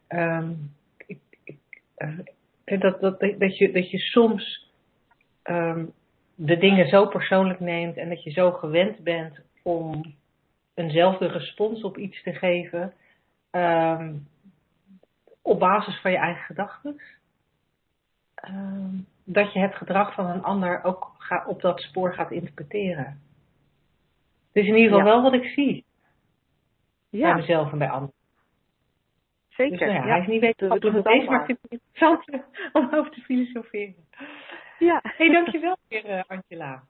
Um, 0.10 0.74
ik, 0.98 1.20
ik, 1.44 1.58
dat, 2.66 3.02
dat, 3.02 3.20
dat, 3.20 3.58
je, 3.58 3.72
dat 3.72 3.90
je 3.90 3.98
soms 3.98 4.72
um, 5.44 5.94
de 6.36 6.58
dingen 6.58 6.88
zo 6.88 7.08
persoonlijk 7.08 7.60
neemt 7.60 7.98
en 7.98 8.10
dat 8.10 8.24
je 8.24 8.32
zo 8.32 8.52
gewend 8.52 9.04
bent 9.04 9.40
om 9.64 10.16
eenzelfde 10.74 11.28
respons 11.28 11.84
op 11.84 11.98
iets 11.98 12.24
te 12.24 12.34
geven 12.34 12.94
um, 13.52 14.28
op 15.42 15.60
basis 15.60 16.02
van 16.02 16.12
je 16.12 16.18
eigen 16.18 16.44
gedachten. 16.44 17.02
Um, 18.50 19.06
dat 19.24 19.54
je 19.54 19.60
het 19.60 19.76
gedrag 19.76 20.14
van 20.14 20.26
een 20.26 20.44
ander 20.44 20.84
ook 20.84 21.16
ga, 21.18 21.46
op 21.48 21.62
dat 21.62 21.80
spoor 21.80 22.14
gaat 22.14 22.32
interpreteren. 22.32 23.22
Is 24.52 24.68
in 24.68 24.76
ieder 24.76 24.90
geval 24.92 25.04
wel 25.04 25.22
wat 25.22 25.34
ik 25.34 25.46
zie. 25.46 25.86
Ja. 27.10 27.34
Bij 27.34 27.42
mezelf 27.42 27.72
en 27.72 27.78
bij 27.78 27.90
anderen. 27.90 28.23
Zeker. 29.56 29.78
Dus, 29.78 29.88
nou 29.88 29.92
ja, 29.92 30.06
ja. 30.06 30.12
Hij 30.12 30.20
is 30.22 30.28
niet 30.28 30.42
weten 30.42 30.68
We 30.68 30.74
wat 30.74 30.82
doen 30.82 30.94
het 30.94 31.06
maar 31.06 31.40
ik 31.40 31.46
vind 31.46 31.60
het 31.62 31.72
interessant 31.72 32.26
om 32.74 32.90
over 32.94 33.12
te 33.12 33.22
filosoferen. 33.22 33.96
Ja. 34.80 35.02
hey, 35.04 35.30
dankjewel 35.30 35.78
weer, 35.88 36.06
eh, 36.06 36.24
Angela. 36.28 36.84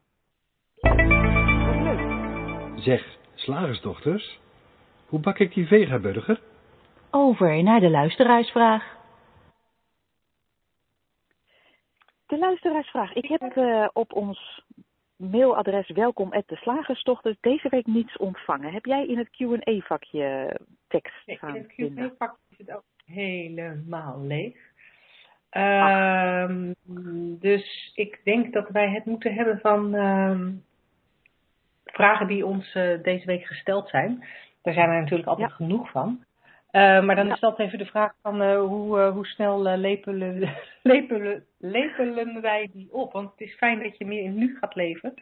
Zeg, 2.75 3.17
slagersdochters, 3.33 4.39
hoe 5.07 5.19
bak 5.19 5.39
ik 5.39 5.53
die 5.53 5.67
vegaburger? 5.67 6.41
Over 7.11 7.63
naar 7.63 7.79
de 7.79 7.89
luisteraarsvraag. 7.89 8.97
De 12.27 12.37
luisteraarsvraag. 12.37 13.13
Ik 13.13 13.25
heb 13.25 13.41
eh, 13.41 13.87
op 13.93 14.13
ons 14.13 14.63
mailadres 15.15 15.89
welkom 15.89 16.31
at 16.31 16.47
de 16.47 16.55
slagersdochters 16.55 17.35
deze 17.39 17.69
week 17.69 17.85
niets 17.85 18.17
ontvangen. 18.17 18.73
Heb 18.73 18.85
jij 18.85 19.05
in 19.05 19.17
het 19.17 19.29
Q&A-vakje 19.29 20.59
tekst 20.87 21.25
Nee, 21.25 21.37
in 21.41 21.53
het 21.53 21.73
vinden? 21.73 22.09
Q&A-pak 22.09 22.37
is 22.57 22.65
het 22.67 22.75
ook 22.75 22.83
helemaal 23.05 24.21
leeg. 24.21 24.55
Ehm, 25.49 26.73
dus 27.39 27.91
ik 27.95 28.19
denk 28.23 28.53
dat 28.53 28.69
wij 28.69 28.89
het 28.89 29.05
moeten 29.05 29.33
hebben 29.33 29.59
van 29.59 29.95
ehm, 29.95 30.51
vragen 31.85 32.27
die 32.27 32.45
ons 32.45 32.73
eh, 32.75 33.01
deze 33.03 33.25
week 33.25 33.45
gesteld 33.45 33.89
zijn. 33.89 34.25
Daar 34.61 34.73
zijn 34.73 34.89
er 34.89 34.99
natuurlijk 35.01 35.27
altijd 35.29 35.49
Ja. 35.49 35.55
genoeg 35.55 35.91
van. 35.91 36.23
Eh, 36.71 37.03
maar 37.03 37.15
dan 37.15 37.27
Ja. 37.27 37.33
is 37.33 37.39
dat 37.39 37.59
even 37.59 37.77
de 37.77 37.85
vraag 37.85 38.13
van 38.21 38.41
eh, 38.41 38.59
hoe, 38.59 38.99
eh, 38.99 39.11
hoe 39.11 39.25
snel 39.25 39.61
lepelen, 39.77 40.39
lepelen, 40.83 41.45
lepelen 41.57 42.41
wij 42.41 42.69
die 42.73 42.93
op? 42.93 43.11
Want 43.11 43.31
het 43.31 43.41
is 43.41 43.55
fijn 43.55 43.83
dat 43.83 43.97
je 43.97 44.05
meer 44.05 44.23
in 44.23 44.35
nu 44.35 44.57
gaat 44.59 44.75
leven. 44.75 45.13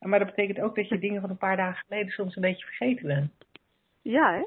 Maar 0.00 0.18
dat 0.18 0.28
betekent 0.34 0.60
ook 0.60 0.76
dat 0.76 0.88
je 0.88 0.98
dingen 1.06 1.20
van 1.20 1.30
een 1.30 1.36
paar 1.36 1.56
dagen 1.56 1.84
geleden 1.88 2.12
soms 2.12 2.36
een 2.36 2.42
beetje 2.42 2.66
vergeten 2.66 3.06
bent. 3.06 3.32
Ja, 4.02 4.32
hè? 4.34 4.44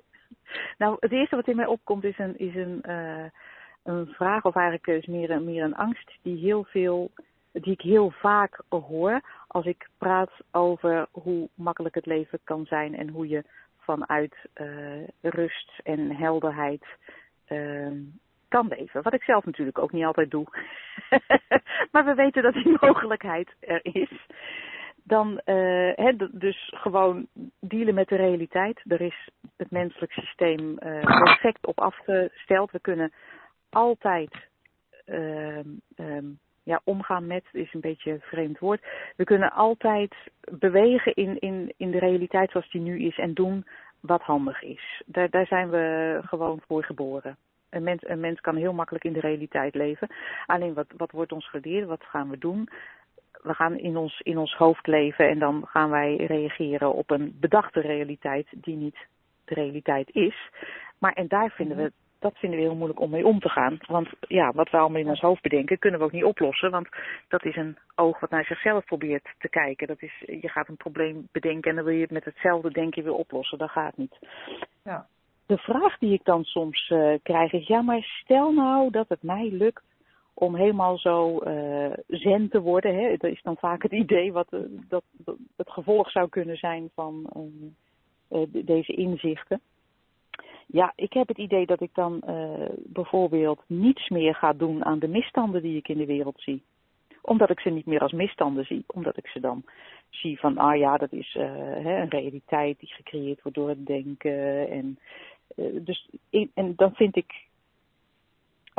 Nou, 0.78 0.98
het 1.00 1.12
eerste 1.12 1.36
wat 1.36 1.48
in 1.48 1.56
mij 1.56 1.66
opkomt 1.66 2.04
is 2.04 2.18
een, 2.18 2.38
is 2.38 2.56
een, 2.56 2.82
eh, 2.82 3.26
een 3.84 4.08
vraag, 4.08 4.46
of 4.46 4.56
eigenlijk 4.56 5.08
meer 5.08 5.30
een, 5.30 5.44
meer 5.44 5.64
een 5.64 5.76
angst, 5.76 6.12
die, 6.22 6.38
heel 6.38 6.64
veel, 6.64 7.12
die 7.52 7.74
ik 7.74 7.82
heel 7.82 8.10
vaak 8.10 8.62
hoor 8.70 9.22
als 9.48 9.66
ik 9.66 9.90
praat 9.98 10.32
over 10.52 11.08
hoe 11.12 11.50
makkelijk 11.54 11.96
het 11.96 12.06
leven 12.06 12.40
kan 12.44 12.66
zijn 12.66 12.96
en 12.96 13.10
hoe 13.10 13.28
je 13.28 13.44
vanuit 13.78 14.36
eh, 14.54 15.08
rust 15.22 15.72
en 15.84 16.16
helderheid 16.16 16.86
eh, 17.46 17.92
kan 18.48 18.68
leven. 18.68 19.04
Wat 19.04 19.14
ik 19.14 19.24
zelf 19.24 19.46
natuurlijk 19.46 19.80
ook 19.80 19.92
niet 19.92 20.06
altijd 20.06 20.32
doe. 20.32 20.46
maar 21.92 22.06
we 22.06 22.14
weten 22.14 22.44
dat 22.44 22.54
die 22.54 22.78
mogelijkheid 22.82 23.56
er 23.60 23.80
is 23.82 24.12
dan 25.04 25.40
eh, 25.40 26.14
dus 26.32 26.74
gewoon 26.76 27.28
dealen 27.60 27.94
met 27.94 28.08
de 28.08 28.16
realiteit. 28.16 28.82
Er 28.88 29.02
is 29.02 29.30
het 29.58 29.72
menselijk 29.72 30.12
systeem 30.12 30.78
eh, 30.78 31.24
perfect 31.24 31.66
op 31.66 31.80
afgesteld. 31.80 32.72
We 32.72 32.80
kunnen 32.80 33.12
altijd 33.70 34.48
ehm, 35.06 35.68
ehm, 35.96 36.26
ja, 36.64 36.82
omgaan 36.84 37.28
met, 37.28 37.44
is 37.52 37.74
een 37.74 37.82
beetje 37.82 38.12
een 38.12 38.22
vreemd 38.22 38.60
woord. 38.60 38.84
We 39.16 39.24
kunnen 39.24 39.52
altijd 39.52 40.16
bewegen 40.52 41.16
in, 41.16 41.40
in, 41.40 41.74
in 41.78 41.92
de 41.92 42.00
realiteit 42.00 42.52
zoals 42.52 42.72
die 42.72 42.82
nu 42.82 43.00
is 43.00 43.18
en 43.18 43.34
doen 43.34 43.66
wat 44.00 44.22
handig 44.22 44.62
is. 44.62 45.02
Daar, 45.06 45.30
daar 45.30 45.48
zijn 45.48 45.70
we 45.70 46.20
gewoon 46.24 46.62
voor 46.68 46.84
geboren. 46.84 47.38
Een 47.70 47.84
mens, 47.84 48.02
een 48.08 48.20
mens 48.20 48.40
kan 48.40 48.56
heel 48.56 48.74
makkelijk 48.74 49.04
in 49.04 49.14
de 49.14 49.20
realiteit 49.20 49.76
leven. 49.76 50.08
Alleen 50.46 50.74
wat, 50.74 50.88
wat 50.98 51.12
wordt 51.12 51.32
ons 51.32 51.50
geleerd? 51.50 51.88
Wat 51.88 52.04
gaan 52.04 52.30
we 52.30 52.38
doen? 52.38 52.70
We 53.42 53.54
gaan 53.54 53.78
in 53.78 53.98
ons, 53.98 54.20
in 54.20 54.38
ons 54.38 54.54
hoofd 54.54 54.88
leven 54.88 55.30
en 55.30 55.40
dan 55.40 55.66
gaan 55.66 55.90
wij 55.90 56.16
reageren 56.16 56.94
op 56.94 57.10
een 57.10 57.38
bedachte 57.40 57.80
realiteit 57.80 58.48
die 58.52 58.76
niet 58.76 58.98
de 59.46 59.54
realiteit 59.54 60.10
is. 60.12 60.50
Maar 60.98 61.14
en 61.14 61.28
daar 61.28 61.52
vinden 61.52 61.78
we, 61.78 61.92
dat 62.20 62.38
vinden 62.38 62.60
we 62.60 62.66
heel 62.66 62.76
moeilijk 62.76 63.00
om 63.00 63.10
mee 63.10 63.26
om 63.26 63.40
te 63.40 63.50
gaan. 63.50 63.78
Want 63.88 64.10
ja, 64.20 64.52
wat 64.52 64.70
we 64.70 64.78
allemaal 64.78 65.02
in 65.02 65.08
ons 65.08 65.22
hoofd 65.22 65.42
bedenken, 65.42 65.80
kunnen 65.80 66.00
we 66.00 66.06
ook 66.06 66.12
niet 66.12 66.24
oplossen. 66.24 66.72
Want 66.72 66.88
dat 67.28 67.46
is 67.46 67.56
een 67.56 67.78
oog 67.96 68.20
wat 68.20 68.30
naar 68.30 68.46
zichzelf 68.46 68.86
probeert 68.86 69.28
te 69.38 69.50
kijken. 69.50 69.88
Dat 69.88 70.02
is, 70.02 70.24
je 70.26 70.50
gaat 70.50 70.68
een 70.68 70.78
probleem 70.78 71.28
bedenken 71.32 71.70
en 71.70 71.76
dan 71.76 71.86
wil 71.86 71.94
je 71.94 72.02
het 72.02 72.12
met 72.12 72.26
hetzelfde 72.26 72.72
denken 72.72 73.04
weer 73.04 73.14
oplossen. 73.14 73.58
Dat 73.58 73.70
gaat 73.70 73.98
niet. 73.98 74.18
Ja. 74.84 75.08
De 75.46 75.58
vraag 75.58 75.98
die 75.98 76.14
ik 76.14 76.24
dan 76.24 76.44
soms 76.44 76.90
eh, 76.90 77.14
krijg 77.24 77.52
is, 77.54 77.68
ja 77.68 77.82
maar 77.82 78.04
stel 78.04 78.54
nou 78.54 78.92
dat 78.92 79.10
het 79.10 79.24
mij 79.24 79.50
lukt 79.52 79.84
om 80.40 80.56
helemaal 80.56 80.98
zo 80.98 81.38
eh, 81.38 81.92
zen 82.08 82.50
te 82.50 82.62
worden. 82.62 82.96
Hè? 82.96 83.16
Dat 83.18 83.32
is 83.32 83.42
dan 83.42 83.58
vaak 83.58 83.84
het 83.84 83.92
idee 83.92 84.32
wat 84.32 84.48
eh, 84.50 84.60
dat, 84.88 85.04
het 85.56 85.70
gevolg 85.70 86.12
zou 86.12 86.30
kunnen 86.30 86.58
zijn 86.58 86.90
van 86.94 87.30
eh, 88.28 88.42
de- 88.52 88.64
deze 88.64 88.94
inzichten. 88.94 89.62
Ja, 90.66 90.94
ik 90.96 91.14
heb 91.14 91.28
het 91.28 91.38
idee 91.38 91.66
dat 91.66 91.82
ik 91.82 91.90
dan 91.94 92.24
bijvoorbeeld 92.76 93.64
niets 93.68 94.10
meer 94.10 94.36
ga 94.36 94.54
doen 94.54 94.86
aan 94.86 95.00
de 95.00 95.08
misstanden 95.08 95.62
die 95.62 95.78
ik 95.78 95.88
in 95.88 95.98
de 95.98 96.06
wereld 96.06 96.42
zie. 96.42 96.64
Omdat 97.22 97.50
ik 97.50 97.60
ze 97.60 97.70
niet 97.70 97.86
meer 97.86 98.00
als 98.00 98.12
misstanden 98.12 98.66
zie. 98.66 98.84
Omdat 98.88 99.18
ik 99.18 99.28
ze 99.28 99.40
dan 99.40 99.64
zie 100.10 100.40
van, 100.40 100.58
ah 100.58 100.78
ja, 100.78 100.98
dat 100.98 101.12
is 101.12 101.34
hè, 101.34 102.02
een 102.02 102.10
realiteit 102.10 102.80
die 102.80 102.94
gecreëerd 102.94 103.42
wordt 103.42 103.58
door 103.58 103.70
het 103.70 103.86
denken. 103.86 104.70
En, 104.70 105.00
dus, 105.84 106.10
en 106.54 106.74
dan 106.76 106.94
vind 106.94 107.16
ik 107.16 107.49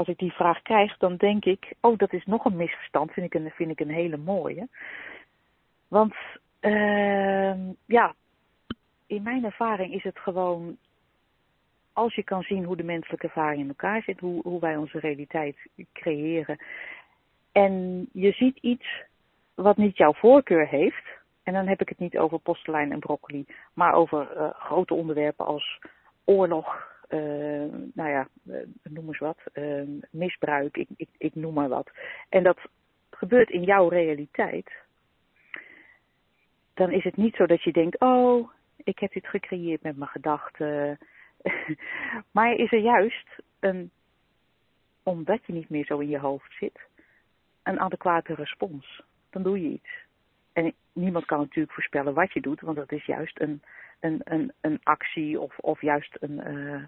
als 0.00 0.08
ik 0.08 0.18
die 0.18 0.32
vraag 0.32 0.62
krijg, 0.62 0.96
dan 0.96 1.16
denk 1.16 1.44
ik, 1.44 1.72
oh, 1.80 1.98
dat 1.98 2.12
is 2.12 2.24
nog 2.24 2.44
een 2.44 2.56
misverstand, 2.56 3.12
vind 3.12 3.26
ik 3.26 3.34
een, 3.34 3.50
vind 3.50 3.70
ik 3.70 3.80
een 3.80 3.90
hele 3.90 4.16
mooie. 4.16 4.68
Want, 5.88 6.14
ehm, 6.60 7.60
ja, 7.86 8.14
in 9.06 9.22
mijn 9.22 9.44
ervaring 9.44 9.94
is 9.94 10.02
het 10.02 10.18
gewoon, 10.18 10.76
als 11.92 12.14
je 12.14 12.22
kan 12.22 12.42
zien 12.42 12.64
hoe 12.64 12.76
de 12.76 12.82
menselijke 12.82 13.26
ervaring 13.26 13.60
in 13.60 13.68
elkaar 13.68 14.02
zit, 14.02 14.20
hoe, 14.20 14.42
hoe 14.42 14.60
wij 14.60 14.76
onze 14.76 14.98
realiteit 14.98 15.56
creëren, 15.92 16.58
en 17.52 18.06
je 18.12 18.32
ziet 18.32 18.56
iets 18.56 18.86
wat 19.54 19.76
niet 19.76 19.96
jouw 19.96 20.12
voorkeur 20.12 20.68
heeft, 20.68 21.06
en 21.42 21.52
dan 21.52 21.66
heb 21.66 21.80
ik 21.80 21.88
het 21.88 21.98
niet 21.98 22.18
over 22.18 22.38
postelijn 22.38 22.92
en 22.92 22.98
broccoli, 22.98 23.46
maar 23.74 23.92
over 23.92 24.36
eh, 24.36 24.50
grote 24.54 24.94
onderwerpen 24.94 25.46
als 25.46 25.78
oorlog, 26.24 26.89
nou 27.94 28.08
ja, 28.08 28.28
eh, 28.46 28.60
noem 28.82 29.06
eens 29.06 29.18
wat, 29.18 29.38
eh, 29.52 29.82
misbruik, 30.10 30.76
ik, 30.76 30.88
ik, 30.96 31.08
ik 31.18 31.34
noem 31.34 31.54
maar 31.54 31.68
wat. 31.68 31.90
En 32.28 32.42
dat 32.42 32.58
gebeurt 33.10 33.50
in 33.50 33.62
jouw 33.62 33.88
realiteit. 33.88 34.70
Dan 36.74 36.90
is 36.90 37.04
het 37.04 37.16
niet 37.16 37.34
zo 37.34 37.46
dat 37.46 37.62
je 37.62 37.72
denkt, 37.72 38.00
oh, 38.00 38.50
ik 38.76 38.98
heb 38.98 39.12
dit 39.12 39.26
gecreëerd 39.26 39.82
met 39.82 39.96
mijn 39.96 40.10
gedachten. 40.10 40.98
maar 42.32 42.54
is 42.54 42.72
er 42.72 42.80
juist 42.80 43.28
een, 43.60 43.90
omdat 45.02 45.46
je 45.46 45.52
niet 45.52 45.68
meer 45.68 45.84
zo 45.84 45.98
in 45.98 46.08
je 46.08 46.18
hoofd 46.18 46.52
zit, 46.58 46.80
een 47.62 47.80
adequate 47.80 48.34
respons. 48.34 49.02
Dan 49.30 49.42
doe 49.42 49.62
je 49.62 49.68
iets. 49.68 49.90
En 50.52 50.74
niemand 50.92 51.24
kan 51.24 51.38
natuurlijk 51.38 51.74
voorspellen 51.74 52.14
wat 52.14 52.32
je 52.32 52.40
doet, 52.40 52.60
want 52.60 52.76
dat 52.76 52.92
is 52.92 53.04
juist 53.04 53.40
een, 53.40 53.62
een, 54.00 54.20
een, 54.24 54.52
een 54.60 54.80
actie 54.82 55.40
of, 55.40 55.58
of 55.58 55.80
juist 55.80 56.16
een, 56.20 56.40
eh, 56.40 56.82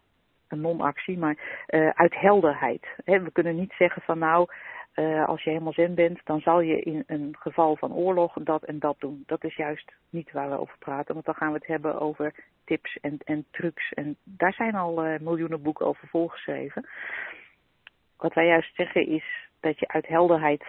een 0.53 0.61
non-actie, 0.61 1.19
maar 1.19 1.65
eh, 1.67 1.89
uit 1.89 2.15
helderheid. 2.15 2.87
We 3.05 3.31
kunnen 3.33 3.57
niet 3.57 3.73
zeggen 3.79 4.03
van 4.03 4.19
nou, 4.19 4.49
eh, 4.93 5.29
als 5.29 5.43
je 5.43 5.51
helemaal 5.51 5.73
zen 5.73 5.95
bent, 5.95 6.21
dan 6.25 6.41
zal 6.41 6.61
je 6.61 6.81
in 6.81 7.03
een 7.07 7.37
geval 7.39 7.77
van 7.77 7.93
oorlog 7.93 8.37
dat 8.41 8.63
en 8.63 8.79
dat 8.79 8.97
doen. 8.99 9.23
Dat 9.27 9.45
is 9.45 9.57
juist 9.57 9.93
niet 10.11 10.33
waar 10.33 10.51
we 10.51 10.59
over 10.59 10.79
praten, 10.79 11.15
want 11.15 11.27
dan 11.27 11.35
gaan 11.35 11.53
we 11.53 11.59
het 11.59 11.67
hebben 11.67 12.01
over 12.01 12.35
tips 12.65 12.99
en, 13.01 13.19
en 13.25 13.47
trucs. 13.51 13.93
En 13.93 14.17
daar 14.25 14.53
zijn 14.53 14.75
al 14.75 15.03
eh, 15.05 15.21
miljoenen 15.21 15.63
boeken 15.63 15.87
over 15.87 16.09
volgeschreven. 16.09 16.89
Wat 18.17 18.35
wij 18.35 18.47
juist 18.47 18.75
zeggen 18.75 19.07
is 19.07 19.49
dat 19.61 19.79
je 19.79 19.89
uit 19.89 20.07
helderheid 20.07 20.65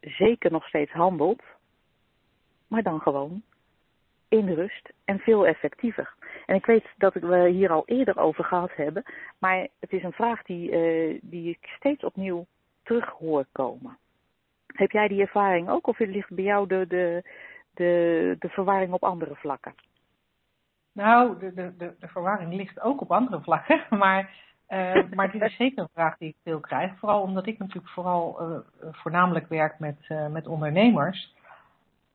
zeker 0.00 0.50
nog 0.50 0.66
steeds 0.66 0.92
handelt, 0.92 1.42
maar 2.66 2.82
dan 2.82 3.00
gewoon 3.00 3.42
in 4.28 4.48
rust 4.54 4.92
en 5.04 5.18
veel 5.18 5.46
effectiever. 5.46 6.14
En 6.50 6.56
ik 6.56 6.66
weet 6.66 6.86
dat 6.96 7.14
we 7.14 7.48
hier 7.48 7.70
al 7.70 7.82
eerder 7.86 8.18
over 8.18 8.44
gehad 8.44 8.70
hebben, 8.74 9.02
maar 9.38 9.68
het 9.80 9.92
is 9.92 10.02
een 10.02 10.12
vraag 10.12 10.42
die, 10.42 10.70
uh, 10.70 11.18
die 11.22 11.50
ik 11.50 11.74
steeds 11.76 12.04
opnieuw 12.04 12.46
terug 12.82 13.08
hoor 13.08 13.46
komen. 13.52 13.98
Heb 14.66 14.90
jij 14.90 15.08
die 15.08 15.20
ervaring 15.20 15.68
ook 15.68 15.86
of 15.86 15.98
ligt 15.98 16.30
bij 16.30 16.44
jou 16.44 16.66
de, 16.66 16.86
de, 16.88 17.22
de, 17.74 18.36
de 18.38 18.48
verwarring 18.48 18.92
op 18.92 19.04
andere 19.04 19.34
vlakken? 19.34 19.74
Nou, 20.92 21.38
de, 21.38 21.54
de, 21.54 21.76
de, 21.76 21.94
de 21.98 22.08
verwarring 22.08 22.54
ligt 22.54 22.80
ook 22.80 23.00
op 23.00 23.12
andere 23.12 23.40
vlakken, 23.40 23.84
maar, 23.98 24.30
uh, 24.68 25.10
maar 25.14 25.30
dit 25.32 25.42
is 25.42 25.56
zeker 25.56 25.82
een 25.82 25.88
vraag 25.92 26.16
die 26.18 26.28
ik 26.28 26.36
veel 26.42 26.60
krijg. 26.60 26.98
Vooral 26.98 27.22
omdat 27.22 27.46
ik 27.46 27.58
natuurlijk 27.58 27.92
vooral 27.92 28.42
uh, 28.42 28.58
voornamelijk 28.90 29.48
werk 29.48 29.78
met, 29.78 30.08
met 30.30 30.46
ondernemers. 30.46 31.34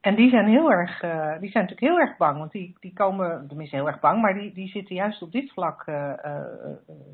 En 0.06 0.14
die 0.14 0.30
zijn 0.30 0.46
heel 0.46 0.70
erg, 0.70 1.02
uh, 1.02 1.10
die 1.40 1.50
zijn 1.50 1.64
natuurlijk 1.64 1.80
heel 1.92 1.98
erg 1.98 2.16
bang, 2.16 2.38
want 2.38 2.52
die, 2.52 2.76
die 2.80 2.92
komen, 2.92 3.48
tenminste 3.48 3.76
heel 3.76 3.86
erg 3.86 4.00
bang, 4.00 4.20
maar 4.20 4.34
die, 4.34 4.52
die 4.52 4.68
zitten 4.68 4.94
juist 4.94 5.22
op 5.22 5.32
dit 5.32 5.52
vlak, 5.52 5.86
uh, 5.86 6.12
uh, 6.24 6.40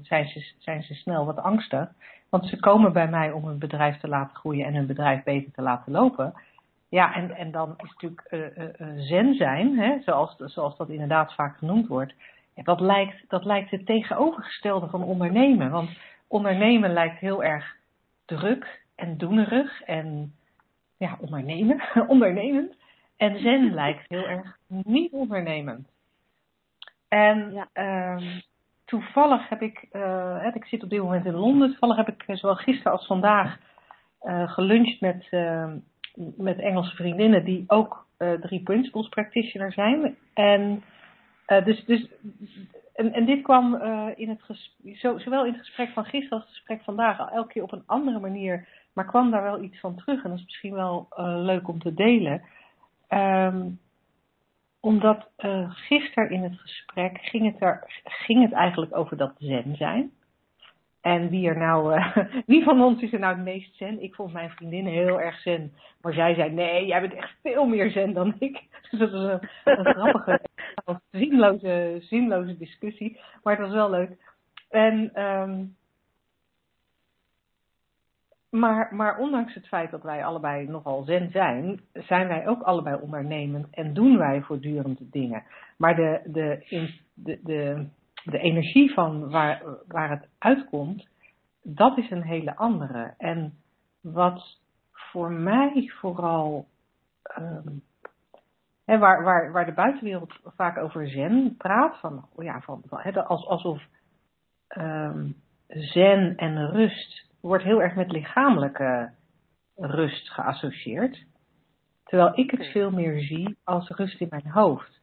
zijn, 0.03 0.28
ze, 0.28 0.53
zijn 0.59 0.82
ze 0.82 0.95
snel 0.95 1.26
wat 1.26 1.38
angstig. 1.38 1.88
Want 2.28 2.47
ze 2.47 2.61
komen 2.61 2.93
bij 2.93 3.09
mij 3.09 3.30
om 3.30 3.47
hun 3.47 3.59
bedrijf 3.59 4.01
te 4.01 4.09
laten 4.09 4.36
groeien 4.36 4.66
en 4.66 4.74
hun 4.74 4.86
bedrijf 4.86 5.22
beter 5.22 5.53
te 5.53 5.62
laten 5.62 5.93
lopen. 5.93 6.34
Ja, 6.88 7.14
en, 7.14 7.36
en 7.36 7.51
dan 7.51 7.74
is 7.76 7.90
natuurlijk 7.90 8.57
zen 8.97 9.34
zijn, 9.34 9.78
hè, 9.78 10.01
zoals, 10.05 10.36
zoals 10.36 10.76
dat 10.76 10.88
inderdaad 10.88 11.34
vaak 11.34 11.57
genoemd 11.57 11.86
wordt, 11.86 12.14
dat, 12.55 12.80
lijkt, 12.80 13.24
dat 13.28 13.45
lijkt 13.45 13.70
het 13.70 13.86
tegenovergestelde 13.86 14.88
van 14.88 15.03
ondernemen. 15.03 15.70
Want 15.70 15.90
ondernemen 16.28 16.93
lijkt 16.93 17.18
heel 17.18 17.45
erg 17.45 17.76
druk 18.24 18.82
en 18.95 19.18
doenerig 19.18 19.82
en 19.82 20.34
ja, 20.97 21.16
ondernemen, 21.20 21.82
ondernemend. 22.14 22.80
En 23.23 23.39
zen 23.41 23.75
lijkt 23.81 24.09
heel 24.09 24.29
erg 24.29 24.59
niet 24.66 25.12
ondernemend. 25.12 25.89
En 27.09 27.53
ja. 27.53 27.68
Ehm, 27.73 28.41
toevallig 28.85 29.49
heb 29.49 29.62
ik, 29.62 29.87
uh, 29.93 30.47
ik 30.55 30.64
zit 30.64 30.83
op 30.83 30.91
dit 30.91 31.01
moment 31.01 31.25
in 31.25 31.35
Londen, 31.35 31.68
toevallig 31.68 31.97
heb 31.97 32.09
ik 32.09 32.25
zowel 32.27 32.57
gisteren 32.57 32.93
als 32.93 33.07
vandaag 33.07 33.59
uh, 34.23 34.53
geluncht 34.53 35.01
met, 35.01 35.27
uh, 35.31 35.73
met 36.37 36.59
Engelse 36.59 36.97
vriendinnen 36.97 37.45
die 37.45 37.64
ook 37.66 38.07
drie 38.41 38.62
principles 38.62 39.09
practitioner 39.09 39.73
zijn. 39.73 40.16
En, 40.35 40.83
dus, 41.64 41.85
dus, 41.85 42.09
en, 42.95 43.12
en 43.12 43.25
dit 43.25 43.43
kwam 43.43 43.75
in 44.14 44.29
het 44.29 44.43
gesprek, 44.43 44.97
zo, 44.97 45.18
zowel 45.18 45.45
in 45.45 45.53
het 45.53 45.61
gesprek 45.61 45.89
van 45.89 46.05
gisteren 46.05 46.39
als 46.39 46.47
het 46.47 46.57
gesprek 46.57 46.83
vandaag, 46.83 47.31
elke 47.31 47.53
keer 47.53 47.62
op 47.62 47.73
een 47.73 47.83
andere 47.87 48.18
manier, 48.18 48.68
maar 48.93 49.05
kwam 49.05 49.31
daar 49.31 49.43
wel 49.43 49.62
iets 49.62 49.81
van 49.81 49.97
terug. 49.97 50.25
En 50.25 50.31
dat 50.31 50.39
is 50.39 50.45
misschien 50.45 50.75
wel 50.75 51.09
leuk 51.18 51.68
om 51.68 51.79
te 51.79 51.95
delen. 51.95 52.43
Um, 53.14 53.80
omdat 54.80 55.30
uh, 55.38 55.70
gisteren 55.70 56.30
in 56.30 56.42
het 56.42 56.60
gesprek 56.60 57.18
ging 57.20 57.52
het, 57.52 57.62
er, 57.62 58.02
ging 58.04 58.42
het 58.42 58.52
eigenlijk 58.52 58.96
over 58.96 59.16
dat 59.16 59.34
zen 59.38 59.76
zijn. 59.76 60.12
En 61.00 61.28
wie, 61.28 61.48
er 61.48 61.58
nou, 61.58 61.96
uh, 61.96 62.16
wie 62.46 62.64
van 62.64 62.82
ons 62.82 63.02
is 63.02 63.12
er 63.12 63.18
nou 63.18 63.34
het 63.34 63.44
meest 63.44 63.76
zen? 63.76 64.02
Ik 64.02 64.14
vond 64.14 64.32
mijn 64.32 64.50
vriendin 64.50 64.86
heel 64.86 65.20
erg 65.20 65.40
zen. 65.40 65.72
Maar 66.00 66.12
zij 66.12 66.34
zei, 66.34 66.50
nee, 66.50 66.86
jij 66.86 67.00
bent 67.00 67.14
echt 67.14 67.34
veel 67.42 67.66
meer 67.66 67.90
zen 67.90 68.12
dan 68.12 68.34
ik. 68.38 68.60
Dus 68.90 69.00
dat 69.00 69.10
was 69.10 69.22
een, 69.22 69.48
een 69.64 69.94
grappige, 69.94 70.40
zinloze, 71.20 71.98
zinloze 72.00 72.58
discussie. 72.58 73.20
Maar 73.42 73.56
het 73.56 73.66
was 73.66 73.74
wel 73.74 73.90
leuk. 73.90 74.10
En 74.70 75.22
um, 75.22 75.76
maar, 78.53 78.94
maar 78.94 79.18
ondanks 79.18 79.55
het 79.55 79.68
feit 79.68 79.90
dat 79.90 80.03
wij 80.03 80.24
allebei 80.24 80.68
nogal 80.68 81.03
zen 81.03 81.30
zijn, 81.30 81.80
zijn 81.92 82.28
wij 82.28 82.46
ook 82.46 82.62
allebei 82.62 83.00
ondernemend 83.00 83.66
en 83.70 83.94
doen 83.94 84.18
wij 84.18 84.42
voortdurend 84.42 85.12
dingen. 85.12 85.42
Maar 85.76 85.96
de, 85.96 86.20
de, 86.24 86.66
de, 87.14 87.40
de, 87.42 87.86
de 88.24 88.38
energie 88.38 88.92
van 88.92 89.30
waar, 89.30 89.62
waar 89.86 90.11
het 90.11 90.28
uitkomt, 90.38 91.09
dat 91.62 91.98
is 91.98 92.11
een 92.11 92.22
hele 92.22 92.57
andere. 92.57 93.14
En 93.18 93.55
wat 94.00 94.59
voor 94.92 95.30
mij 95.30 95.92
vooral, 96.00 96.66
um, 97.38 97.82
waar, 98.84 99.22
waar, 99.22 99.53
waar 99.53 99.66
de 99.66 99.72
buitenwereld 99.72 100.34
vaak 100.44 100.78
over 100.78 101.09
zen 101.09 101.55
praat, 101.57 101.98
van, 101.98 102.24
ja, 102.36 102.61
van, 102.61 102.82
van, 102.86 103.26
alsof 103.26 103.82
um, 104.78 105.34
zen 105.68 106.36
en 106.36 106.70
rust 106.70 107.30
wordt 107.43 107.64
heel 107.64 107.82
erg 107.82 107.95
met 107.95 108.12
lichamelijke 108.12 109.11
rust 109.76 110.30
geassocieerd. 110.30 111.24
Terwijl 112.05 112.38
ik 112.38 112.51
het 112.51 112.66
veel 112.66 112.90
meer 112.90 113.20
zie 113.20 113.57
als 113.64 113.88
rust 113.88 114.20
in 114.20 114.26
mijn 114.30 114.51
hoofd. 114.51 115.01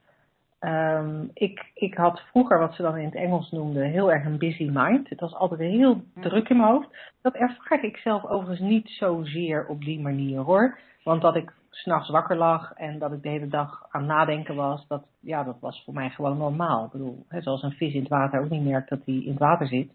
Um, 0.59 1.29
ik, 1.33 1.71
ik 1.73 1.93
had 1.93 2.21
vroeger 2.31 2.59
wat 2.59 2.73
ze 2.73 2.81
dan 2.81 2.97
in 2.97 3.05
het 3.05 3.15
Engels 3.15 3.51
noemden 3.51 3.83
heel 3.83 4.11
erg 4.11 4.25
een 4.25 4.37
busy 4.37 4.69
mind. 4.73 5.09
Het 5.09 5.19
was 5.19 5.33
altijd 5.33 5.59
heel 5.59 6.03
druk 6.13 6.49
in 6.49 6.57
mijn 6.57 6.69
hoofd. 6.69 7.13
Dat 7.21 7.33
ervaarde 7.33 7.87
ik 7.87 7.97
zelf 7.97 8.25
overigens 8.25 8.69
niet 8.69 8.89
zozeer 8.89 9.65
op 9.67 9.83
die 9.83 9.99
manier 9.99 10.39
hoor. 10.39 10.79
Want 11.03 11.21
dat 11.21 11.35
ik 11.35 11.53
s'nachts 11.69 12.09
wakker 12.09 12.35
lag 12.37 12.73
en 12.73 12.99
dat 12.99 13.11
ik 13.11 13.23
de 13.23 13.29
hele 13.29 13.47
dag 13.47 13.85
aan 13.89 14.05
nadenken 14.05 14.55
was, 14.55 14.87
dat, 14.87 15.03
ja, 15.19 15.43
dat 15.43 15.59
was 15.59 15.83
voor 15.85 15.93
mij 15.93 16.09
gewoon 16.09 16.37
normaal. 16.37 16.85
Ik 16.85 16.91
bedoel, 16.91 17.25
hè, 17.27 17.41
zoals 17.41 17.63
een 17.63 17.71
vis 17.71 17.93
in 17.93 17.99
het 17.99 18.09
water 18.09 18.41
ook 18.41 18.49
niet 18.49 18.65
merkt 18.65 18.89
dat 18.89 19.05
hij 19.05 19.15
in 19.15 19.29
het 19.29 19.39
water 19.39 19.67
zit, 19.67 19.91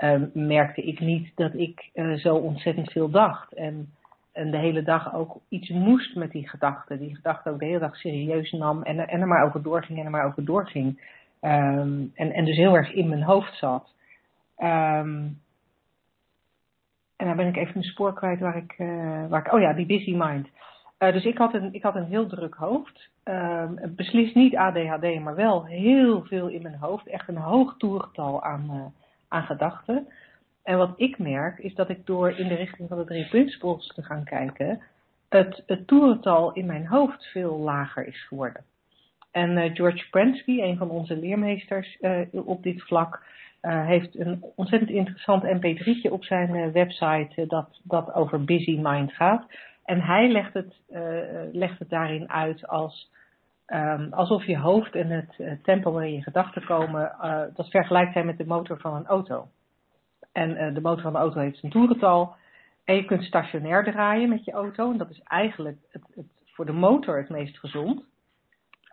uh, 0.00 0.22
merkte 0.32 0.82
ik 0.82 1.00
niet 1.00 1.32
dat 1.34 1.54
ik 1.54 1.90
uh, 1.94 2.16
zo 2.16 2.34
ontzettend 2.34 2.90
veel 2.92 3.10
dacht. 3.10 3.52
En, 3.52 3.88
en 4.32 4.50
de 4.50 4.58
hele 4.58 4.82
dag 4.82 5.14
ook 5.14 5.40
iets 5.48 5.68
moest 5.68 6.16
met 6.16 6.30
die 6.30 6.48
gedachten. 6.48 6.98
Die 6.98 7.14
gedachten 7.14 7.52
ook 7.52 7.58
de 7.58 7.64
hele 7.64 7.78
dag 7.78 7.96
serieus 7.96 8.52
nam 8.52 8.82
en, 8.82 9.08
en 9.08 9.20
er 9.20 9.26
maar 9.26 9.44
over 9.44 9.62
doorging 9.62 9.98
en 9.98 10.04
er 10.04 10.10
maar 10.10 10.26
over 10.26 10.44
doorging. 10.44 11.18
Um, 11.40 12.12
en, 12.14 12.32
en 12.32 12.44
dus 12.44 12.56
heel 12.56 12.74
erg 12.74 12.92
in 12.92 13.08
mijn 13.08 13.22
hoofd 13.22 13.56
zat. 13.56 13.94
Um, 14.58 15.38
en 17.16 17.26
dan 17.26 17.36
ben 17.36 17.46
ik 17.46 17.56
even 17.56 17.76
een 17.76 17.82
spoor 17.82 18.14
kwijt 18.14 18.40
waar 18.40 18.56
ik, 18.56 18.74
uh, 18.78 19.26
waar 19.28 19.46
ik 19.46 19.52
oh 19.52 19.60
ja, 19.60 19.72
die 19.72 19.86
busy 19.86 20.14
mind. 20.16 20.48
Uh, 20.98 21.12
dus 21.12 21.24
ik 21.24 21.38
had, 21.38 21.54
een, 21.54 21.74
ik 21.74 21.82
had 21.82 21.94
een 21.94 22.04
heel 22.04 22.26
druk 22.26 22.54
hoofd. 22.54 23.08
Beslist 23.96 24.34
niet 24.34 24.56
ADHD, 24.56 25.20
maar 25.20 25.34
wel 25.34 25.64
heel 25.64 26.24
veel 26.24 26.48
in 26.48 26.62
mijn 26.62 26.76
hoofd. 26.76 27.06
Echt 27.06 27.28
een 27.28 27.36
hoog 27.36 27.76
toertal 27.76 28.42
aan, 28.42 28.92
aan 29.30 29.42
gedachten. 29.42 30.08
En 30.62 30.76
wat 30.76 30.92
ik 30.96 31.18
merk 31.18 31.58
is 31.58 31.74
dat 31.74 31.88
ik 31.88 32.06
door 32.06 32.38
in 32.38 32.48
de 32.48 32.54
richting 32.54 32.88
van 32.88 32.98
de 32.98 33.04
drie 33.04 33.28
principles 33.28 33.86
te 33.86 34.02
gaan 34.02 34.24
kijken, 34.24 34.80
het, 35.28 35.62
het 35.66 35.86
toerental 35.86 36.52
in 36.52 36.66
mijn 36.66 36.86
hoofd 36.86 37.24
veel 37.24 37.58
lager 37.58 38.06
is 38.06 38.26
geworden. 38.26 38.64
En 39.30 39.50
uh, 39.50 39.74
George 39.74 40.10
Prensky, 40.10 40.60
een 40.60 40.76
van 40.76 40.90
onze 40.90 41.16
leermeesters 41.16 41.98
uh, 42.00 42.20
op 42.32 42.62
dit 42.62 42.82
vlak, 42.82 43.22
uh, 43.62 43.86
heeft 43.86 44.18
een 44.18 44.44
ontzettend 44.56 44.90
interessant 44.90 45.44
mp3'tje 45.44 46.10
op 46.10 46.24
zijn 46.24 46.72
website 46.72 47.46
dat, 47.46 47.80
dat 47.82 48.14
over 48.14 48.44
busy 48.44 48.78
mind 48.82 49.12
gaat. 49.12 49.46
En 49.84 50.00
hij 50.00 50.28
legt 50.28 50.54
het, 50.54 50.80
legt 51.52 51.78
het 51.78 51.88
daarin 51.88 52.30
uit 52.30 52.66
als 52.66 53.10
Um, 53.74 54.12
alsof 54.12 54.44
je 54.44 54.58
hoofd 54.58 54.94
en 54.94 55.10
het 55.10 55.34
uh, 55.38 55.52
tempo 55.62 55.92
waarin 55.92 56.12
je 56.12 56.22
gedachten 56.22 56.64
komen, 56.64 57.16
uh, 57.22 57.42
dat 57.54 57.70
vergelijkt 57.70 58.14
hij 58.14 58.24
met 58.24 58.38
de 58.38 58.46
motor 58.46 58.80
van 58.80 58.94
een 58.94 59.06
auto. 59.06 59.48
En 60.32 60.50
uh, 60.50 60.74
de 60.74 60.80
motor 60.80 61.02
van 61.02 61.12
de 61.12 61.18
auto 61.18 61.40
heeft 61.40 61.62
een 61.62 61.70
toerental. 61.70 62.34
En 62.84 62.94
je 62.94 63.04
kunt 63.04 63.22
stationair 63.22 63.84
draaien 63.84 64.28
met 64.28 64.44
je 64.44 64.52
auto. 64.52 64.90
En 64.90 64.98
dat 64.98 65.10
is 65.10 65.20
eigenlijk 65.24 65.76
het, 65.90 66.02
het, 66.14 66.26
voor 66.44 66.66
de 66.66 66.72
motor 66.72 67.16
het 67.16 67.28
meest 67.28 67.58
gezond. 67.58 68.04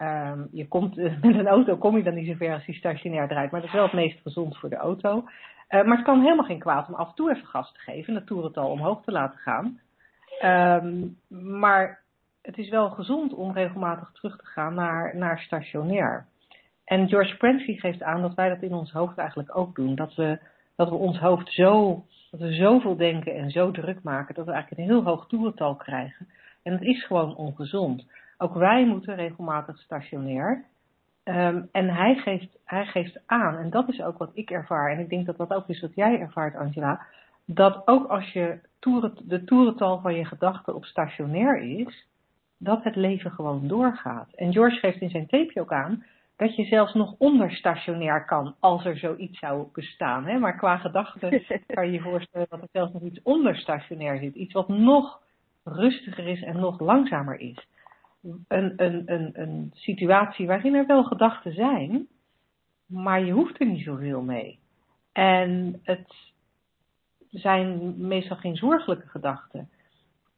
Um, 0.02 0.48
je 0.52 0.68
komt, 0.68 0.96
met 1.22 1.24
een 1.24 1.48
auto 1.48 1.78
kom 1.78 1.98
je 1.98 2.04
dan 2.04 2.14
niet 2.14 2.28
zo 2.28 2.34
ver 2.34 2.54
als 2.54 2.66
die 2.66 2.76
stationair 2.76 3.28
draait. 3.28 3.52
Maar 3.52 3.62
dat 3.62 3.70
is 3.70 3.76
wel 3.76 3.86
het 3.86 3.94
meest 3.94 4.22
gezond 4.22 4.58
voor 4.58 4.70
de 4.70 4.76
auto. 4.76 5.24
maar 5.70 5.98
het 5.98 6.06
kan 6.06 6.22
helemaal 6.22 6.46
geen 6.46 6.60
kwaad 6.60 6.88
om 6.88 6.96
af 6.96 7.10
en 7.10 7.16
toe 7.16 7.32
even 7.32 7.48
gas 7.48 7.72
te 7.72 7.80
geven. 7.80 8.08
En 8.08 8.16
het 8.16 8.28
toerental 8.28 8.70
omhoog 8.70 9.04
te 9.04 9.12
laten 9.12 9.40
gaan. 9.40 9.80
Um, 10.44 11.18
maar 11.60 12.06
het 12.48 12.58
is 12.58 12.70
wel 12.70 12.89
gezond 12.89 13.34
om 13.34 13.52
regelmatig 13.52 14.12
terug 14.12 14.38
te 14.38 14.45
gaan 14.45 14.74
naar, 14.74 15.18
naar 15.18 15.39
stationair. 15.39 16.26
En 16.86 17.10
George 17.10 17.38
Prensky 17.38 17.78
geeft 17.78 18.04
aan 18.04 18.22
dat 18.22 18.34
wij 18.34 18.50
dat 18.50 18.62
in 18.62 18.74
ons 18.74 18.91
hoofd 18.91 19.18
eigenlijk 19.18 19.58
ook 19.58 19.76
doen. 19.76 19.95
Dat 19.95 20.16
we, 20.16 20.39
dat 20.76 20.89
we 20.89 20.95
ons 20.95 21.20
hoofd 21.20 21.54
zo, 21.54 22.04
dat 22.32 22.39
we 22.39 22.54
zoveel 22.54 22.95
denken 22.95 23.36
en 23.36 23.52
zo 23.52 23.72
druk 23.72 24.04
maken, 24.04 24.36
dat 24.36 24.45
we 24.45 24.52
eigenlijk 24.52 24.82
een 24.82 24.95
heel 24.95 25.04
hoog 25.04 25.28
toerental 25.28 25.76
krijgen. 25.76 26.28
En 26.64 26.72
dat 26.72 26.82
is 26.82 27.06
gewoon 27.06 27.36
ongezond. 27.36 28.06
Ook 28.38 28.54
wij 28.54 28.86
moeten 28.86 29.16
regelmatig 29.16 29.78
stationair. 29.78 30.64
Um, 31.24 31.70
en 31.72 31.89
hij 31.89 32.16
geeft, 32.16 32.58
hij 32.64 32.86
geeft 32.86 33.20
aan, 33.26 33.58
en 33.58 33.70
dat 33.70 33.89
is 33.89 34.02
ook 34.02 34.18
wat 34.18 34.32
ik 34.34 34.52
ervaar, 34.52 34.91
en 34.91 35.00
ik 35.00 35.10
denk 35.10 35.26
dat 35.26 35.38
dat 35.38 35.54
ook 35.54 35.68
is 35.68 35.82
wat 35.82 35.95
jij 35.95 36.20
ervaart, 36.20 36.56
Angela, 36.56 37.06
dat 37.45 37.82
ook 37.88 38.08
als 38.08 38.32
je 38.32 38.60
toeren, 38.80 39.14
de 39.24 39.43
toerental 39.43 40.00
van 40.00 40.16
je 40.16 40.26
gedachten 40.26 40.76
op 40.76 40.86
stationair 40.86 41.62
is, 41.62 42.08
dat 42.58 42.84
het 42.84 42.95
leven 42.95 43.32
gewoon 43.32 43.68
doorgaat. 43.68 44.34
En 44.34 44.53
George 44.53 44.80
geeft 44.80 45.01
in 45.01 45.10
zijn 45.10 45.28
tapeje 45.28 45.62
ook 45.62 45.74
aan 45.74 46.03
dat 46.36 46.55
je 46.55 46.66
zelfs 46.66 46.93
nog 46.93 47.16
onderstationair 47.18 48.26
kan 48.26 48.55
als 48.60 48.86
er 48.86 48.97
zoiets 48.97 49.39
zou 49.39 49.68
bestaan. 49.74 50.26
Hè? 50.26 50.39
Maar 50.39 50.58
qua 50.58 50.78
gedachten 50.78 51.43
kan 51.68 51.86
je 51.86 51.91
je 51.91 52.01
voorstellen 52.01 52.47
dat 52.49 52.62
er 52.62 52.68
zelfs 52.72 52.93
nog 52.93 53.01
iets 53.01 53.22
onderstationair 53.24 54.20
zit. 54.20 54.36
Iets 54.36 54.53
wat 54.53 54.68
nog 54.68 55.22
rustiger 55.64 56.28
is 56.28 56.43
en 56.43 56.60
nog 56.60 56.80
langzamer 56.80 57.39
is. 57.39 57.68
Een, 58.47 58.74
een, 58.76 59.03
een, 59.05 59.32
een 59.34 59.72
situatie 59.76 60.47
waarin 60.47 60.76
er 60.76 60.86
wel 60.86 61.03
gedachten 61.03 61.53
zijn, 61.53 62.08
maar 62.86 63.26
je 63.26 63.32
hoeft 63.32 63.60
er 63.60 63.68
niet 63.68 63.84
zoveel 63.84 64.22
mee. 64.22 64.60
En 65.12 65.80
het 65.84 66.16
zijn 67.30 67.93
meestal 68.08 68.38
geen 68.38 68.55
zorgelijke 68.55 69.08
gedachten. 69.08 69.70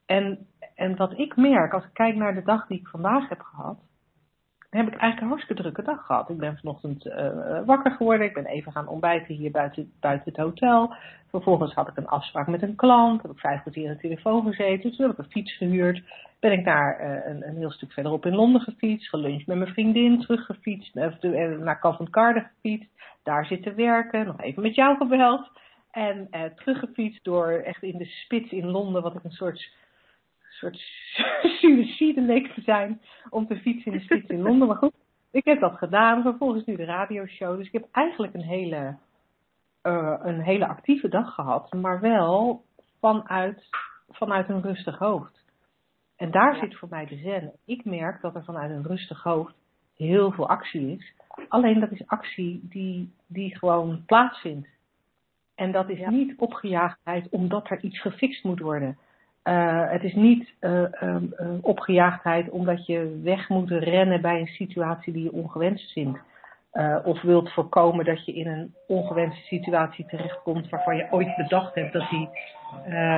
En 0.06 0.48
en 0.80 0.96
wat 0.96 1.20
ik 1.20 1.36
merk, 1.36 1.74
als 1.74 1.84
ik 1.84 1.94
kijk 1.94 2.16
naar 2.16 2.34
de 2.34 2.44
dag 2.44 2.68
die 2.68 2.80
ik 2.80 2.88
vandaag 2.88 3.30
heb 3.30 3.42
gehad, 3.42 3.78
heb 4.70 4.88
ik 4.88 4.94
eigenlijk 4.94 5.22
een 5.22 5.28
hartstikke 5.28 5.62
drukke 5.62 5.84
dag 5.84 6.06
gehad. 6.06 6.30
Ik 6.30 6.38
ben 6.38 6.58
vanochtend 6.58 7.06
uh, 7.06 7.66
wakker 7.66 7.92
geworden, 7.92 8.26
ik 8.26 8.34
ben 8.34 8.46
even 8.46 8.72
gaan 8.72 8.88
ontbijten 8.88 9.36
hier 9.36 9.52
buiten, 9.52 9.92
buiten 10.00 10.32
het 10.32 10.42
hotel. 10.42 10.96
Vervolgens 11.30 11.74
had 11.74 11.88
ik 11.88 11.98
een 11.98 12.08
afspraak 12.08 12.48
met 12.48 12.62
een 12.62 12.76
klant, 12.76 13.22
heb 13.22 13.32
ik 13.32 13.40
vijf 13.40 13.62
kwartier 13.62 13.84
in 13.84 13.92
de 13.92 13.98
telefoon 13.98 14.46
gezeten. 14.46 14.92
Toen 14.92 15.08
heb 15.08 15.18
ik 15.18 15.26
een 15.26 15.32
fiets 15.32 15.58
gehuurd, 15.58 16.04
ben 16.40 16.52
ik 16.52 16.66
naar 16.66 17.02
uh, 17.02 17.32
een, 17.32 17.48
een, 17.48 17.58
heel 17.58 17.72
stuk 17.72 17.92
verderop 17.92 18.26
in 18.26 18.36
Londen 18.36 18.62
gefietst, 18.62 19.10
geluncht 19.10 19.48
met 19.48 19.58
mijn 19.58 19.74
vriendin, 19.74 20.20
teruggefietst, 20.20 20.96
uh, 20.96 21.58
naar 21.58 21.80
Covent 21.80 22.10
Garden 22.12 22.52
gefietst, 22.54 22.90
daar 23.24 23.46
zitten 23.46 23.76
werken, 23.76 24.26
nog 24.26 24.42
even 24.42 24.62
met 24.62 24.76
jou 24.76 24.98
gebeld. 24.98 25.50
En 25.92 26.30
teruggefietst 26.56 27.24
door 27.24 27.48
echt 27.48 27.84
in 27.84 27.98
de 27.98 28.06
spits 28.06 28.52
in 28.52 28.70
Londen, 28.70 29.02
wat 29.02 29.16
ik 29.16 29.24
een 29.24 29.32
soort 29.32 29.72
soort 30.60 30.78
suicide 31.60 32.22
leek 32.22 32.54
te 32.54 32.62
zijn 32.62 33.02
om 33.30 33.48
te 33.48 33.56
fietsen 33.56 33.92
in 33.92 33.98
de 33.98 34.04
spits 34.04 34.30
in 34.30 34.42
Londen. 34.42 34.68
Maar 34.68 34.78
goed, 34.78 34.94
ik 35.32 35.46
heb 35.46 35.60
dat 35.60 35.78
gedaan. 35.78 36.22
Vervolgens 36.22 36.66
nu 36.66 36.76
de 36.76 36.86
radioshow. 36.86 37.58
Dus 37.58 37.68
ik 37.68 37.74
heb 37.74 37.88
eigenlijk 37.92 38.34
een 38.34 38.44
hele, 38.44 38.98
uh, 39.84 40.20
een 40.20 40.42
hele 40.42 40.68
actieve 40.68 41.10
dag 41.10 41.34
gehad. 41.34 41.74
Maar 41.74 42.00
wel 42.00 42.64
vanuit, 43.00 43.70
vanuit 44.10 44.50
een 44.50 44.62
rustig 44.62 44.98
hoofd. 44.98 45.44
En 46.16 46.32
daar 46.32 46.56
zit 46.56 46.78
voor 46.78 46.90
mij 46.90 47.06
de 47.06 47.18
zen. 47.18 47.52
Ik 47.66 47.86
merk 47.86 48.22
dat 48.22 48.36
er 48.36 48.44
vanuit 48.44 48.72
een 48.72 48.88
rustig 48.88 49.24
hoofd 49.24 49.56
heel 49.96 50.32
veel 50.32 50.50
actie 50.50 50.92
is. 50.98 51.14
Alleen 51.48 51.80
dat 51.80 51.92
is 51.92 52.08
actie 52.08 52.60
die, 52.64 53.14
die 53.28 53.58
gewoon 53.58 54.04
plaatsvindt. 54.06 54.68
En 55.56 55.72
dat 55.72 55.90
is 55.90 56.08
niet 56.08 56.38
opgejaagdheid 56.38 57.30
omdat 57.30 57.70
er 57.70 57.84
iets 57.84 58.02
gefixt 58.02 58.44
moet 58.44 58.60
worden. 58.60 58.98
Uh, 59.44 59.92
het 59.92 60.04
is 60.04 60.14
niet 60.14 60.54
uh, 60.62 60.84
uh, 61.02 61.16
opgejaagdheid 61.62 62.50
omdat 62.50 62.86
je 62.86 63.20
weg 63.24 63.50
moet 63.50 63.70
rennen 63.70 64.22
bij 64.22 64.40
een 64.40 64.48
situatie 64.48 65.14
die 65.14 65.24
je 65.24 65.32
ongewenst 65.32 65.92
vindt. 65.92 66.20
of 67.04 67.22
wilt 67.22 67.54
voorkomen 67.54 68.06
dat 68.06 68.26
je 68.26 68.34
in 68.34 68.48
een 68.48 68.74
ongewenste 68.88 69.42
situatie 69.42 70.06
terechtkomt 70.06 70.70
waarvan 70.70 70.96
je 70.96 71.08
ooit 71.12 71.36
bedacht 71.36 71.76
hebt 71.76 71.94
dat 71.94 72.10
die, 72.10 72.30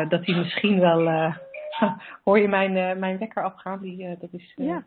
dat 0.10 0.24
die 0.24 0.36
misschien 0.36 0.80
wel. 0.80 1.32
hoor 2.24 2.40
je 2.40 2.48
mijn, 2.48 3.00
mijn 3.00 3.18
wekker 3.18 3.44
afgaan? 3.44 3.82
Die, 3.82 4.18
dat 4.20 4.30
is, 4.32 4.54
ja. 4.56 4.84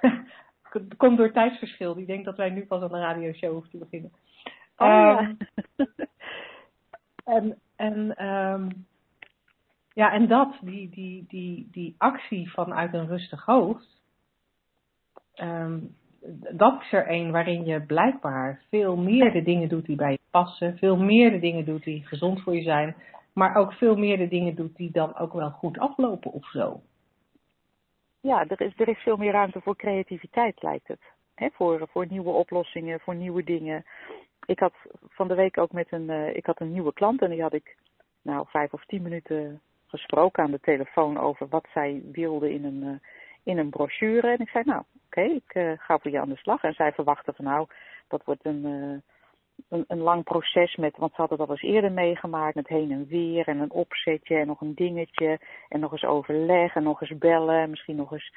komt 0.96 1.18
door 1.18 1.32
tijdsverschil. 1.32 1.94
Die 1.94 2.06
denkt 2.06 2.24
dat 2.24 2.36
wij 2.36 2.50
nu 2.50 2.66
pas 2.66 2.82
aan 2.82 2.88
de 2.88 2.98
radioshow 2.98 3.52
hoeven 3.52 3.70
te 3.70 3.78
beginnen. 3.78 4.12
Oh, 4.76 4.86
ja. 4.86 5.34
en 7.24 7.58
en 7.78 8.26
um, 8.26 8.86
ja, 9.98 10.12
en 10.12 10.28
dat, 10.28 10.58
die, 10.60 10.88
die, 10.88 11.24
die, 11.28 11.68
die 11.70 11.94
actie 11.98 12.50
vanuit 12.50 12.94
een 12.94 13.06
rustig 13.06 13.44
hoofd, 13.44 14.00
um, 15.34 15.96
dat 16.50 16.80
is 16.80 16.92
er 16.92 17.10
een 17.10 17.30
waarin 17.30 17.64
je 17.64 17.80
blijkbaar 17.80 18.62
veel 18.68 18.96
meer 18.96 19.32
de 19.32 19.42
dingen 19.42 19.68
doet 19.68 19.86
die 19.86 19.96
bij 19.96 20.10
je 20.10 20.18
passen, 20.30 20.76
veel 20.76 20.96
meer 20.96 21.30
de 21.30 21.38
dingen 21.38 21.64
doet 21.64 21.84
die 21.84 22.06
gezond 22.06 22.42
voor 22.42 22.54
je 22.54 22.62
zijn, 22.62 22.96
maar 23.32 23.54
ook 23.54 23.72
veel 23.72 23.96
meer 23.96 24.16
de 24.16 24.28
dingen 24.28 24.54
doet 24.54 24.76
die 24.76 24.90
dan 24.90 25.16
ook 25.16 25.32
wel 25.32 25.50
goed 25.50 25.78
aflopen 25.78 26.32
of 26.32 26.46
zo. 26.46 26.80
Ja, 28.20 28.46
er 28.48 28.60
is, 28.60 28.72
er 28.76 28.88
is 28.88 28.98
veel 28.98 29.16
meer 29.16 29.32
ruimte 29.32 29.60
voor 29.60 29.76
creativiteit, 29.76 30.62
lijkt 30.62 30.88
het. 30.88 31.02
He, 31.34 31.48
voor, 31.52 31.88
voor 31.90 32.06
nieuwe 32.08 32.30
oplossingen, 32.30 33.00
voor 33.00 33.14
nieuwe 33.14 33.44
dingen. 33.44 33.84
Ik 34.46 34.58
had 34.58 34.74
van 35.08 35.28
de 35.28 35.34
week 35.34 35.58
ook 35.58 35.72
met 35.72 35.92
een, 35.92 36.08
uh, 36.10 36.36
ik 36.36 36.46
had 36.46 36.60
een 36.60 36.72
nieuwe 36.72 36.92
klant 36.92 37.22
en 37.22 37.30
die 37.30 37.42
had 37.42 37.52
ik 37.52 37.76
nou 38.22 38.46
vijf 38.48 38.72
of 38.72 38.84
tien 38.84 39.02
minuten 39.02 39.60
gesproken 39.88 40.42
aan 40.42 40.50
de 40.50 40.60
telefoon 40.60 41.18
over 41.18 41.48
wat 41.48 41.66
zij 41.72 42.02
wilde 42.12 42.52
in 42.52 42.64
een, 42.64 42.82
uh, 42.82 42.98
in 43.42 43.58
een 43.58 43.70
brochure. 43.70 44.28
En 44.28 44.38
ik 44.38 44.48
zei, 44.48 44.64
nou, 44.66 44.82
oké, 45.06 45.20
ik 45.20 45.54
uh, 45.54 45.72
ga 45.76 45.98
voor 45.98 46.10
je 46.10 46.20
aan 46.20 46.28
de 46.28 46.36
slag. 46.36 46.62
En 46.62 46.74
zij 46.74 46.92
verwachtte 46.92 47.32
van, 47.32 47.44
nou, 47.44 47.66
dat 48.08 48.24
wordt 48.24 48.44
een, 48.44 48.66
uh, 48.66 48.98
een, 49.68 49.84
een, 49.88 49.98
lang 50.00 50.24
proces 50.24 50.76
met, 50.76 50.96
want 50.96 51.14
ze 51.14 51.20
hadden 51.20 51.38
dat 51.38 51.48
al 51.48 51.54
eens 51.54 51.74
eerder 51.74 51.92
meegemaakt, 51.92 52.54
met 52.54 52.68
heen 52.68 52.90
en 52.90 53.06
weer 53.06 53.48
en 53.48 53.58
een 53.58 53.70
opzetje 53.70 54.36
en 54.36 54.46
nog 54.46 54.60
een 54.60 54.74
dingetje 54.74 55.40
en 55.68 55.80
nog 55.80 55.92
eens 55.92 56.04
overleg 56.04 56.74
en 56.74 56.82
nog 56.82 57.00
eens 57.00 57.18
bellen, 57.18 57.70
misschien 57.70 57.96
nog 57.96 58.12
eens. 58.12 58.34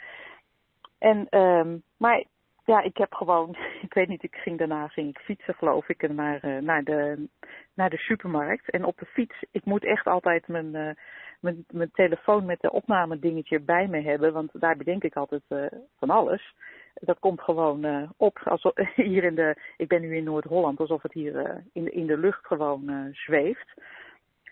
En, 0.98 1.40
um, 1.40 1.84
maar 1.98 2.24
ja, 2.66 2.82
ik 2.82 2.98
heb 2.98 3.14
gewoon, 3.14 3.56
ik 3.88 3.94
weet 3.94 4.08
niet, 4.08 4.24
ik 4.24 4.36
ging 4.36 4.58
daarna 4.58 4.88
ging 4.88 5.10
ik 5.10 5.18
fietsen 5.18 5.54
geloof 5.54 5.90
ik 5.90 6.12
naar, 6.12 6.64
naar, 6.64 6.84
de, 6.84 7.28
naar 7.74 7.90
de 7.90 7.98
supermarkt. 7.98 8.70
En 8.70 8.86
op 8.86 8.98
de 8.98 9.06
fiets, 9.06 9.44
ik 9.52 9.66
moet 9.66 9.86
echt 9.86 10.06
altijd 10.06 10.48
mijn 10.48 10.98
mijn, 11.42 11.66
mijn 11.72 11.92
telefoon 11.92 12.46
met 12.46 12.62
de 12.62 12.72
opname 12.72 13.20
dingetje 13.20 13.60
bij 13.60 13.88
me 13.88 14.02
hebben. 14.02 14.34
Want 14.34 14.50
daar 14.54 14.78
bedenk 14.78 15.04
ik 15.04 15.16
altijd 15.16 15.42
uh, 15.50 15.66
van 15.98 16.10
alles. 16.10 16.54
Dat 16.94 17.20
komt 17.20 17.42
gewoon 17.42 18.10
op. 18.18 18.40
Alsof, 18.44 18.74
hier 18.96 19.24
in 19.24 19.36
de, 19.36 19.56
ik 19.78 19.88
ben 19.88 20.02
nu 20.02 20.16
in 20.16 20.24
Noord-Holland, 20.24 20.80
alsof 20.80 21.02
het 21.02 21.14
hier 21.14 21.64
in, 21.74 21.84
de, 21.84 21.92
in 21.92 22.06
de 22.06 22.18
lucht 22.18 22.46
gewoon 22.46 23.10
zweeft. 23.12 23.74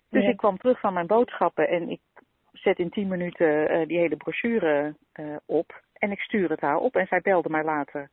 Dus 0.09 0.23
ja. 0.23 0.29
ik 0.29 0.37
kwam 0.37 0.57
terug 0.57 0.79
van 0.79 0.93
mijn 0.93 1.07
boodschappen 1.07 1.67
en 1.67 1.89
ik 1.89 2.01
zet 2.51 2.79
in 2.79 2.89
tien 2.89 3.07
minuten 3.07 3.87
die 3.87 3.97
hele 3.97 4.17
brochure 4.17 4.95
op. 5.45 5.81
En 5.99 6.11
ik 6.11 6.19
stuur 6.19 6.49
het 6.49 6.61
haar 6.61 6.77
op. 6.77 6.95
En 6.95 7.07
zij 7.07 7.21
belde 7.21 7.49
mij 7.49 7.63
later 7.63 8.09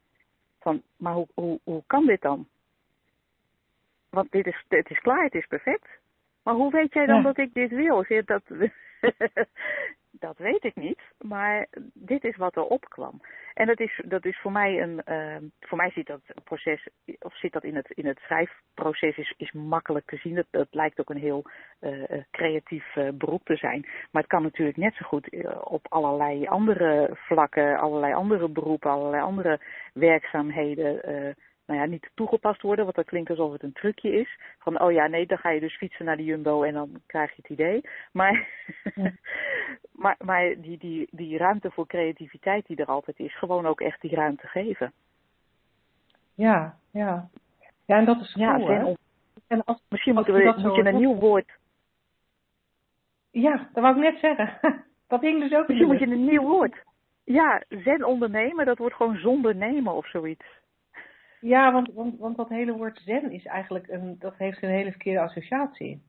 van, 0.60 0.82
maar 0.96 1.14
hoe, 1.14 1.26
hoe, 1.34 1.60
hoe 1.64 1.82
kan 1.86 2.06
dit 2.06 2.20
dan? 2.20 2.48
Want 4.10 4.30
dit 4.30 4.46
is, 4.46 4.64
het 4.68 4.90
is 4.90 5.00
klaar, 5.00 5.24
het 5.24 5.34
is 5.34 5.46
perfect. 5.46 5.88
Maar 6.42 6.54
hoe 6.54 6.70
weet 6.70 6.92
jij 6.92 7.06
dan 7.06 7.16
ja. 7.16 7.22
dat 7.22 7.38
ik 7.38 7.54
dit 7.54 7.70
wil? 7.70 8.04
Dat, 8.24 8.42
dat 10.18 10.38
weet 10.38 10.64
ik 10.64 10.76
niet. 10.76 11.00
Maar 11.18 11.66
dit 11.94 12.24
is 12.24 12.36
wat 12.36 12.56
er 12.56 12.64
opkwam. 12.64 13.20
En 13.54 13.66
dat 13.66 13.80
is, 13.80 14.02
dat 14.04 14.24
is 14.24 14.38
voor 14.40 14.52
mij 14.52 14.82
een. 14.82 15.02
Uh, 15.08 15.36
voor 15.60 15.78
mij 15.78 15.90
zit 15.90 16.06
dat 16.06 16.20
proces. 16.44 16.88
Of 17.18 17.36
zit 17.38 17.52
dat 17.52 17.64
in 17.64 17.76
het, 17.76 17.90
in 17.90 18.06
het 18.06 18.18
schrijfproces. 18.18 19.16
Is, 19.16 19.34
is 19.36 19.52
makkelijk 19.52 20.06
te 20.06 20.16
zien. 20.16 20.34
Dat, 20.34 20.46
dat 20.50 20.68
lijkt 20.70 21.00
ook 21.00 21.10
een 21.10 21.16
heel 21.16 21.44
uh, 21.80 22.02
creatief 22.30 22.96
uh, 22.96 23.08
beroep 23.14 23.44
te 23.44 23.56
zijn. 23.56 23.80
Maar 24.10 24.22
het 24.22 24.30
kan 24.30 24.42
natuurlijk 24.42 24.76
net 24.76 24.94
zo 24.94 25.06
goed 25.06 25.28
op 25.62 25.86
allerlei 25.88 26.46
andere 26.46 27.10
vlakken. 27.12 27.78
Allerlei 27.78 28.14
andere 28.14 28.48
beroepen. 28.48 28.90
Allerlei 28.90 29.22
andere 29.22 29.60
werkzaamheden 29.92 31.34
nou 31.66 31.80
ja, 31.80 31.86
niet 31.86 32.10
toegepast 32.14 32.62
worden, 32.62 32.84
want 32.84 32.96
dat 32.96 33.06
klinkt 33.06 33.30
alsof 33.30 33.52
het 33.52 33.62
een 33.62 33.72
trucje 33.72 34.20
is. 34.20 34.38
Van, 34.58 34.80
oh 34.80 34.92
ja, 34.92 35.06
nee, 35.06 35.26
dan 35.26 35.38
ga 35.38 35.50
je 35.50 35.60
dus 35.60 35.76
fietsen 35.76 36.04
naar 36.04 36.16
de 36.16 36.24
Jumbo 36.24 36.62
en 36.62 36.74
dan 36.74 37.00
krijg 37.06 37.30
je 37.30 37.42
het 37.42 37.50
idee. 37.50 37.80
Maar, 38.12 38.48
ja. 38.94 39.12
maar, 40.02 40.16
maar 40.18 40.54
die, 40.60 40.78
die, 40.78 41.08
die 41.10 41.38
ruimte 41.38 41.70
voor 41.70 41.86
creativiteit 41.86 42.66
die 42.66 42.76
er 42.76 42.86
altijd 42.86 43.18
is, 43.18 43.38
gewoon 43.38 43.66
ook 43.66 43.80
echt 43.80 44.00
die 44.00 44.14
ruimte 44.14 44.46
geven. 44.46 44.92
Ja, 46.34 46.76
ja. 46.90 47.28
Ja, 47.86 47.96
en 47.96 48.04
dat 48.04 48.20
is 48.20 48.34
ja? 48.34 48.58
En 49.46 49.64
als, 49.64 49.82
Misschien 49.88 50.14
moeten 50.14 50.34
we, 50.34 50.54
moet 50.56 50.74
je 50.74 50.84
een 50.84 50.96
nieuw 50.96 51.14
woord... 51.14 51.50
Ja, 53.30 53.68
dat 53.72 53.82
wou 53.82 53.96
ik 53.96 54.12
net 54.12 54.20
zeggen. 54.20 54.58
Dat 55.08 55.20
hing 55.20 55.40
dus 55.40 55.52
ook 55.52 55.68
Misschien 55.68 55.88
moet 55.88 55.98
je 55.98 56.06
een 56.06 56.24
nieuw 56.24 56.42
woord. 56.42 56.84
Ja, 57.24 57.62
zen 57.68 58.04
ondernemen, 58.04 58.66
dat 58.66 58.78
wordt 58.78 58.94
gewoon 58.94 59.16
zonder 59.16 59.56
nemen 59.56 59.92
of 59.92 60.06
zoiets. 60.08 60.44
Ja, 61.46 61.72
want, 61.72 61.92
want, 61.94 62.18
want 62.18 62.36
dat 62.36 62.48
hele 62.48 62.72
woord 62.72 63.00
zen 63.04 63.30
is 63.30 63.44
eigenlijk 63.44 63.88
een, 63.88 64.16
dat 64.18 64.34
heeft 64.36 64.62
een 64.62 64.70
hele 64.70 64.90
verkeerde 64.90 65.20
associatie. 65.20 66.02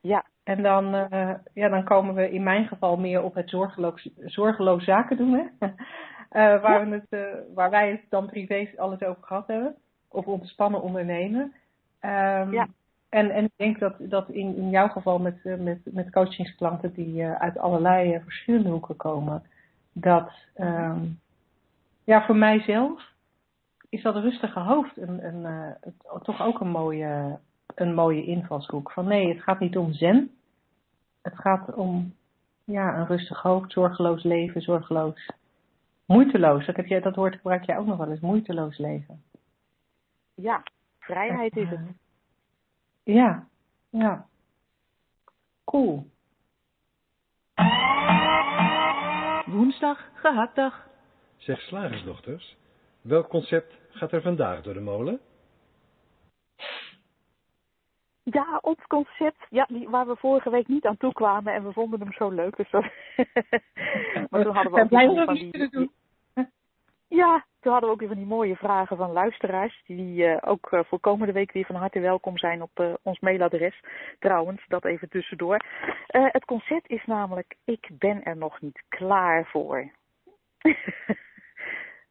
Ja. 0.00 0.24
En 0.44 0.62
dan, 0.62 0.94
uh, 0.94 1.34
ja, 1.54 1.68
dan 1.68 1.84
komen 1.84 2.14
we 2.14 2.30
in 2.30 2.42
mijn 2.42 2.66
geval 2.66 2.96
meer 2.96 3.22
op 3.22 3.34
het 3.34 3.50
zorgeloos, 3.50 4.08
zorgeloos 4.16 4.84
zaken 4.84 5.16
doen, 5.16 5.32
hè? 5.32 5.66
Uh, 5.66 5.68
waar, 6.62 6.80
ja. 6.80 6.88
we 6.88 6.94
het, 6.94 7.06
uh, 7.10 7.54
waar 7.54 7.70
wij 7.70 7.90
het 7.90 8.00
dan 8.08 8.26
privé 8.26 8.70
alles 8.76 9.02
over 9.02 9.22
gehad 9.22 9.46
hebben. 9.46 9.74
Of 10.08 10.26
ontspannen 10.26 10.82
ondernemen. 10.82 11.42
Um, 12.00 12.52
ja. 12.52 12.68
En, 13.08 13.30
en 13.30 13.44
ik 13.44 13.52
denk 13.56 13.78
dat, 13.78 13.94
dat 13.98 14.28
in, 14.28 14.56
in 14.56 14.70
jouw 14.70 14.88
geval 14.88 15.18
met, 15.18 15.44
met, 15.44 15.80
met 15.84 16.10
coachingsklanten 16.10 16.92
die 16.92 17.26
uit 17.26 17.58
allerlei 17.58 18.20
verschillende 18.22 18.68
hoeken 18.68 18.96
komen, 18.96 19.42
dat 19.92 20.32
um, 20.56 21.20
ja, 22.04 22.24
voor 22.26 22.36
mijzelf 22.36 23.12
is 23.94 24.02
dat 24.02 24.16
rustige 24.16 24.60
hoofd 24.60 24.96
een, 24.96 25.24
een, 25.24 25.40
uh, 25.80 26.20
toch 26.22 26.42
ook 26.42 26.60
een 26.60 26.68
mooie, 26.68 27.38
een 27.74 27.94
mooie 27.94 28.24
invalshoek. 28.24 28.90
Van 28.90 29.06
nee, 29.06 29.28
het 29.28 29.42
gaat 29.42 29.60
niet 29.60 29.76
om 29.76 29.92
zen. 29.92 30.30
Het 31.22 31.34
gaat 31.38 31.74
om 31.74 32.14
ja, 32.64 32.98
een 32.98 33.06
rustig 33.06 33.42
hoofd, 33.42 33.72
zorgeloos 33.72 34.22
leven, 34.22 34.60
zorgeloos, 34.60 35.30
moeiteloos. 36.06 36.66
Dat, 36.66 36.76
heb 36.76 36.86
jij, 36.86 37.00
dat 37.00 37.14
woord 37.14 37.34
gebruik 37.34 37.64
jij 37.64 37.78
ook 37.78 37.86
nog 37.86 37.96
wel 37.96 38.10
eens, 38.10 38.20
moeiteloos 38.20 38.78
leven. 38.78 39.22
Ja, 40.34 40.62
vrijheid 40.98 41.56
is 41.56 41.68
het. 41.68 41.80
Ja, 43.02 43.46
ja. 43.90 44.26
Cool. 45.64 46.10
Woensdag, 49.46 50.08
gehaktdag. 50.14 50.86
Zeg 51.36 51.60
slagersdochters, 51.60 52.56
welk 53.04 53.28
concept 53.28 53.74
gaat 53.90 54.12
er 54.12 54.22
vandaag 54.22 54.62
door 54.62 54.74
de 54.74 54.80
molen? 54.80 55.20
Ja, 58.22 58.58
ons 58.60 58.86
concept, 58.86 59.46
ja, 59.50 59.66
die, 59.68 59.88
waar 59.88 60.06
we 60.06 60.16
vorige 60.16 60.50
week 60.50 60.68
niet 60.68 60.86
aan 60.86 60.96
toe 60.96 61.12
kwamen 61.12 61.54
en 61.54 61.64
we 61.64 61.72
vonden 61.72 62.00
hem 62.00 62.12
zo 62.12 62.30
leuk. 62.30 62.56
Dus 62.56 62.70
maar 64.30 64.42
toen 64.42 64.54
hadden 64.54 64.72
we 64.72 64.80
ook 64.80 64.90
ja, 64.90 65.24
van 65.24 65.34
die, 65.34 65.68
die, 65.70 65.90
Ja, 67.08 67.44
toen 67.60 67.72
hadden 67.72 67.88
we 67.88 67.94
ook 67.94 68.00
weer 68.00 68.08
van 68.08 68.18
die 68.18 68.26
mooie 68.26 68.56
vragen 68.56 68.96
van 68.96 69.12
luisteraars. 69.12 69.82
Die 69.86 70.26
uh, 70.26 70.36
ook 70.40 70.72
uh, 70.72 70.80
voor 70.84 71.00
komende 71.00 71.32
week 71.32 71.52
weer 71.52 71.66
van 71.66 71.76
harte 71.76 72.00
welkom 72.00 72.38
zijn 72.38 72.62
op 72.62 72.80
uh, 72.80 72.94
ons 73.02 73.20
mailadres. 73.20 73.80
Trouwens, 74.18 74.64
dat 74.68 74.84
even 74.84 75.08
tussendoor. 75.08 75.64
het 76.06 76.44
concept 76.44 76.88
is 76.90 77.04
namelijk, 77.04 77.56
ik 77.64 77.88
ben 77.98 78.22
er 78.22 78.36
nog 78.36 78.60
niet 78.60 78.82
klaar 78.88 79.46
voor. 79.46 79.90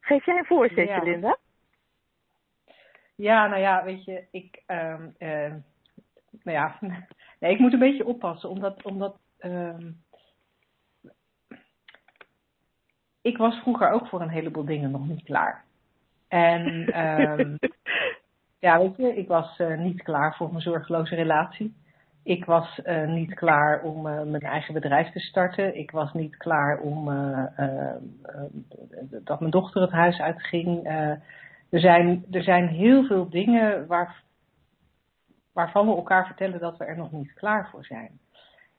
Geef 0.04 0.24
jij 0.24 0.38
een 0.38 0.44
voorzetje, 0.44 0.84
ja. 0.84 1.02
Linda? 1.02 1.38
Ja, 3.14 3.46
nou 3.46 3.60
ja, 3.60 3.84
weet 3.84 4.04
je, 4.04 4.24
ik, 4.30 4.62
um, 4.66 5.14
uh, 5.18 5.54
nou 6.42 6.56
ja, 6.58 6.78
nee, 7.40 7.52
ik 7.52 7.58
moet 7.58 7.72
een 7.72 7.78
beetje 7.78 8.06
oppassen, 8.06 8.48
omdat, 8.48 8.82
omdat 8.82 9.18
um, 9.40 10.02
ik 13.20 13.36
was 13.36 13.54
vroeger 13.54 13.90
ook 13.90 14.06
voor 14.06 14.20
een 14.20 14.28
heleboel 14.28 14.64
dingen 14.64 14.90
nog 14.90 15.06
niet 15.06 15.24
klaar. 15.24 15.64
En 16.28 16.86
ehm, 16.92 17.56
ja, 18.66 18.78
weet 18.78 18.96
je, 18.96 19.16
ik 19.16 19.28
was 19.28 19.58
eh, 19.58 19.78
niet 19.78 20.02
klaar 20.02 20.36
voor 20.36 20.48
mijn 20.48 20.62
zorgeloze 20.62 21.14
relatie. 21.14 21.74
Ik 22.24 22.44
was 22.44 22.80
uh, 22.84 23.06
niet 23.06 23.34
klaar 23.34 23.82
om 23.82 24.06
uh, 24.06 24.22
mijn 24.22 24.42
eigen 24.42 24.74
bedrijf 24.74 25.12
te 25.12 25.20
starten. 25.20 25.78
Ik 25.78 25.90
was 25.90 26.12
niet 26.12 26.36
klaar 26.36 26.78
om 26.78 27.04
dat 29.24 29.40
mijn 29.40 29.50
dochter 29.50 29.82
het 29.82 29.90
huis 29.90 30.20
uitging. 30.20 30.86
er, 31.70 31.80
zijn, 31.80 32.24
er 32.30 32.42
zijn 32.42 32.68
heel 32.68 33.04
veel 33.04 33.28
dingen 33.28 33.86
waar, 33.86 34.22
waarvan 35.52 35.86
we 35.86 35.94
elkaar 35.94 36.26
vertellen 36.26 36.60
dat 36.60 36.76
we 36.76 36.84
er 36.84 36.96
nog 36.96 37.12
niet 37.12 37.34
klaar 37.34 37.68
voor 37.70 37.84
zijn. 37.84 38.18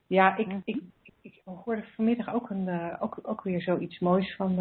Ja, 0.06 0.36
ik, 0.36 0.56
ik, 0.64 0.82
ik 1.20 1.42
hoorde 1.44 1.84
vanmiddag 1.94 2.34
ook, 2.34 2.50
een, 2.50 2.98
ook, 3.00 3.18
ook 3.22 3.42
weer 3.42 3.62
zoiets 3.62 3.98
moois 3.98 4.36
van. 4.36 4.54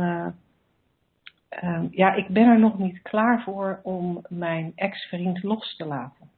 Ja, 1.91 2.13
ik 2.13 2.27
ben 2.27 2.47
er 2.47 2.59
nog 2.59 2.77
niet 2.77 3.01
klaar 3.01 3.41
voor 3.43 3.79
om 3.83 4.21
mijn 4.29 4.71
ex-vriend 4.75 5.43
los 5.43 5.75
te 5.75 5.85
laten. 5.85 6.33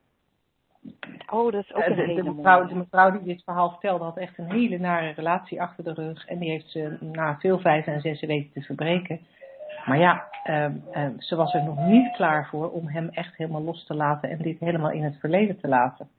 Oh, 1.32 1.52
dat 1.52 1.64
is 1.64 1.74
ook 1.74 1.86
een 1.86 1.96
de, 1.96 2.02
hele 2.02 2.24
de, 2.24 2.34
mevrouw, 2.34 2.68
de 2.68 2.76
mevrouw 2.76 3.12
die 3.12 3.24
dit 3.24 3.44
verhaal 3.44 3.70
vertelde 3.70 4.04
had 4.04 4.18
echt 4.18 4.38
een 4.38 4.52
hele 4.52 4.78
nare 4.78 5.10
relatie 5.10 5.62
achter 5.62 5.84
de 5.84 5.94
rug. 5.94 6.26
En 6.26 6.40
die 6.40 6.50
heeft 6.50 6.70
ze 6.70 6.98
na 7.00 7.38
veel 7.40 7.60
vijf 7.60 7.86
en 7.86 8.02
zes 8.02 8.22
weten 8.22 8.52
te 8.54 8.62
verbreken. 8.62 9.20
Maar 9.86 9.98
ja, 9.98 10.28
uh, 10.46 10.68
ze 11.18 11.36
was 11.36 11.54
er 11.54 11.64
nog 11.64 11.78
niet 11.78 12.12
klaar 12.12 12.48
voor 12.48 12.72
om 12.72 12.88
hem 12.88 13.10
echt 13.10 13.36
helemaal 13.36 13.62
los 13.62 13.86
te 13.86 13.94
laten 13.94 14.30
en 14.30 14.38
dit 14.38 14.60
helemaal 14.60 14.92
in 14.92 15.04
het 15.04 15.20
verleden 15.20 15.60
te 15.60 15.68
laten. 15.68 16.10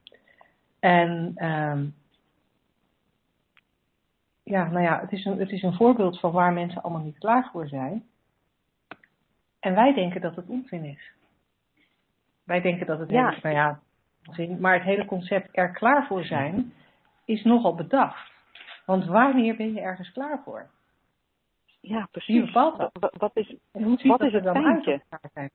En 0.79 1.31
ehm, 1.35 1.85
ja, 4.43 4.69
nou 4.69 4.83
ja, 4.83 4.99
het 4.99 5.11
is, 5.11 5.25
een, 5.25 5.39
het 5.39 5.51
is 5.51 5.63
een 5.63 5.73
voorbeeld 5.73 6.19
van 6.19 6.31
waar 6.31 6.53
mensen 6.53 6.81
allemaal 6.81 7.03
niet 7.03 7.17
klaar 7.17 7.49
voor 7.51 7.67
zijn. 7.67 8.03
En 9.59 9.75
wij 9.75 9.93
denken 9.93 10.21
dat 10.21 10.35
het 10.35 10.47
onzin 10.47 10.83
is. 10.83 11.11
Wij 12.43 12.61
denken 12.61 12.85
dat 12.85 12.99
het, 12.99 13.09
ja. 13.09 13.35
Nou 13.41 13.55
ja, 13.55 13.79
maar 14.59 14.73
het 14.73 14.83
hele 14.83 15.05
concept 15.05 15.49
er 15.51 15.71
klaar 15.71 16.07
voor 16.07 16.23
zijn 16.23 16.73
is 17.25 17.43
nogal 17.43 17.75
bedacht. 17.75 18.31
Want 18.85 19.05
wanneer 19.05 19.55
ben 19.55 19.73
je 19.73 19.81
ergens 19.81 20.11
klaar 20.11 20.41
voor? 20.43 20.69
Ja, 21.81 22.07
precies. 22.11 22.35
Wie 22.35 22.45
bepaalt 22.45 22.77
dat? 22.77 22.89
Wat, 22.99 23.15
wat 23.17 23.31
is, 23.33 23.55
en 23.71 23.83
hoe 23.83 23.97
ziet 23.97 24.07
wat 24.07 24.19
dat 24.19 24.27
is 24.27 24.33
er 24.33 24.43
het 24.43 24.53
dan 24.53 24.65
uit? 24.65 25.51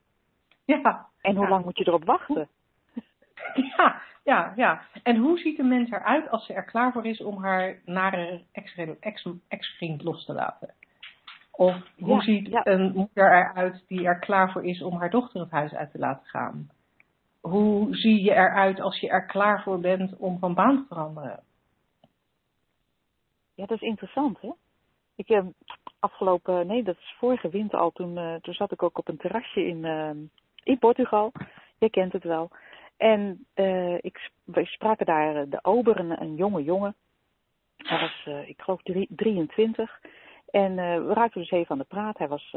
Ja. 0.65 1.09
En 1.21 1.35
hoe 1.37 1.45
ja. 1.45 1.51
lang 1.51 1.65
moet 1.65 1.79
je 1.79 1.87
erop 1.87 2.05
wachten? 2.05 2.49
Ja, 3.77 4.01
ja, 4.25 4.53
ja. 4.57 4.83
En 5.03 5.17
hoe 5.17 5.39
ziet 5.39 5.59
een 5.59 5.69
mens 5.69 5.91
eruit 5.91 6.31
als 6.31 6.47
ze 6.47 6.53
er 6.53 6.65
klaar 6.65 6.93
voor 6.93 7.07
is 7.07 7.23
om 7.23 7.43
haar 7.43 7.81
nare 7.85 8.43
ex-vriend 8.53 8.99
ex, 8.99 9.29
ex 9.49 9.81
los 9.99 10.25
te 10.25 10.33
laten? 10.33 10.75
Of 11.51 11.77
hoe 11.99 12.15
Ja, 12.15 12.21
ziet 12.21 12.47
ja. 12.47 12.67
een 12.67 12.93
moeder 12.95 13.33
eruit 13.33 13.85
die 13.89 14.07
er 14.07 14.19
klaar 14.19 14.53
voor 14.53 14.65
is 14.65 14.83
om 14.83 14.99
haar 14.99 15.11
dochter 15.11 15.41
het 15.41 15.51
huis 15.51 15.75
uit 15.75 15.91
te 15.91 15.99
laten 15.99 16.27
gaan? 16.27 16.71
Hoe 17.49 17.97
zie 17.97 18.23
je 18.23 18.31
eruit 18.31 18.81
als 18.81 19.01
je 19.01 19.09
er 19.09 19.27
klaar 19.27 19.63
voor 19.63 19.81
bent 19.81 20.17
om 20.17 20.39
van 20.39 20.55
baan 20.55 20.77
te 20.77 20.85
veranderen? 20.89 21.43
Ja, 23.55 23.67
dat 23.67 23.83
is 23.83 23.89
interessant, 23.89 24.41
hè? 24.41 24.51
Ik 25.17 25.29
heb 25.29 25.45
afgelopen, 25.99 26.67
nee, 26.67 26.83
dat 26.83 26.97
is 26.97 27.15
vorige 27.19 27.49
winter 27.49 27.79
al, 27.79 27.91
toen, 27.91 28.19
eh, 28.19 28.35
toen 28.35 28.55
zat 28.55 28.73
ik 28.73 28.83
ook 28.83 28.99
op 28.99 29.09
een 29.09 29.17
terrasje 29.17 29.67
in, 29.67 29.85
eh, 29.85 30.11
in 30.63 30.79
Portugal. 30.79 31.33
Je 31.79 31.91
kent 31.91 32.13
het 32.13 32.25
wel. 32.25 32.51
En 32.97 33.47
eh, 33.55 33.95
ik, 33.95 34.31
we 34.45 34.65
spraken 34.65 35.07
daar 35.07 35.37
eh, 35.37 35.51
de 35.51 35.65
ober, 35.65 35.99
een, 35.99 36.21
een 36.21 36.35
jonge 36.35 36.63
jongen. 36.63 36.95
Hij 37.77 38.01
was, 38.01 38.47
ik 38.47 38.61
geloof, 38.61 38.83
drie- 38.83 39.09
23. 39.11 40.01
En 40.51 40.75
we 41.07 41.13
raakten 41.13 41.41
dus 41.41 41.51
even 41.51 41.71
aan 41.71 41.79
de 41.79 41.85
praat. 41.85 42.19
Hij 42.19 42.29
was 42.29 42.51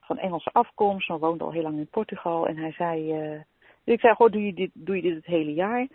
van 0.00 0.18
Engelse 0.18 0.50
afkomst, 0.52 1.08
maar 1.08 1.18
woonde 1.18 1.44
al 1.44 1.52
heel 1.52 1.62
lang 1.62 1.78
in 1.78 1.86
Portugal. 1.86 2.46
En 2.46 2.56
hij 2.56 2.72
zei, 2.72 3.44
dus 3.84 3.94
ik 3.94 4.00
zei, 4.00 4.14
goh, 4.14 4.30
doe 4.30 4.46
je 4.46 4.54
dit, 4.54 4.70
doe 4.74 4.96
je 4.96 5.02
dit 5.02 5.14
het 5.14 5.26
hele 5.26 5.54
jaar? 5.54 5.88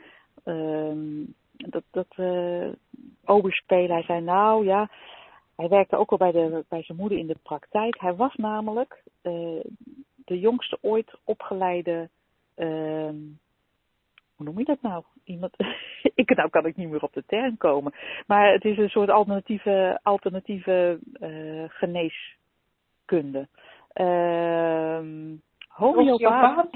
Ehm, 0.43 1.23
dat 1.51 1.83
dat 1.91 2.07
eh 2.15 2.69
oberspelen. 3.25 3.91
Hij 3.91 4.03
zei, 4.03 4.21
nou 4.21 4.65
ja, 4.65 4.89
hij 5.55 5.67
werkte 5.67 5.97
ook 5.97 6.11
al 6.11 6.17
bij, 6.17 6.31
de, 6.31 6.65
bij 6.69 6.83
zijn 6.83 6.97
moeder 6.97 7.17
in 7.17 7.27
de 7.27 7.37
praktijk. 7.43 7.99
Hij 7.99 8.15
was 8.15 8.35
namelijk 8.35 9.03
eh, 9.21 9.63
de 10.15 10.39
jongste 10.39 10.77
ooit 10.81 11.17
opgeleide, 11.23 12.09
ehm, 12.55 13.17
hoe 14.35 14.45
noem 14.45 14.59
je 14.59 14.65
dat 14.65 14.81
nou? 14.81 15.03
Iemand, 15.23 15.53
ik, 16.15 16.35
nou 16.35 16.49
kan 16.49 16.65
ik 16.65 16.75
niet 16.75 16.89
meer 16.89 17.03
op 17.03 17.13
de 17.13 17.23
term 17.27 17.57
komen. 17.57 17.93
Maar 18.27 18.51
het 18.51 18.65
is 18.65 18.77
een 18.77 18.89
soort 18.89 19.09
alternatieve, 19.09 19.99
alternatieve 20.03 20.99
eh, 21.19 21.63
geneeskunde. 21.67 23.47
Ehm 23.93 25.37
homeopaat. 25.79 26.69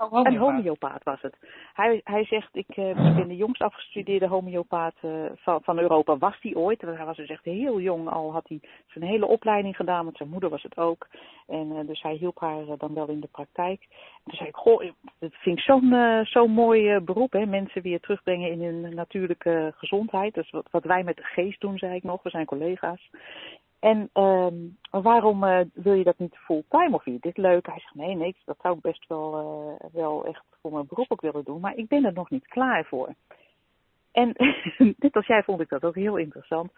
Oh, 0.00 0.20
een 0.22 0.36
homeopaat 0.36 1.02
was 1.02 1.20
het. 1.20 1.36
Hij, 1.74 2.00
hij 2.04 2.24
zegt, 2.24 2.48
ik, 2.52 2.68
eh, 2.68 3.14
ben 3.16 3.28
de 3.28 3.36
jongst 3.36 3.62
afgestudeerde 3.62 4.26
homeopaat 4.26 4.94
eh, 5.00 5.10
van, 5.36 5.62
van 5.62 5.78
Europa. 5.78 6.18
Was 6.18 6.36
hij 6.40 6.54
ooit? 6.54 6.80
Hij 6.80 7.04
was 7.04 7.16
dus 7.16 7.28
echt 7.28 7.44
heel 7.44 7.80
jong 7.80 8.08
al. 8.08 8.32
Had 8.32 8.48
hij 8.48 8.60
zijn 8.86 9.04
hele 9.04 9.26
opleiding 9.26 9.76
gedaan, 9.76 10.04
want 10.04 10.16
zijn 10.16 10.28
moeder 10.28 10.50
was 10.50 10.62
het 10.62 10.76
ook. 10.76 11.08
En 11.46 11.76
eh, 11.76 11.86
dus 11.86 12.02
hij 12.02 12.14
hielp 12.14 12.40
haar 12.40 12.64
dan 12.78 12.94
wel 12.94 13.08
in 13.08 13.20
de 13.20 13.28
praktijk. 13.32 13.80
En 13.90 14.24
toen 14.24 14.36
zei 14.36 14.48
ik, 14.48 14.56
goh, 14.56 14.90
dat 15.18 15.32
vind 15.34 15.58
ik 15.58 15.64
zo'n 15.64 16.24
zo'n 16.24 16.50
mooi 16.50 17.00
beroep. 17.00 17.32
Hè? 17.32 17.46
Mensen 17.46 17.82
weer 17.82 18.00
terugbrengen 18.00 18.50
in 18.50 18.62
hun 18.62 18.94
natuurlijke 18.94 19.72
gezondheid. 19.76 20.36
Is 20.36 20.50
wat, 20.50 20.68
wat 20.70 20.84
wij 20.84 21.02
met 21.02 21.16
de 21.16 21.24
geest 21.24 21.60
doen, 21.60 21.78
zei 21.78 21.94
ik 21.94 22.02
nog. 22.02 22.22
We 22.22 22.30
zijn 22.30 22.46
collega's. 22.46 23.10
En 23.80 24.10
ehm, 24.12 24.54
waarom 24.90 25.44
eh, 25.44 25.60
wil 25.72 25.92
je 25.92 26.04
dat 26.04 26.18
niet 26.18 26.36
fulltime 26.36 26.94
of 26.94 27.02
vind 27.02 27.22
je 27.22 27.28
dit 27.28 27.36
leuk? 27.36 27.66
Hij 27.66 27.78
zegt 27.78 27.94
nee, 27.94 28.14
nee, 28.14 28.36
dat 28.44 28.58
zou 28.62 28.76
ik 28.76 28.80
best 28.80 29.08
wel, 29.08 29.34
eh, 29.34 29.86
wel 29.92 30.26
echt 30.26 30.44
voor 30.60 30.72
mijn 30.72 30.86
beroep 30.88 31.12
ook 31.12 31.20
willen 31.20 31.44
doen, 31.44 31.60
maar 31.60 31.76
ik 31.76 31.88
ben 31.88 32.04
er 32.04 32.12
nog 32.12 32.30
niet 32.30 32.46
klaar 32.46 32.84
voor. 32.84 33.14
En 34.12 34.32
net 34.98 35.14
als 35.14 35.26
jij 35.26 35.42
vond 35.42 35.60
ik 35.60 35.68
dat 35.68 35.84
ook 35.84 35.94
heel 35.94 36.16
interessant. 36.16 36.72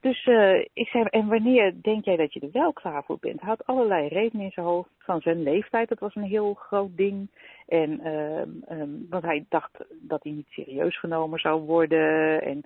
Dus 0.00 0.26
eh, 0.26 0.58
ik 0.72 0.88
zei, 0.88 1.04
en 1.04 1.28
wanneer 1.28 1.74
denk 1.82 2.04
jij 2.04 2.16
dat 2.16 2.32
je 2.32 2.40
er 2.40 2.52
wel 2.52 2.72
klaar 2.72 3.04
voor 3.04 3.18
bent? 3.20 3.40
Hij 3.40 3.48
had 3.48 3.66
allerlei 3.66 4.08
redenen 4.08 4.44
in 4.44 4.52
zijn 4.52 4.66
hoofd. 4.66 4.90
Van 4.98 5.20
zijn 5.20 5.42
leeftijd, 5.42 5.88
dat 5.88 5.98
was 5.98 6.14
een 6.14 6.22
heel 6.22 6.54
groot 6.54 6.96
ding. 6.96 7.30
En, 7.66 8.00
ehm, 8.00 8.88
want 9.10 9.22
hij 9.22 9.44
dacht 9.48 9.84
dat 10.00 10.22
hij 10.22 10.32
niet 10.32 10.48
serieus 10.48 10.98
genomen 10.98 11.38
zou 11.38 11.60
worden. 11.60 12.42
En 12.42 12.62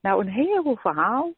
nou, 0.00 0.20
een 0.20 0.32
heel 0.32 0.76
verhaal. 0.76 1.32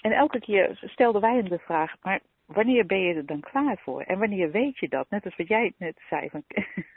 En 0.00 0.12
elke 0.12 0.40
keer 0.40 0.80
stelden 0.84 1.20
wij 1.20 1.34
hem 1.34 1.48
de 1.48 1.58
vraag, 1.58 1.94
maar 2.02 2.20
wanneer 2.46 2.86
ben 2.86 3.00
je 3.00 3.14
er 3.14 3.26
dan 3.26 3.40
klaar 3.40 3.78
voor? 3.78 4.02
En 4.02 4.18
wanneer 4.18 4.50
weet 4.50 4.78
je 4.78 4.88
dat? 4.88 5.10
Net 5.10 5.24
als 5.24 5.36
wat 5.36 5.48
jij 5.48 5.72
net 5.76 6.00
zei, 6.08 6.30
van, 6.30 6.42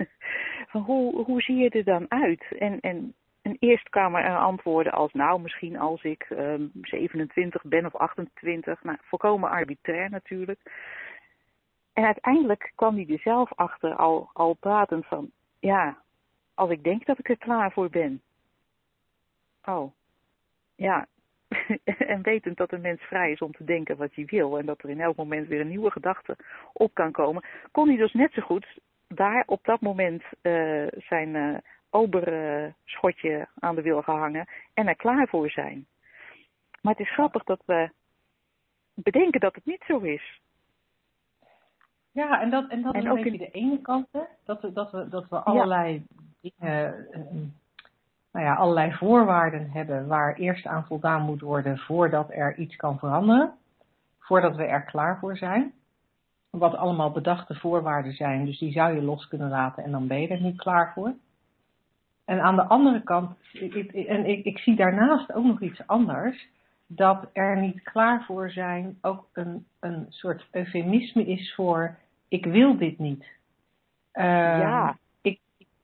van 0.72 0.82
hoe, 0.82 1.24
hoe 1.24 1.42
zie 1.42 1.56
je 1.56 1.70
er 1.70 1.84
dan 1.84 2.06
uit? 2.12 2.46
En, 2.60 2.80
en, 2.80 3.16
eerst 3.60 3.90
kwamen 3.90 4.24
er 4.24 4.38
antwoorden 4.38 4.94
als, 4.94 5.14
nou, 5.14 5.42
misschien 5.42 5.78
als 5.80 6.04
ik 6.04 6.28
um, 6.30 6.72
27 6.82 7.64
ben 7.64 7.86
of 7.86 7.96
28. 7.96 8.84
Nou, 8.84 8.98
volkomen 9.02 9.50
arbitrair 9.50 10.10
natuurlijk. 10.10 10.60
En 11.94 12.06
uiteindelijk 12.06 12.72
kwam 12.76 12.96
hij 12.96 13.08
er 13.10 13.20
zelf 13.20 13.54
achter, 13.56 13.96
al, 13.96 14.30
al 14.34 14.54
pratend 14.54 15.06
van, 15.06 15.32
ja, 15.60 15.98
als 16.54 16.70
ik 16.70 16.84
denk 16.84 17.06
dat 17.06 17.20
ik 17.20 17.30
er 17.30 17.38
klaar 17.38 17.72
voor 17.72 17.90
ben. 17.90 18.22
Oh, 19.64 19.92
ja, 20.76 21.08
en 22.14 22.22
wetend 22.22 22.58
dat 22.58 22.72
een 22.72 22.82
mens 22.82 23.02
vrij 23.02 23.32
is 23.32 23.40
om 23.40 23.52
te 23.52 23.64
denken 23.64 23.98
wat 23.98 24.14
hij 24.14 24.26
wil 24.26 24.58
en 24.58 24.66
dat 24.66 24.84
er 24.84 24.90
in 24.90 25.02
elk 25.02 25.16
moment 25.16 25.48
weer 25.48 25.60
een 25.60 25.68
nieuwe 25.68 25.92
gedachte 25.92 26.36
op 26.74 26.94
kan 26.94 27.12
komen, 27.12 27.46
kon 27.72 27.88
hij 27.88 27.98
dus 27.98 28.14
net 28.14 28.34
zo 28.34 28.42
goed 28.42 28.80
daar 29.08 29.44
op 29.46 29.64
dat 29.64 29.82
moment 29.82 30.24
uh, 30.42 30.88
zijn 30.98 31.36
uh, 31.36 31.58
oberschotje 31.90 33.48
aan 33.60 33.76
de 33.76 33.82
wil 33.82 34.02
gehangen 34.02 34.48
en 34.74 34.88
er 34.88 34.96
klaar 34.96 35.28
voor 35.28 35.50
zijn. 35.50 35.86
Maar 36.82 36.94
het 36.94 37.06
is 37.06 37.14
grappig 37.14 37.44
dat 37.44 37.62
we 37.66 37.90
bedenken 38.94 39.40
dat 39.40 39.56
het 39.56 39.66
niet 39.66 39.84
zo 39.88 40.00
is. 40.00 40.42
Ja, 42.12 42.42
en 42.42 42.50
dat, 42.50 42.70
en 42.70 42.82
dat 42.82 42.94
En 42.94 43.00
is 43.00 43.06
een 43.06 43.12
ook 43.12 43.24
beetje 43.24 43.38
de 43.38 43.52
ene 43.52 43.82
kant, 43.82 44.08
hè? 44.12 44.22
Dat, 44.44 44.62
we, 44.62 44.74
dat, 44.74 44.92
we, 44.92 45.10
dat 45.10 45.30
we 45.30 45.38
allerlei 45.38 46.06
dingen, 46.42 47.08
uh, 47.14 47.42
nou 48.34 48.46
ja, 48.46 48.54
allerlei 48.56 48.94
voorwaarden 48.94 49.70
hebben 49.72 50.08
waar 50.08 50.36
eerst 50.36 50.66
aan 50.66 50.86
voldaan 50.86 51.22
moet 51.22 51.42
worden 51.42 51.78
voordat 51.78 52.32
er 52.32 52.58
iets 52.58 52.76
kan 52.76 53.00
veranderen. 53.00 53.54
Voordat 54.20 54.56
we 54.56 54.64
er 54.64 54.84
klaar 54.84 55.20
voor 55.20 55.38
zijn. 55.38 55.74
Wat 56.50 56.76
allemaal 56.76 57.12
bedachte 57.12 57.56
voorwaarden 57.56 58.14
zijn, 58.14 58.46
dus 58.46 58.60
die 58.60 58.72
zou 58.72 58.96
je 58.96 59.02
los 59.02 59.28
kunnen 59.28 59.50
laten 59.50 59.84
en 59.84 59.92
dan 59.92 60.08
ben 60.08 60.22
je 60.22 60.28
er 60.28 60.42
niet 60.42 60.58
klaar 60.58 60.92
voor. 60.94 61.14
En 62.26 62.42
aan 62.42 62.56
de 62.56 62.64
andere 62.64 63.04
kant, 63.04 63.38
en 64.08 64.46
ik, 64.46 64.58
zie 64.58 64.76
daarnaast 64.76 65.34
ook 65.34 65.46
nog 65.46 65.62
iets 65.62 65.88
anders, 65.88 66.48
dat 66.88 67.30
er 67.34 67.58
niet 67.58 67.82
klaar 67.82 68.24
voor 68.24 68.50
zijn 68.50 68.98
ook 69.02 69.28
een, 69.34 69.66
een 69.80 70.06
soort 70.10 70.48
eufemisme 70.52 71.26
is 71.26 71.54
voor 71.56 71.96
ik 72.28 72.46
wil 72.46 72.78
dit 72.78 73.00
niet. 73.00 73.26
Uh, 74.14 74.24
ja. 74.60 74.98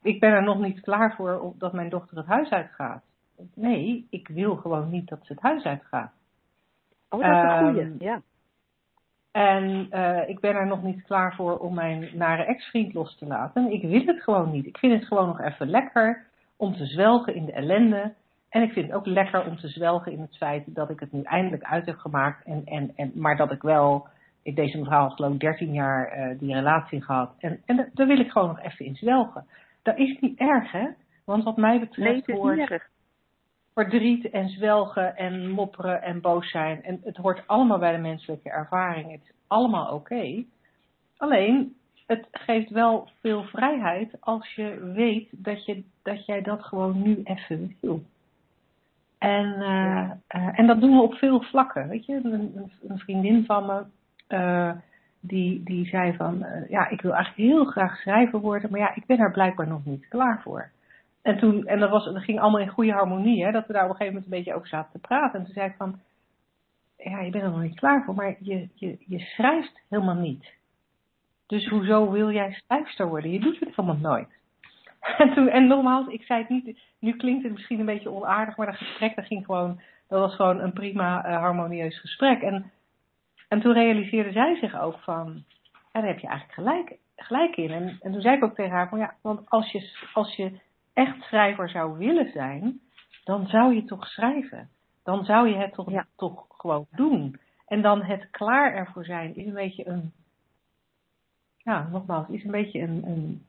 Ik, 0.01 0.19
ben 0.19 0.31
er 0.31 0.43
nog 0.43 0.59
niet 0.59 0.81
klaar 0.81 1.15
voor 1.15 1.53
dat 1.57 1.73
mijn 1.73 1.89
dochter 1.89 2.17
het 2.17 2.25
huis 2.25 2.49
uitgaat. 2.49 3.03
Nee, 3.53 4.07
ik 4.09 4.27
wil 4.27 4.55
gewoon 4.55 4.89
niet 4.89 5.07
dat 5.07 5.19
ze 5.21 5.33
het 5.33 5.41
huis 5.41 5.63
uitgaat. 5.63 6.11
Oh, 7.09 7.19
dat 7.19 7.29
is 7.29 7.51
een 7.51 7.59
goeie, 7.59 7.81
um, 7.81 7.95
ja. 7.99 8.21
En 9.31 9.87
uh, 9.91 10.29
ik 10.29 10.39
ben 10.39 10.55
er 10.55 10.67
nog 10.67 10.83
niet 10.83 11.03
klaar 11.03 11.35
voor 11.35 11.57
om 11.57 11.73
mijn 11.73 12.09
nare 12.13 12.43
ex-vriend 12.43 12.93
los 12.93 13.17
te 13.17 13.25
laten. 13.25 13.71
Ik 13.71 13.81
wil 13.81 14.05
het 14.05 14.23
gewoon 14.23 14.51
niet. 14.51 14.65
Ik 14.65 14.77
vind 14.77 14.93
het 14.93 15.05
gewoon 15.05 15.27
nog 15.27 15.41
even 15.41 15.69
lekker 15.69 16.25
om 16.55 16.75
te 16.75 16.85
zwelgen 16.85 17.35
in 17.35 17.45
de 17.45 17.51
ellende. 17.51 18.13
En 18.49 18.61
ik 18.61 18.71
vind 18.71 18.87
het 18.87 18.95
ook 18.95 19.05
lekker 19.05 19.45
om 19.45 19.57
te 19.57 19.67
zwelgen 19.67 20.11
in 20.11 20.21
het 20.21 20.37
feit 20.37 20.63
dat 20.75 20.89
ik 20.89 20.99
het 20.99 21.11
nu 21.11 21.21
eindelijk 21.21 21.63
uit 21.63 21.85
heb 21.85 21.97
gemaakt. 21.97 22.45
En, 22.45 22.61
en, 22.65 22.91
en, 22.95 23.11
maar 23.15 23.37
dat 23.37 23.51
ik 23.51 23.61
wel, 23.61 24.07
ik 24.43 24.55
deze 24.55 24.77
mevrouw 24.77 25.01
had 25.01 25.13
geloof 25.13 25.33
ik 25.33 25.39
13 25.39 25.73
jaar 25.73 26.17
uh, 26.17 26.39
die 26.39 26.53
relatie 26.53 27.01
gehad. 27.01 27.33
En, 27.39 27.61
en 27.65 27.89
daar 27.93 28.07
wil 28.07 28.19
ik 28.19 28.31
gewoon 28.31 28.47
nog 28.47 28.59
even 28.59 28.85
in 28.85 28.95
zwelgen. 28.95 29.45
Dat 29.81 29.97
is 29.97 30.19
niet 30.19 30.39
erg 30.39 30.71
hè. 30.71 30.87
Want 31.25 31.43
wat 31.43 31.57
mij 31.57 31.79
betreft 31.79 32.27
nee, 32.27 32.37
hoort 32.37 32.89
verdriet 33.73 34.29
en 34.29 34.49
zwelgen 34.49 35.15
en 35.15 35.49
mopperen 35.49 36.01
en 36.01 36.21
boos 36.21 36.49
zijn. 36.49 36.83
En 36.83 36.99
het 37.03 37.17
hoort 37.17 37.47
allemaal 37.47 37.79
bij 37.79 37.91
de 37.91 37.97
menselijke 37.97 38.49
ervaring. 38.49 39.11
Het 39.11 39.21
is 39.23 39.31
allemaal 39.47 39.93
oké. 39.93 40.13
Okay. 40.13 40.47
Alleen, 41.17 41.75
het 42.07 42.27
geeft 42.31 42.69
wel 42.69 43.09
veel 43.21 43.43
vrijheid 43.43 44.17
als 44.19 44.53
je 44.55 44.91
weet 44.93 45.27
dat, 45.31 45.65
je, 45.65 45.83
dat 46.03 46.25
jij 46.25 46.41
dat 46.41 46.63
gewoon 46.63 47.01
nu 47.01 47.21
even 47.23 47.75
wil. 47.81 48.03
En, 49.17 49.45
uh, 49.45 50.11
uh, 50.35 50.59
en 50.59 50.67
dat 50.67 50.81
doen 50.81 50.95
we 50.95 51.01
op 51.01 51.13
veel 51.13 51.41
vlakken. 51.41 51.87
Weet 51.87 52.05
je, 52.05 52.19
een, 52.23 52.71
een 52.87 52.99
vriendin 52.99 53.45
van 53.45 53.65
me, 53.65 53.83
uh, 54.37 54.71
die, 55.19 55.63
die 55.63 55.85
zei 55.85 56.15
van, 56.15 56.45
ja, 56.69 56.89
ik 56.89 57.01
wil 57.01 57.13
eigenlijk 57.13 57.51
heel 57.51 57.65
graag 57.65 57.97
schrijver 57.97 58.39
worden, 58.39 58.71
maar 58.71 58.79
ja, 58.79 58.95
ik 58.95 59.05
ben 59.05 59.19
er 59.19 59.31
blijkbaar 59.31 59.67
nog 59.67 59.85
niet 59.85 60.07
klaar 60.07 60.41
voor. 60.41 60.69
En, 61.21 61.37
toen, 61.37 61.65
en 61.65 61.79
dat, 61.79 61.89
was, 61.89 62.05
dat 62.05 62.23
ging 62.23 62.39
allemaal 62.39 62.61
in 62.61 62.69
goede 62.69 62.91
harmonie, 62.91 63.45
hè, 63.45 63.51
dat 63.51 63.67
we 63.67 63.73
daar 63.73 63.83
op 63.83 63.89
een 63.89 63.95
gegeven 63.95 64.13
moment 64.13 64.31
een 64.31 64.37
beetje 64.37 64.55
over 64.55 64.67
zaten 64.67 64.91
te 64.91 65.07
praten. 65.07 65.39
En 65.39 65.45
toen 65.45 65.53
zei 65.53 65.69
ik 65.69 65.75
van, 65.77 65.99
ja, 66.97 67.21
je 67.21 67.31
bent 67.31 67.43
er 67.43 67.49
nog 67.49 67.61
niet 67.61 67.79
klaar 67.79 68.03
voor, 68.03 68.15
maar 68.15 68.35
je, 68.39 68.67
je, 68.73 68.97
je 69.07 69.19
schrijft 69.19 69.81
helemaal 69.89 70.15
niet. 70.15 70.57
Dus 71.47 71.67
hoezo 71.67 72.11
wil 72.11 72.31
jij 72.31 72.51
schrijfster 72.51 73.07
worden? 73.07 73.31
Je 73.31 73.39
doet 73.39 73.59
het 73.59 73.75
helemaal 73.75 74.01
nooit. 74.01 74.27
En, 75.17 75.33
toen, 75.33 75.49
en 75.49 75.67
nogmaals, 75.67 76.07
ik 76.07 76.23
zei 76.23 76.39
het 76.39 76.49
niet, 76.49 76.79
nu 76.99 77.15
klinkt 77.15 77.43
het 77.43 77.51
misschien 77.51 77.79
een 77.79 77.85
beetje 77.85 78.11
onaardig, 78.11 78.57
maar 78.57 78.65
dat 78.65 78.75
gesprek 78.75 79.15
dat 79.15 79.25
ging 79.25 79.45
gewoon, 79.45 79.81
dat 80.07 80.19
was 80.19 80.35
gewoon 80.35 80.59
een 80.59 80.73
prima 80.73 81.25
uh, 81.25 81.37
harmonieus 81.37 81.99
gesprek. 81.99 82.41
En, 82.41 82.71
en 83.49 83.61
toen 83.61 83.73
realiseerde 83.73 84.31
zij 84.31 84.55
zich 84.55 84.79
ook 84.79 84.99
van, 84.99 85.43
ja, 85.71 86.01
daar 86.01 86.07
heb 86.07 86.19
je 86.19 86.27
eigenlijk 86.27 86.59
gelijk, 86.59 86.97
gelijk 87.15 87.55
in. 87.55 87.71
En, 87.71 87.97
en 88.01 88.11
toen 88.11 88.21
zei 88.21 88.35
ik 88.35 88.43
ook 88.43 88.55
tegen 88.55 88.71
haar 88.71 88.89
van, 88.89 88.99
ja, 88.99 89.15
want 89.21 89.49
als 89.49 89.71
je, 89.71 90.07
als 90.13 90.35
je 90.35 90.59
echt 90.93 91.21
schrijver 91.21 91.69
zou 91.69 91.97
willen 91.97 92.31
zijn, 92.31 92.79
dan 93.23 93.47
zou 93.47 93.75
je 93.75 93.85
toch 93.85 94.07
schrijven. 94.07 94.69
Dan 95.03 95.25
zou 95.25 95.49
je 95.49 95.55
het 95.55 95.73
toch, 95.73 95.91
ja. 95.91 96.05
toch 96.15 96.45
gewoon 96.49 96.87
doen. 96.91 97.39
En 97.67 97.81
dan 97.81 98.03
het 98.03 98.29
klaar 98.31 98.73
ervoor 98.73 99.05
zijn 99.05 99.35
is 99.35 99.45
een 99.45 99.53
beetje 99.53 99.87
een, 99.87 100.11
ja, 101.57 101.87
nogmaals, 101.91 102.27
is 102.27 102.43
een 102.43 102.51
beetje 102.51 102.79
een, 102.79 103.03
een 103.05 103.45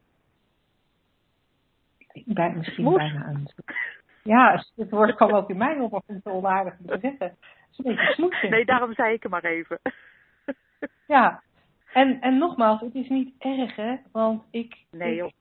bij, 2.24 2.52
misschien 2.52 2.84
Smoes. 2.84 2.96
bijna 2.96 3.28
een, 3.28 3.48
ja, 4.22 4.64
het 4.76 4.90
woord 4.90 5.14
kwam 5.14 5.32
ook 5.32 5.50
in 5.50 5.56
mij 5.56 5.78
op, 5.78 5.92
of 5.92 6.02
het 6.06 6.26
onaardig 6.26 6.76
te 6.86 6.98
zeggen. 7.00 7.36
Nee, 8.50 8.64
daarom 8.64 8.94
zei 8.94 9.14
ik 9.14 9.22
het 9.22 9.32
maar 9.32 9.44
even. 9.44 9.80
Ja, 11.06 11.42
en, 11.92 12.20
en 12.20 12.38
nogmaals, 12.38 12.80
het 12.80 12.94
is 12.94 13.08
niet 13.08 13.34
erg 13.38 13.76
hè, 13.76 13.96
want 14.12 14.42
ik, 14.50 14.76
nee, 14.90 15.14
joh. 15.14 15.26
ik, 15.26 15.34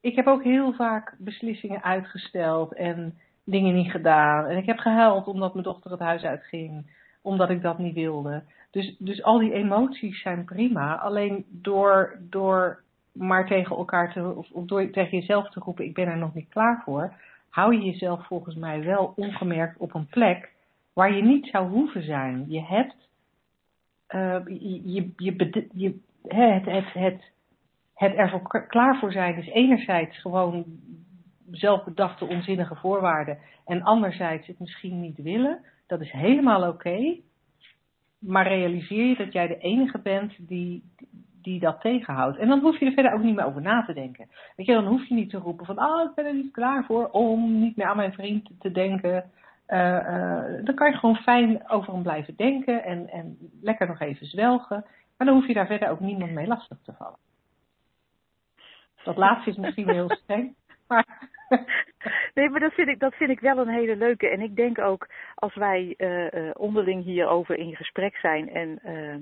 ik 0.00 0.16
heb 0.16 0.26
ook 0.26 0.42
heel 0.42 0.72
vaak 0.72 1.14
beslissingen 1.18 1.82
uitgesteld 1.82 2.74
en 2.74 3.18
dingen 3.44 3.74
niet 3.74 3.90
gedaan. 3.90 4.46
En 4.46 4.56
ik 4.56 4.66
heb 4.66 4.78
gehuild 4.78 5.26
omdat 5.26 5.52
mijn 5.52 5.64
dochter 5.64 5.90
het 5.90 6.00
huis 6.00 6.22
uitging, 6.22 6.86
omdat 7.22 7.50
ik 7.50 7.62
dat 7.62 7.78
niet 7.78 7.94
wilde. 7.94 8.42
Dus, 8.70 8.96
dus 8.98 9.22
al 9.22 9.38
die 9.38 9.52
emoties 9.52 10.22
zijn 10.22 10.44
prima. 10.44 10.94
Alleen 10.94 11.44
door, 11.48 12.16
door 12.20 12.82
maar 13.12 13.46
tegen 13.46 13.76
elkaar 13.76 14.12
te, 14.12 14.34
of, 14.36 14.50
of 14.50 14.64
door 14.64 14.90
tegen 14.90 15.18
jezelf 15.18 15.50
te 15.50 15.60
roepen, 15.60 15.84
ik 15.84 15.94
ben 15.94 16.06
er 16.06 16.18
nog 16.18 16.34
niet 16.34 16.48
klaar 16.48 16.82
voor, 16.84 17.14
hou 17.48 17.74
je 17.74 17.84
jezelf 17.84 18.26
volgens 18.26 18.54
mij 18.54 18.84
wel 18.84 19.12
ongemerkt 19.16 19.78
op 19.78 19.94
een 19.94 20.06
plek 20.06 20.50
waar 20.92 21.14
je 21.14 21.22
niet 21.22 21.46
zou 21.46 21.68
hoeven 21.68 22.02
zijn. 22.02 22.44
Je 22.48 22.62
hebt, 22.62 22.96
uh, 24.14 24.38
je, 24.46 24.92
je, 24.92 25.12
je, 25.16 26.00
het, 26.28 26.64
het, 26.64 26.92
het, 26.92 27.32
het 27.94 28.16
er 28.16 28.30
voor 28.30 28.66
klaar 28.66 28.98
voor 28.98 29.12
zijn 29.12 29.36
is 29.36 29.48
enerzijds 29.48 30.20
gewoon 30.20 30.64
zelfbedachte 31.50 32.24
onzinnige 32.24 32.74
voorwaarden 32.74 33.38
en 33.66 33.82
anderzijds 33.82 34.46
het 34.46 34.58
misschien 34.58 35.00
niet 35.00 35.22
willen. 35.22 35.64
Dat 35.86 36.00
is 36.00 36.10
helemaal 36.10 36.68
oké. 36.68 37.16
Maar 38.18 38.48
realiseer 38.48 39.06
je 39.06 39.16
dat 39.16 39.32
jij 39.32 39.46
de 39.46 39.58
enige 39.58 39.98
bent 39.98 40.34
die, 40.38 40.82
die 41.42 41.60
dat 41.60 41.80
tegenhoudt. 41.80 42.38
En 42.38 42.48
dan 42.48 42.60
hoef 42.60 42.78
je 42.78 42.86
er 42.86 42.92
verder 42.92 43.12
ook 43.12 43.22
niet 43.22 43.34
meer 43.34 43.44
over 43.44 43.62
na 43.62 43.84
te 43.84 43.92
denken. 43.92 44.28
Weet 44.56 44.66
je, 44.66 44.72
dan 44.72 44.86
hoef 44.86 45.06
je 45.08 45.14
niet 45.14 45.30
te 45.30 45.38
roepen 45.38 45.66
van, 45.66 45.78
oh, 45.78 46.08
ik 46.08 46.14
ben 46.14 46.26
er 46.26 46.34
niet 46.34 46.52
klaar 46.52 46.84
voor 46.84 47.08
om 47.08 47.60
niet 47.60 47.76
meer 47.76 47.86
aan 47.86 47.96
mijn 47.96 48.12
vriend 48.12 48.50
te 48.58 48.70
denken. 48.70 49.30
Uh, 49.68 49.78
uh, 49.78 50.64
dan 50.64 50.74
kan 50.74 50.90
je 50.90 50.96
gewoon 50.96 51.16
fijn 51.16 51.70
over 51.70 51.92
hem 51.92 52.02
blijven 52.02 52.36
denken 52.36 52.84
en, 52.84 53.08
en 53.08 53.38
lekker 53.60 53.86
nog 53.86 54.00
even 54.00 54.26
zwelgen. 54.26 54.84
Maar 55.16 55.26
dan 55.26 55.36
hoef 55.36 55.46
je 55.46 55.54
daar 55.54 55.66
verder 55.66 55.88
ook 55.88 56.00
niemand 56.00 56.32
mee 56.32 56.46
lastig 56.46 56.78
te 56.82 56.92
vallen. 56.92 57.18
Dat 59.04 59.16
laatste 59.16 59.50
is 59.50 59.56
misschien 59.56 59.90
heel 59.90 60.10
streng. 60.22 60.54
Maar... 60.88 61.06
Nee, 62.34 62.48
maar 62.48 62.60
dat 62.60 62.72
vind, 62.72 62.88
ik, 62.88 62.98
dat 62.98 63.14
vind 63.14 63.30
ik 63.30 63.40
wel 63.40 63.58
een 63.58 63.68
hele 63.68 63.96
leuke. 63.96 64.28
En 64.28 64.40
ik 64.40 64.56
denk 64.56 64.78
ook, 64.78 65.08
als 65.34 65.54
wij 65.54 65.94
uh, 65.98 66.50
onderling 66.52 67.04
hierover 67.04 67.56
in 67.56 67.76
gesprek 67.76 68.16
zijn 68.16 68.50
en 68.50 68.78
uh, 68.86 69.14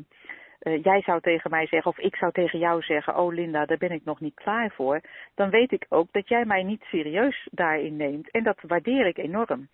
jij 0.60 1.02
zou 1.02 1.20
tegen 1.20 1.50
mij 1.50 1.66
zeggen, 1.66 1.90
of 1.90 1.98
ik 1.98 2.16
zou 2.16 2.32
tegen 2.32 2.58
jou 2.58 2.82
zeggen, 2.82 3.16
oh 3.16 3.32
Linda, 3.32 3.66
daar 3.66 3.78
ben 3.78 3.90
ik 3.90 4.04
nog 4.04 4.20
niet 4.20 4.34
klaar 4.34 4.70
voor, 4.70 5.00
dan 5.34 5.50
weet 5.50 5.72
ik 5.72 5.86
ook 5.88 6.12
dat 6.12 6.28
jij 6.28 6.44
mij 6.44 6.62
niet 6.62 6.82
serieus 6.82 7.48
daarin 7.50 7.96
neemt. 7.96 8.30
En 8.30 8.42
dat 8.42 8.58
waardeer 8.60 9.06
ik 9.06 9.18
enorm. 9.18 9.68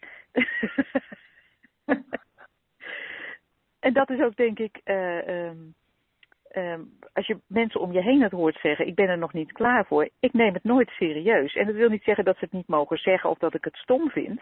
en 3.87 3.93
dat 3.93 4.11
is 4.11 4.21
ook, 4.21 4.37
denk 4.37 4.59
ik, 4.59 4.81
uh, 4.85 5.29
um, 5.29 5.75
um, 6.57 6.99
als 7.13 7.27
je 7.27 7.39
mensen 7.47 7.81
om 7.81 7.93
je 7.93 8.03
heen 8.03 8.23
het 8.23 8.33
hoort 8.33 8.59
zeggen, 8.61 8.87
ik 8.87 8.95
ben 8.95 9.09
er 9.09 9.19
nog 9.19 9.33
niet 9.33 9.53
klaar 9.53 9.87
voor, 9.87 10.09
ik 10.21 10.33
neem 10.33 10.55
het 10.55 10.65
nooit 10.65 10.89
serieus. 10.89 11.55
En 11.55 11.67
dat 11.67 11.75
wil 11.75 11.89
niet 11.89 12.05
zeggen 12.05 12.25
dat 12.25 12.37
ze 12.37 12.45
het 12.45 12.53
niet 12.53 12.69
mogen 12.69 12.99
zeggen 12.99 13.31
of 13.31 13.39
dat 13.39 13.55
ik 13.55 13.65
het 13.65 13.77
stom 13.77 14.11
vind. 14.11 14.41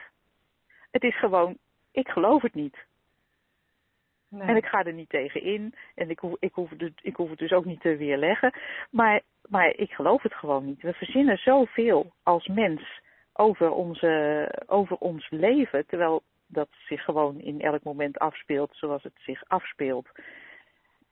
Het 0.91 1.03
is 1.03 1.19
gewoon, 1.19 1.57
ik 1.93 2.09
geloof 2.09 2.43
het 2.43 2.55
niet. 2.55 2.77
Nee. 4.35 4.49
En 4.49 4.57
ik 4.57 4.67
ga 4.67 4.85
er 4.85 4.93
niet 4.93 5.09
tegen 5.09 5.43
in. 5.43 5.75
En 5.95 6.11
ik 6.11 6.19
hoef, 6.19 6.37
ik, 6.39 6.55
hoef 6.55 6.71
het, 6.71 6.93
ik 7.03 7.17
hoef 7.17 7.31
het 7.31 7.39
dus 7.39 7.53
ook 7.53 7.65
niet 7.65 7.81
te 7.81 7.97
weerleggen. 7.97 8.55
Maar, 8.91 9.21
maar 9.49 9.77
ik 9.77 9.91
geloof 9.91 10.23
het 10.23 10.35
gewoon 10.35 10.65
niet. 10.65 10.83
We 10.83 10.93
verzinnen 10.93 11.39
zoveel 11.39 12.13
als 12.23 12.47
mens 12.47 13.01
over, 13.33 13.71
onze, 13.71 14.49
over 14.67 14.97
ons 14.97 15.31
leven. 15.31 15.87
Terwijl 15.87 16.23
dat 16.47 16.69
zich 16.89 17.05
gewoon 17.05 17.41
in 17.41 17.61
elk 17.61 17.83
moment 17.83 18.19
afspeelt 18.19 18.71
zoals 18.73 19.03
het 19.03 19.13
zich 19.17 19.43
afspeelt. 19.47 20.09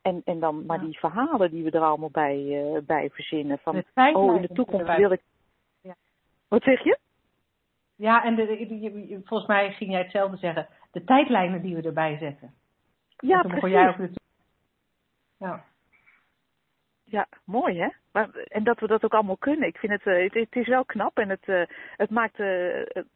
En, 0.03 0.23
en 0.25 0.41
dan 0.41 0.67
maar 0.67 0.79
ja. 0.79 0.85
die 0.85 0.99
verhalen 0.99 1.51
die 1.51 1.65
we 1.65 1.71
er 1.71 1.81
allemaal 1.81 2.11
bij, 2.11 2.39
uh, 2.39 2.79
bij 2.87 3.11
verzinnen. 3.11 3.59
Van, 3.59 3.85
oh, 3.95 4.37
in 4.37 4.43
de 4.43 4.53
toekomst 4.53 4.97
wil 4.97 5.13
ik... 5.13 5.21
Ja. 5.81 5.95
Wat 6.49 6.63
zeg 6.63 6.85
je? 6.85 6.99
Ja, 7.97 8.25
en 8.25 8.35
de, 8.35 8.47
de, 8.47 9.21
volgens 9.25 9.49
mij 9.49 9.73
ging 9.73 9.91
jij 9.91 10.01
hetzelfde 10.01 10.37
zeggen. 10.37 10.69
De 10.91 11.05
tijdlijnen 11.05 11.63
die 11.63 11.77
we 11.77 11.83
erbij 11.83 12.17
zetten. 12.19 12.55
Ja, 13.23 13.41
toen 13.41 13.51
begon 13.51 13.71
jij 13.71 13.89
over 13.89 14.13
de 14.13 14.21
Ja. 15.37 15.65
Ja, 17.05 17.27
mooi 17.45 17.79
hè? 17.79 17.89
Maar, 18.13 18.31
en 18.35 18.65
dat 18.65 18.81
we 18.81 18.87
dat 18.87 19.05
ook 19.05 19.15
allemaal 19.15 19.37
kunnen. 19.37 19.69
Ik 19.69 19.79
vind 19.79 19.93
het, 19.93 20.07
uh, 20.07 20.23
het, 20.23 20.35
het, 20.35 20.57
is 20.57 20.67
wel 20.67 20.85
knap 20.85 21.19
en 21.19 21.29
het, 21.29 21.47
uh, 21.47 21.63
het 21.97 22.11
maakt 22.11 22.39
uh, 22.39 22.47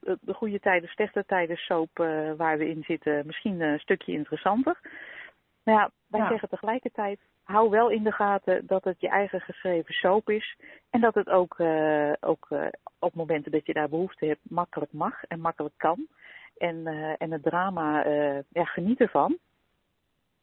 de 0.01 0.35
goede 0.35 0.61
tijden, 0.61 0.89
slechte 0.89 1.25
tijden 1.27 1.57
soap 1.57 1.91
waar 2.37 2.59
we 2.59 2.69
in 2.69 2.83
zitten 2.83 3.27
misschien 3.27 3.61
een 3.61 3.79
stukje 3.79 4.13
interessanter. 4.13 4.81
Maar 5.63 5.75
ja, 5.75 5.91
wij 6.07 6.21
ja. 6.21 6.29
zeggen 6.29 6.49
tegelijkertijd, 6.49 7.21
hou 7.43 7.71
wel 7.71 7.91
in 7.91 8.03
de 8.03 8.13
gaten 8.13 8.67
dat 8.67 8.85
het 8.85 9.01
je 9.01 9.09
eigen 9.09 9.41
geschreven 9.41 9.95
soap 9.95 10.31
is. 10.31 10.57
En 10.91 11.01
dat 11.01 11.15
het 11.15 11.29
ook, 11.29 11.61
ook 12.21 12.49
op 12.99 13.15
momenten 13.15 13.53
dat 13.53 13.67
je 13.67 13.73
daar 13.73 13.89
behoefte 13.89 14.27
hebt 14.27 14.51
makkelijk 14.51 14.93
mag 14.93 15.25
en 15.25 15.41
makkelijk 15.41 15.75
kan. 15.77 16.07
En, 16.57 16.87
en 17.19 17.31
het 17.31 17.43
drama, 17.43 18.05
ja, 18.49 18.65
geniet 18.65 19.01
ervan. 19.01 19.39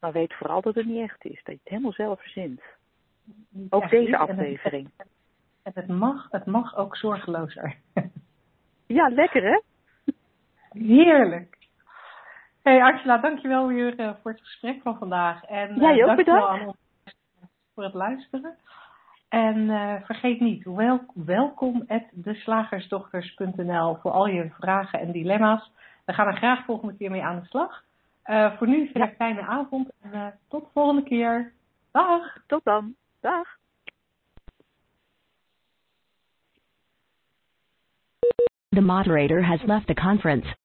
Maar 0.04 0.12
weet 0.12 0.34
vooral 0.34 0.62
dat 0.62 0.76
het 0.76 0.86
niet 0.86 1.02
echt 1.02 1.26
is. 1.26 1.44
Dat 1.44 1.46
je 1.46 1.60
het 1.64 1.70
helemaal 1.70 1.92
zelf 1.92 2.22
verzint. 2.22 2.62
Ook 3.70 3.90
deze 3.90 4.18
aflevering. 4.18 4.90
En 5.64 5.72
het, 5.76 5.88
mag, 5.88 6.28
het 6.32 6.46
mag 6.46 6.76
ook 6.76 6.98
zorgelozer. 6.98 7.76
ja, 8.98 9.10
lekker 9.10 9.44
hè? 9.44 9.60
Heerlijk. 10.70 11.58
Hey 12.62 12.82
Angela, 12.82 13.18
dankjewel 13.18 13.68
weer 13.68 14.00
uh, 14.00 14.12
voor 14.22 14.32
het 14.32 14.42
gesprek 14.42 14.82
van 14.82 14.98
vandaag. 14.98 15.44
En, 15.44 15.70
uh, 15.70 15.78
Jij 15.78 16.06
ook 16.06 16.16
bedankt. 16.16 16.48
Aan 16.48 16.68
ons 16.68 16.78
voor 17.74 17.84
het 17.84 17.94
luisteren. 17.94 18.56
En 19.30 19.58
uh, 19.58 19.96
vergeet 20.04 20.40
niet, 20.40 20.64
wel, 20.64 21.02
welkom 21.14 21.84
at 21.88 22.04
deslagersdochters.nl 22.12 23.96
voor 23.96 24.12
al 24.12 24.28
je 24.28 24.50
vragen 24.60 25.00
en 25.00 25.12
dilemma's. 25.12 25.72
We 26.06 26.14
gaan 26.14 26.28
er 26.28 26.38
graag 26.38 26.66
volgende 26.66 26.98
keer 26.98 27.12
mee 27.12 27.24
aan 27.24 27.40
de 27.40 27.46
slag. 27.46 27.84
Uh, 28.26 28.58
voor 28.58 28.68
nu 28.68 28.90
een 28.94 29.14
fijne 29.18 29.42
avond 29.42 29.92
en 30.02 30.12
uh, 30.14 30.28
tot 30.48 30.64
de 30.64 30.70
volgende 30.74 31.04
keer. 31.04 31.54
Dag. 31.92 32.44
Tot 32.48 32.64
dan. 32.64 32.96
Dag. 33.20 33.48
The 38.70 38.82
moderator 38.82 39.44
has 39.44 39.62
left 39.64 39.88
the 39.88 39.94
conference. 39.94 40.56